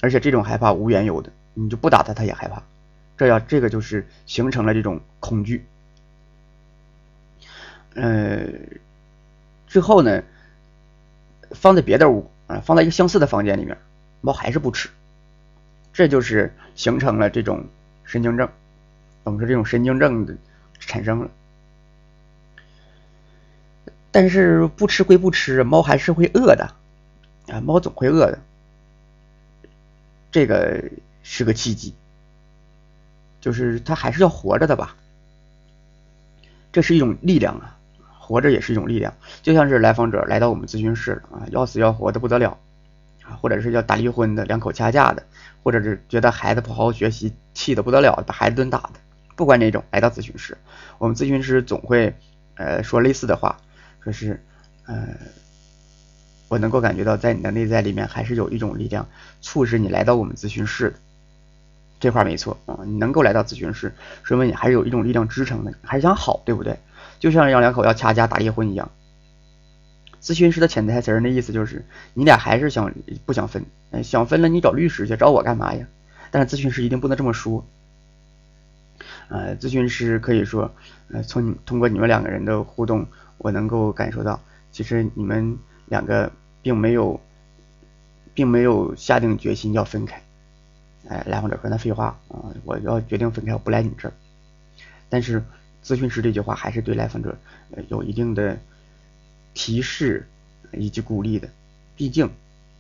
[0.02, 2.62] 而且这种害怕无缘由的，你就不打它，它也害怕，
[3.18, 5.66] 这样这个就是形成了这种恐惧。
[7.94, 8.46] 呃，
[9.76, 10.24] 之后呢，
[11.52, 13.78] 放在别的屋啊，放在一个相似的房间里面，
[14.22, 14.88] 猫还是不吃，
[15.92, 17.66] 这就是形成了这种
[18.06, 18.50] 神经症。
[19.26, 20.34] 我们说这种神经症的
[20.80, 21.30] 产生了，
[24.12, 26.74] 但是不吃归不吃，猫还是会饿的
[27.50, 28.40] 啊，猫总会饿的，
[30.32, 30.86] 这个
[31.22, 31.94] 是个契机，
[33.42, 34.96] 就是它还是要活着的吧，
[36.72, 37.75] 这是一种力量啊，
[38.26, 42.58] 活着也是一种力量，就像是来访者来到我们咨询室啊，要死要活的不得了
[43.24, 45.22] 啊，或者是要打离婚的，两口掐架的，
[45.62, 48.94] 或者是觉得孩子不好好学习，气的不得了，把孩子顿打的。
[49.36, 50.58] 不管哪种来到咨询室，
[50.98, 52.16] 我们咨询师总会
[52.56, 53.58] 呃说类似的话，
[54.04, 54.44] 说是
[54.88, 55.10] 呃
[56.48, 59.08] 我能够感觉到在你的内在里面还是有一种力量
[59.42, 60.96] 促使你来到我们咨询室的，
[62.00, 63.94] 这块没错啊，你能够来到咨询室，
[64.24, 66.80] 说明你还是有一种力量支撑的，还是想好，对不对？
[67.26, 68.92] 就像让两口要掐架打离婚一样，
[70.22, 71.84] 咨询师的潜台词儿那意思就是
[72.14, 72.94] 你俩还是想
[73.26, 73.66] 不想分，
[74.04, 75.88] 想分了你找律师去找我干嘛呀？
[76.30, 77.66] 但是咨询师一定不能这么说。
[79.30, 80.72] 呃，咨询师可以说，
[81.10, 83.08] 呃，从你通过你们两个人的互动，
[83.40, 84.40] 我能够感受到，
[84.72, 85.58] 其实你们
[85.88, 86.32] 两个
[86.62, 87.20] 并没有，
[88.36, 90.22] 并没有下定决心要分开。
[91.10, 94.14] 哎，来访者说那废话啊，我要决定分开，我不来你这儿。
[95.10, 95.44] 但是
[95.86, 97.38] 咨询师这句话还是对来访者
[97.90, 98.58] 有一定的
[99.54, 100.28] 提示
[100.72, 101.48] 以及鼓励的，
[101.96, 102.32] 毕竟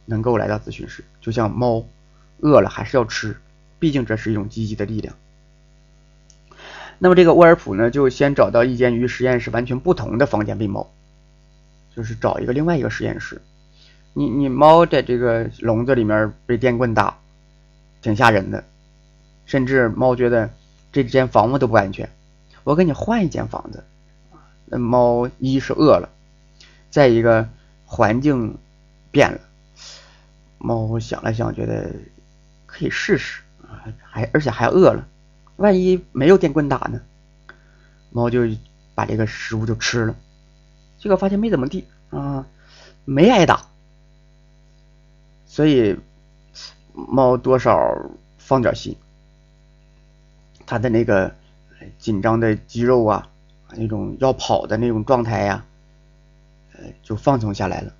[0.05, 1.85] 能够来到咨询室，就像猫
[2.39, 3.37] 饿了还是要吃，
[3.77, 5.15] 毕竟这是一种积极的力量。
[6.97, 10.89] 那么这个沃尔普呢，就先找到一间与实验室完全不同的房间喂猫，
[11.95, 13.39] 就是找一个另外一个实验室。
[14.13, 17.19] 你你猫在这个笼子里面被电棍打，
[18.01, 18.63] 挺吓人的，
[19.45, 20.49] 甚至猫觉得
[20.91, 22.09] 这间房子都不安全。
[22.65, 23.85] 我给你换一间房子。
[24.65, 26.09] 那猫一是饿了，
[26.89, 27.47] 再一个
[27.85, 28.57] 环境
[29.11, 29.39] 变了，
[30.57, 31.93] 猫想了想，觉得
[32.65, 35.07] 可以试试啊，还而且还饿了。
[35.57, 36.99] 万一没有电棍打呢？
[38.09, 38.41] 猫就
[38.95, 40.15] 把这个食物就吃了，
[40.97, 42.47] 结果发现没怎么地啊，
[43.05, 43.67] 没挨打，
[45.45, 45.97] 所以
[46.93, 48.09] 猫多少
[48.39, 48.97] 放点心，
[50.65, 51.35] 它的那个
[51.97, 53.29] 紧张的肌肉啊，
[53.75, 55.65] 那种要跑的那种状态呀，
[56.73, 57.93] 呃，就放松下来了，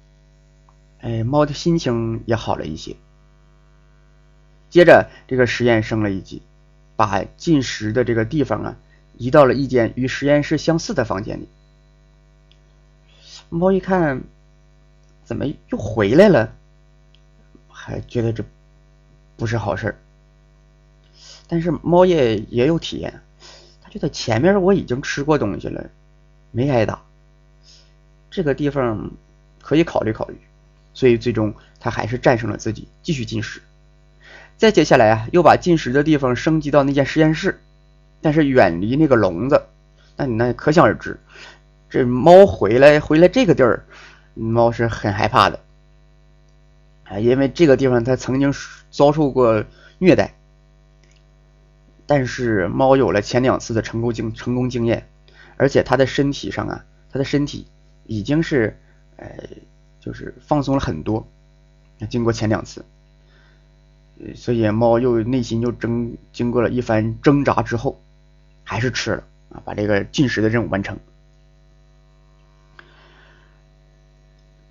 [1.01, 2.95] 哎，猫的心情也好了一些。
[4.69, 6.41] 接着这个实验升了一级。
[6.97, 8.77] 把进食的这个地方啊，
[9.17, 11.49] 移到了一间与实验室相似的房间里。
[13.49, 14.23] 猫一看，
[15.25, 16.53] 怎么又回来了？
[17.67, 18.45] 还觉得这
[19.35, 19.99] 不是好事儿
[21.49, 23.21] 但是猫也也有体验，
[23.95, 25.89] 就在前面我已经吃过东西了，
[26.51, 27.01] 没挨打，
[28.29, 29.11] 这个地方
[29.61, 30.37] 可以考虑考虑。
[30.93, 33.61] 所以最终他还是战胜了自己，继续进食。
[34.57, 37.61] 再接下来啊，又把进食的地方升级到那间实验室，
[38.21, 39.63] 但是远离那个笼子。
[40.17, 41.17] 那你那可想而知，
[41.89, 43.85] 这猫回来回来这个地儿，
[44.33, 45.61] 猫是很害怕的
[47.05, 48.53] 啊，因为这个地方它曾经
[48.91, 49.63] 遭受过
[49.99, 50.33] 虐待。
[52.07, 55.07] 但是猫有了前两次的成功经成功经验，
[55.57, 57.67] 而且它的身体上啊，它的身体
[58.05, 58.79] 已经是
[59.17, 59.27] 呃，
[59.99, 61.27] 就是放松了很多。
[62.09, 62.85] 经过前两次。
[64.33, 68.01] 所以猫又内心又争经过了一番挣扎之后，
[68.63, 70.97] 还是吃了啊，把这个进食的任务完成。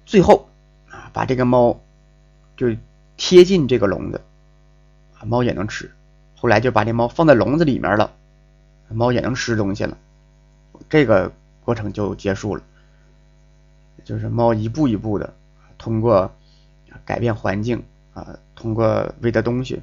[0.07, 0.49] 最后
[0.89, 1.79] 啊，把这个猫
[2.57, 2.75] 就
[3.19, 4.23] 贴近这个笼子，
[5.27, 5.93] 猫也能吃。
[6.45, 8.13] 后来就把这猫放在笼子里面了，
[8.91, 9.97] 猫也能吃东西了。
[10.91, 11.33] 这个
[11.65, 12.63] 过程就结束了，
[14.05, 15.33] 就是猫一步一步的
[15.79, 16.31] 通过
[17.07, 17.83] 改变环境。
[18.13, 19.81] 啊，通过喂它东西，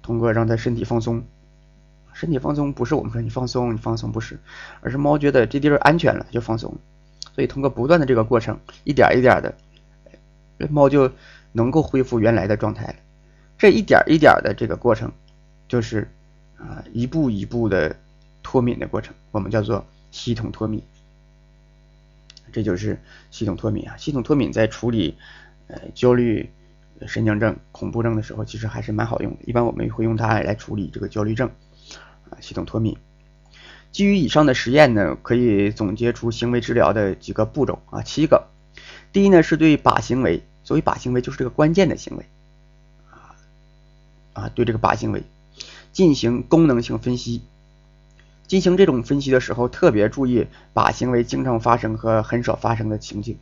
[0.00, 1.22] 通过让它身体放松，
[2.14, 4.40] 身体放松不是我们说你放松你放松不是，
[4.80, 6.74] 而是猫觉得这地儿安全了，它就放松。
[7.34, 9.54] 所以通过不断的这个过程，一点一点的，
[10.70, 11.12] 猫就
[11.52, 12.94] 能够恢复原来的状态了。
[13.58, 15.12] 这一点一点的这个过程，
[15.74, 16.08] 就是
[16.56, 17.96] 啊一步一步的
[18.44, 20.80] 脱敏的过程，我们叫做系统脱敏。
[22.52, 22.96] 这就是
[23.32, 23.96] 系统脱敏啊！
[23.96, 25.16] 系统脱敏在处理
[25.66, 26.48] 呃焦虑、
[27.08, 29.38] 神经症、恐怖症的时候，其实还是蛮好用的。
[29.46, 31.50] 一般我们会用它来处理这个焦虑症
[32.30, 32.38] 啊。
[32.40, 32.96] 系统脱敏。
[33.90, 38.46] 基于以上的实验呢，可以总结出行为治疗的几个步骤啊，七个。
[39.12, 42.24] 第一呢，是对靶行为，所谓靶行为就是这个关键的行为
[43.10, 43.34] 啊
[44.34, 45.24] 啊，对这个靶行为
[45.94, 47.40] 进行功能性分析。
[48.46, 53.38] 进行这种分析的时候，特别注意靶行为经常发生和很少发生的情景。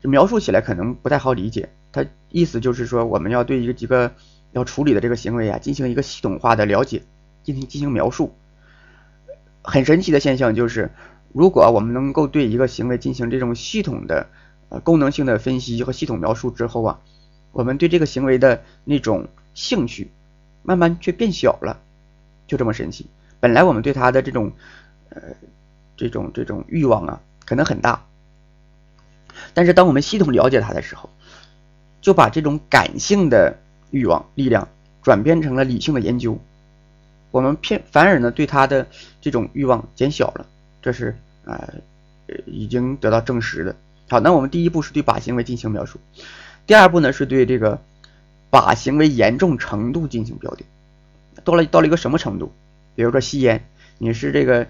[0.00, 4.12] 这描述起来可能不太好理解，它意思就是说，我们要对一个几个
[4.52, 7.02] 要处理的这个行为啊，进行一个系统化的了解，
[7.42, 8.32] 进行进行描述。
[9.62, 10.92] 很神奇的现象就是，
[11.32, 14.28] 如果我们能够对一个行为进行这种系统的
[14.68, 17.00] 呃功能性的分析和系统描述之后啊，
[17.50, 20.12] 我们对这个行为的那种兴趣
[20.66, 21.80] 慢慢却变小了。
[22.46, 23.06] 就这么神奇，
[23.40, 24.52] 本来我们对他的这种，
[25.08, 25.20] 呃，
[25.96, 28.04] 这种这种欲望啊，可能很大，
[29.52, 31.10] 但是当我们系统了解他的时候，
[32.00, 33.58] 就把这种感性的
[33.90, 34.68] 欲望力量
[35.02, 36.38] 转变成了理性的研究，
[37.32, 38.86] 我们偏反而呢对他的
[39.20, 40.46] 这种欲望减小了，
[40.80, 41.68] 这是啊，
[42.46, 43.74] 已经得到证实的。
[44.08, 45.98] 好，那我们第一步是对靶行为进行描述，
[46.64, 47.82] 第二步呢是对这个
[48.50, 50.66] 把行为严重程度进行标定。
[51.44, 52.52] 到了到了一个什么程度？
[52.94, 53.68] 比如说吸烟，
[53.98, 54.66] 你是这个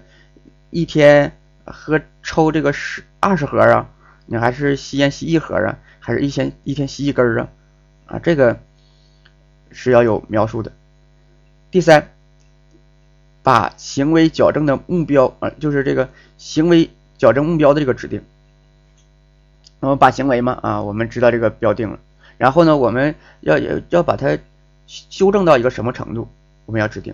[0.69, 3.89] 一天喝抽这个十二十盒啊，
[4.25, 7.49] 你还是吸烟吸一盒啊，还是一天一天吸一根啊？
[8.05, 8.59] 啊，这个
[9.71, 10.71] 是要有描述的。
[11.71, 12.09] 第三，
[13.43, 18.21] 把行为矫正的目标啊，就是这个行为矫正目标的这个指定。
[19.79, 21.99] 那么把行为嘛啊，我们知道这个标定了，
[22.37, 24.37] 然后呢，我们要要要把它
[24.85, 26.27] 修正到一个什么程度？
[26.65, 27.13] 我们要制定。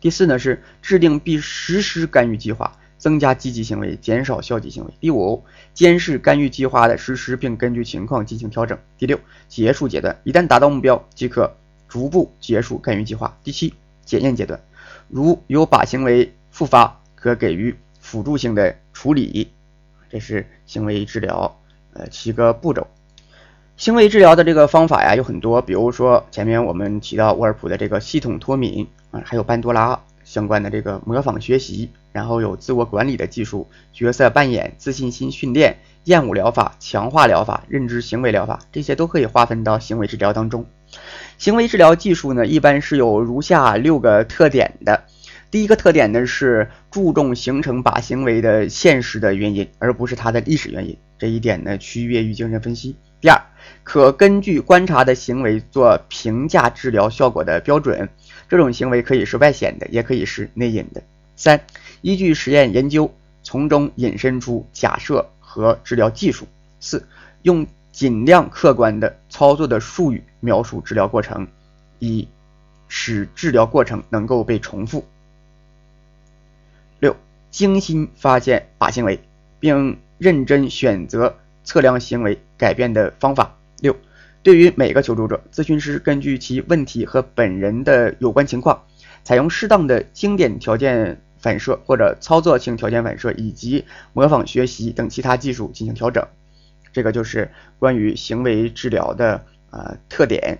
[0.00, 4.92] 第四呢是制定并实施干预计划，增加积极行为，减少消极行为。
[5.00, 5.44] 第五，
[5.74, 8.78] 监视干预计划的实施，并根据情况进行调整。
[8.96, 9.18] 第六，
[9.48, 11.54] 结束阶段，一旦达到目标，即可
[11.88, 13.36] 逐步结束干预计划。
[13.42, 13.74] 第七，
[14.04, 14.60] 检验阶段，
[15.08, 19.50] 如有靶行为复发，可给予辅助性的处理。
[20.08, 21.60] 这是行为治疗
[21.92, 22.86] 呃七个步骤。
[23.80, 40.66] 行为治疗的这个方法呀有很多，比如说前面我们提到沃尔普的这个系统脱敏啊，还有班多拉相关的这个模仿学习，然后有自我管理的技术、角色扮演、自信心训练、厌恶疗法、强化疗法、认知行为疗法，这些都可以划分到行为治疗当中。
[41.38, 45.04] 行为治疗技术呢，一般是有如下六个特点的。
[45.50, 52.94] 第一个特点呢是注重形成靶行为的现实的原因，而不是它的历史原因，这一点呢区别于精神分析。
[53.20, 53.42] 第二，
[53.84, 58.08] 可根据观察的行为做评价治疗效果的标准，
[58.48, 61.02] 这种行为可以是外显的，也可以是内隐的。
[61.36, 61.60] 三，
[62.00, 66.48] 依据实验研究，从中引申出假设和治疗技术。
[66.80, 67.06] 四，
[67.42, 71.46] 用尽量客观的操作的术语描述治疗过程，
[71.98, 72.26] 以
[72.88, 75.04] 使治疗过程能够被重复。
[77.00, 77.14] 六，
[77.50, 79.20] 精心发现靶行为，
[79.58, 81.36] 并认真选择。
[81.62, 83.96] 测量行为改变的方法六，
[84.42, 88.84] 对于每个求助者，咨询师根据其问题和本人的有关情况，
[89.24, 96.22] 采用适当的经典条件反射或者操作性条件反射以及模仿学习等其他技术进行调整。
[96.92, 100.58] 这个就是关于行为治疗的啊特点。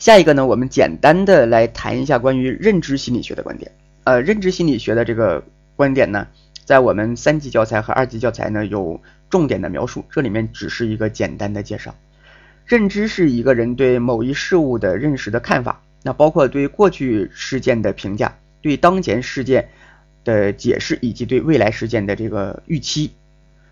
[0.00, 3.70] 下一个呢，我们简单的来谈一下关于认知心理学的观点。
[4.02, 5.44] 呃，认知心理学的这个
[5.76, 6.26] 观点呢，
[6.68, 9.00] 在我们三级教材和二级教材呢有。
[9.30, 11.94] 重点的描述，这里面只是一个简单的介绍。
[12.64, 19.68] 认知是一个人对某一事物的认识的看法，那包括对过去事件的评价，对当前事件
[20.24, 23.12] 的解释，以及对未来事件的这个预期。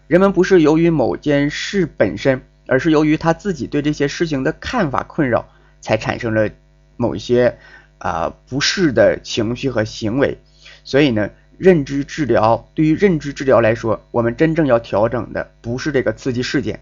[0.09, 5.49] 人们不是由于某件事本身，而是由于他自己对这些事情的看法困扰，
[5.81, 6.51] 才产生了
[6.99, 7.57] 某一些
[7.97, 10.37] 啊不适的情绪和行为。
[10.85, 11.31] 所以呢。
[11.59, 16.81] 认知治疗对于认知治疗来说，我们真正要调整的不是这个刺激事件，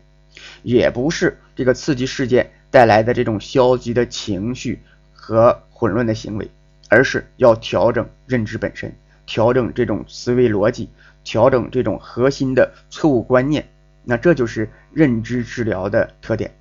[0.62, 4.80] 也不是这个刺激事件带来的这种消极的情绪
[5.12, 6.50] 和混乱的行为，
[6.88, 8.94] 而是要调整认知本身，
[9.26, 10.88] 调整这种思维逻辑，
[11.22, 13.66] 调整这种核心的错误观念。
[14.04, 16.52] 那这就是认知治疗的特点。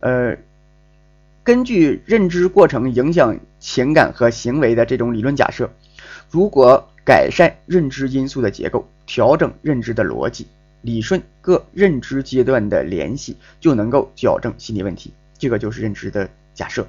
[0.00, 0.36] 呃，
[1.42, 5.70] 根据认知过程影响情感和行为的这种理论假设，
[6.30, 10.46] 如果改善认知因素的结构，调整认知的逻辑，
[10.82, 15.12] 理顺各认知阶段的联系，就能够矫正心理问题。
[15.38, 16.86] 这个就是认知的假设。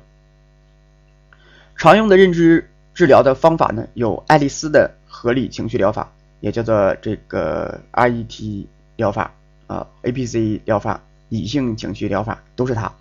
[1.78, 6.12] 常用的认知治疗的方法呢，有爱丽丝的合理情绪疗法，
[6.42, 8.68] 也叫做这个 RET
[8.98, 9.34] 疗法
[9.68, 12.94] 啊，APC 疗法，理性情绪疗法都是它。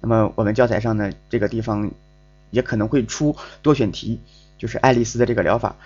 [0.00, 1.90] 那么我们教材上呢，这个地方
[2.50, 4.20] 也可能会出多选题，
[4.56, 5.76] 就是爱丽丝的这个疗法。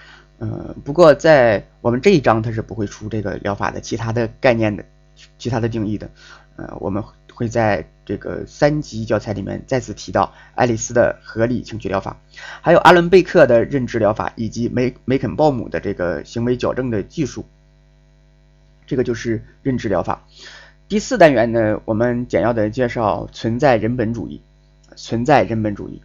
[0.40, 4.84] 嗯，不过在我们这一章它是不会出这个疗法的其他的概念的，
[5.38, 6.10] 其他的定义的。
[6.56, 7.02] 呃，我们
[7.32, 12.16] 会在这个三级教材里面再次提到爱丽丝的合理情绪疗法，
[12.60, 17.44] 还有阿伦贝克的认知疗法，以及梅梅肯鲍姆的这个行为矫正的技术。
[18.86, 20.24] 这个就是认知疗法。
[20.88, 24.42] 第四单元呢，我们简要的介绍存在人本主义。
[24.96, 26.02] 存在人本主义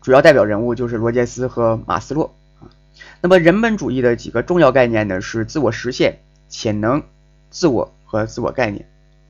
[0.00, 2.32] 主要代表人物就是罗杰斯和马斯洛。
[3.20, 6.18] 那么人本主义的几个重要概念呢是自我实现、
[6.48, 7.02] 潜能、
[7.50, 8.86] 自我和自我概念。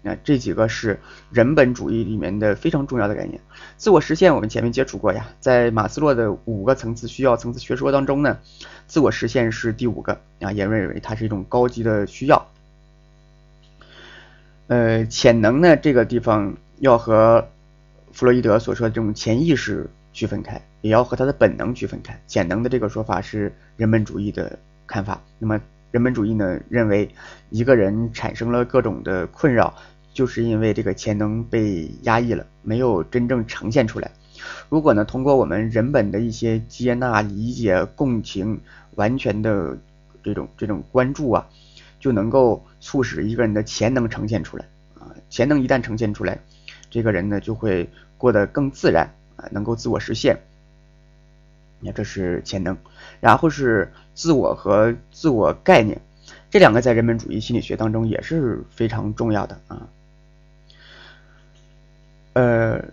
[0.07, 3.41] 那这几个是人本主义里面的非常重要的概念。
[3.79, 8.39] 自我实现我们前面接触过呀，在马斯洛的五个层次需要层次学说当中呢，
[8.87, 12.47] 自我实现是第五个啊，也认为它是一种高级的需要。
[14.67, 17.49] 呃，潜能呢这个地方要和
[18.13, 20.59] 弗洛伊德所说的这种潜意识区分开。
[20.81, 22.19] 也要和他的本能区分开。
[22.27, 25.21] 潜能的这个说法是人本主义的看法。
[25.39, 25.61] 那么
[25.91, 27.09] 人本主义呢，认为
[27.51, 29.75] 一个人产生了各种的困扰，
[30.13, 34.11] 就是因为这个潜能被压抑了，没有真正呈现出来。
[34.69, 38.61] 如果呢，通过我们人本的一些接纳、理解、共情，
[38.97, 39.79] 完全的
[40.23, 41.49] 这种这种关注啊，
[41.99, 44.67] 就能够促使一个人的潜能呈现出来
[44.99, 45.09] 啊。
[45.31, 46.39] 潜能一旦呈现出来，
[46.91, 47.89] 这个人呢就会
[48.19, 50.39] 过得更自然啊，能够自我实现。
[51.81, 52.79] 那这是潜能，
[53.21, 56.01] 然后是自我和自我概念，
[56.51, 59.87] 这两个在人本主义心理学当中也是非常重要的啊。
[62.33, 62.85] 呃，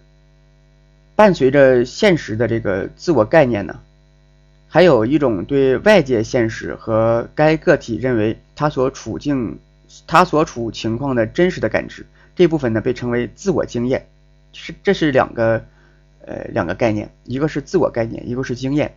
[1.16, 3.80] 伴随着现实的这个自我概念呢，
[4.68, 9.58] 还有一种对外界现实和该个体认为他所处境、
[10.06, 12.06] 他所处情况的真实的感知，
[12.36, 14.06] 这部分呢被称为自我经验，
[14.52, 15.64] 是这是两个。
[16.26, 18.96] 呃，两个概念，一个是自我概念，一个是经验。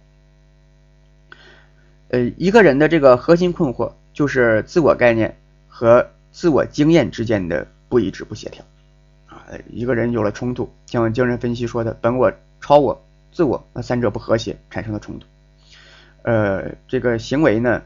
[2.09, 5.37] 呃，一个人的这个核心困惑就是自我概念
[5.69, 8.65] 和自我经验之间的不一致、不协调。
[9.27, 13.03] 啊，一个人有了冲突，像精神分析说的本我、超我、
[13.33, 15.27] 自我，那三者不和谐产生了冲突。
[16.23, 17.83] 呃，这个行为呢，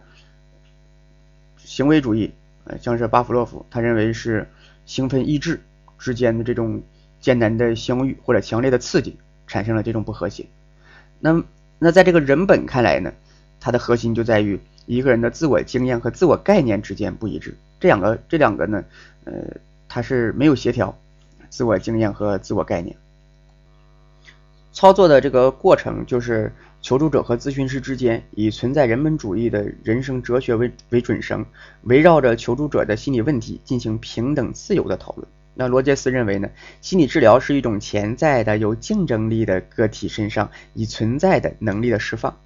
[1.56, 2.32] 行为主义，
[2.64, 4.48] 呃，像是巴甫洛夫，他认为是
[4.84, 5.60] 兴奋意志
[5.98, 6.82] 之间的这种
[7.20, 9.16] 艰难的相遇或者强烈的刺激。
[9.48, 10.46] 产生了这种不和谐，
[11.18, 11.42] 那
[11.80, 13.12] 那在这个人本看来呢，
[13.58, 18.84] 它的核心就在于一个人的自我经验和自我概念之间不一致，这两个这两个呢，
[19.24, 19.32] 呃，
[19.88, 20.96] 它是没有协调，
[21.48, 22.94] 自我经验和自我概念。
[24.70, 31.44] 操作的这个过程就是求助者和咨询师之间以存在人本主义的人生哲学为为准绳，
[31.82, 35.26] 围绕着求助者的心理问题进行平等自由的讨论。
[35.60, 36.48] 那罗杰斯认为呢，
[36.80, 42.38] 心理治疗是一种潜在的、有竞争力的个体身上已存在的能力的释放。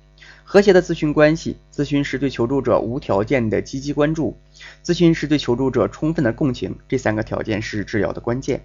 [0.44, 4.38] 和谐的咨询关系，咨询师对求助者无条件的积极关注，
[4.82, 8.64] 咨询师对求助者充分的共情，这三个条件是治疗的关键。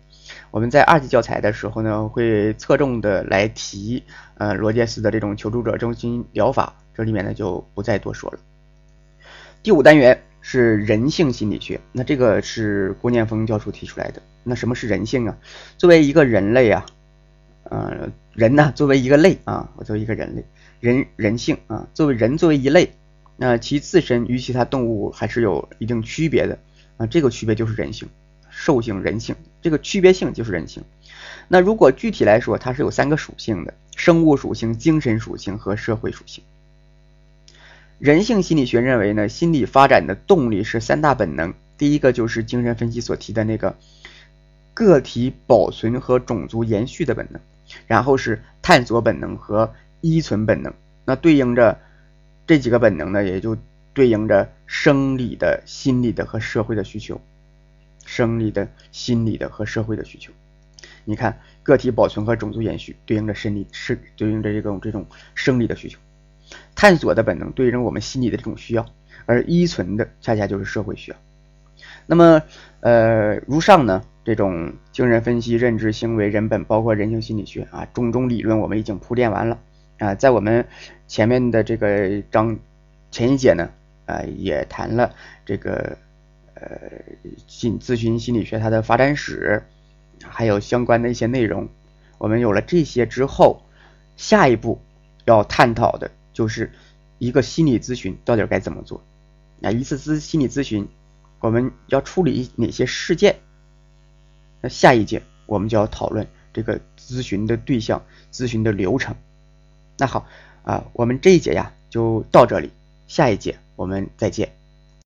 [0.50, 4.02] 我们在二级教材的时候呢，会侧重的来提
[4.38, 8.40] 呃罗杰斯的这种求助者中心疗法，这里面呢就不再多说了。
[9.62, 14.22] 第五单元是人性心理学，那这个是郭念峰教授提出来的。
[14.46, 15.38] 那什么是人性啊？
[15.78, 16.86] 作为一个人类啊，
[17.64, 20.46] 呃，人呢，作为一个类啊，我作为一个人类，
[20.80, 22.94] 人人性啊，作为人作为一类，
[23.36, 26.58] 那其自身与其他动物还是有一定区别的
[26.96, 28.08] 啊，这个区别就是人性，
[28.50, 30.82] 兽性、人性，这个区别性就是人性。
[31.50, 36.42] 那如果具体来说，它是有三个属性的：生物属性、精神属性和社会属性。
[38.00, 43.76] 人性心理学认为呢，心理发展的动力是三大本能，第一个就是精神分析所提的那个。
[44.76, 47.42] 个体保存和种族延续的本能，
[47.88, 50.72] 然后是探索本能和依存本能。
[51.04, 51.80] 那对应着
[52.46, 53.58] 这几个本能呢，也就
[53.96, 57.20] 对应着生理的、心理的和社会的需求。
[58.06, 60.32] 生理的、心理的和社会的需求。
[61.06, 65.98] 你看，个体保存和种族延续对应着生理，是对应着这种这种生理的需求。
[66.76, 68.86] 探索的本能对应我们心理的这种需要，
[69.26, 71.18] 而依存的恰恰就是社会需要。
[72.06, 72.42] 那么，
[72.82, 74.04] 呃，如上呢？
[74.24, 79.58] 这种精神分析、认知、行为、人本，包括人性心理学啊，种种理论我们已经铺垫完了
[80.00, 80.16] 啊。
[80.16, 80.68] 在我们
[81.08, 82.60] 前面的这个章
[83.10, 83.70] 前一节呢，
[84.06, 85.16] 啊，也谈了
[85.46, 85.98] 这个
[86.56, 86.62] 呃
[87.48, 89.64] 心咨询心理学它的发展史，
[90.22, 91.70] 还有相关的一些内容。
[92.18, 93.62] 我们有了这些之后，
[94.18, 94.82] 下一步
[95.24, 96.72] 要探讨的就是
[97.18, 99.04] 一个心理咨询到底该怎么做。
[99.60, 100.88] 那一次咨心理咨询，
[101.40, 103.40] 我们要处理哪些事件？
[104.62, 109.16] 那下一节我们就要讨论这个咨询的对象、咨询的流程。
[109.98, 110.28] 那好
[110.62, 112.72] 啊，我们这一节呀就到这里，
[113.08, 114.57] 下一节我们再见。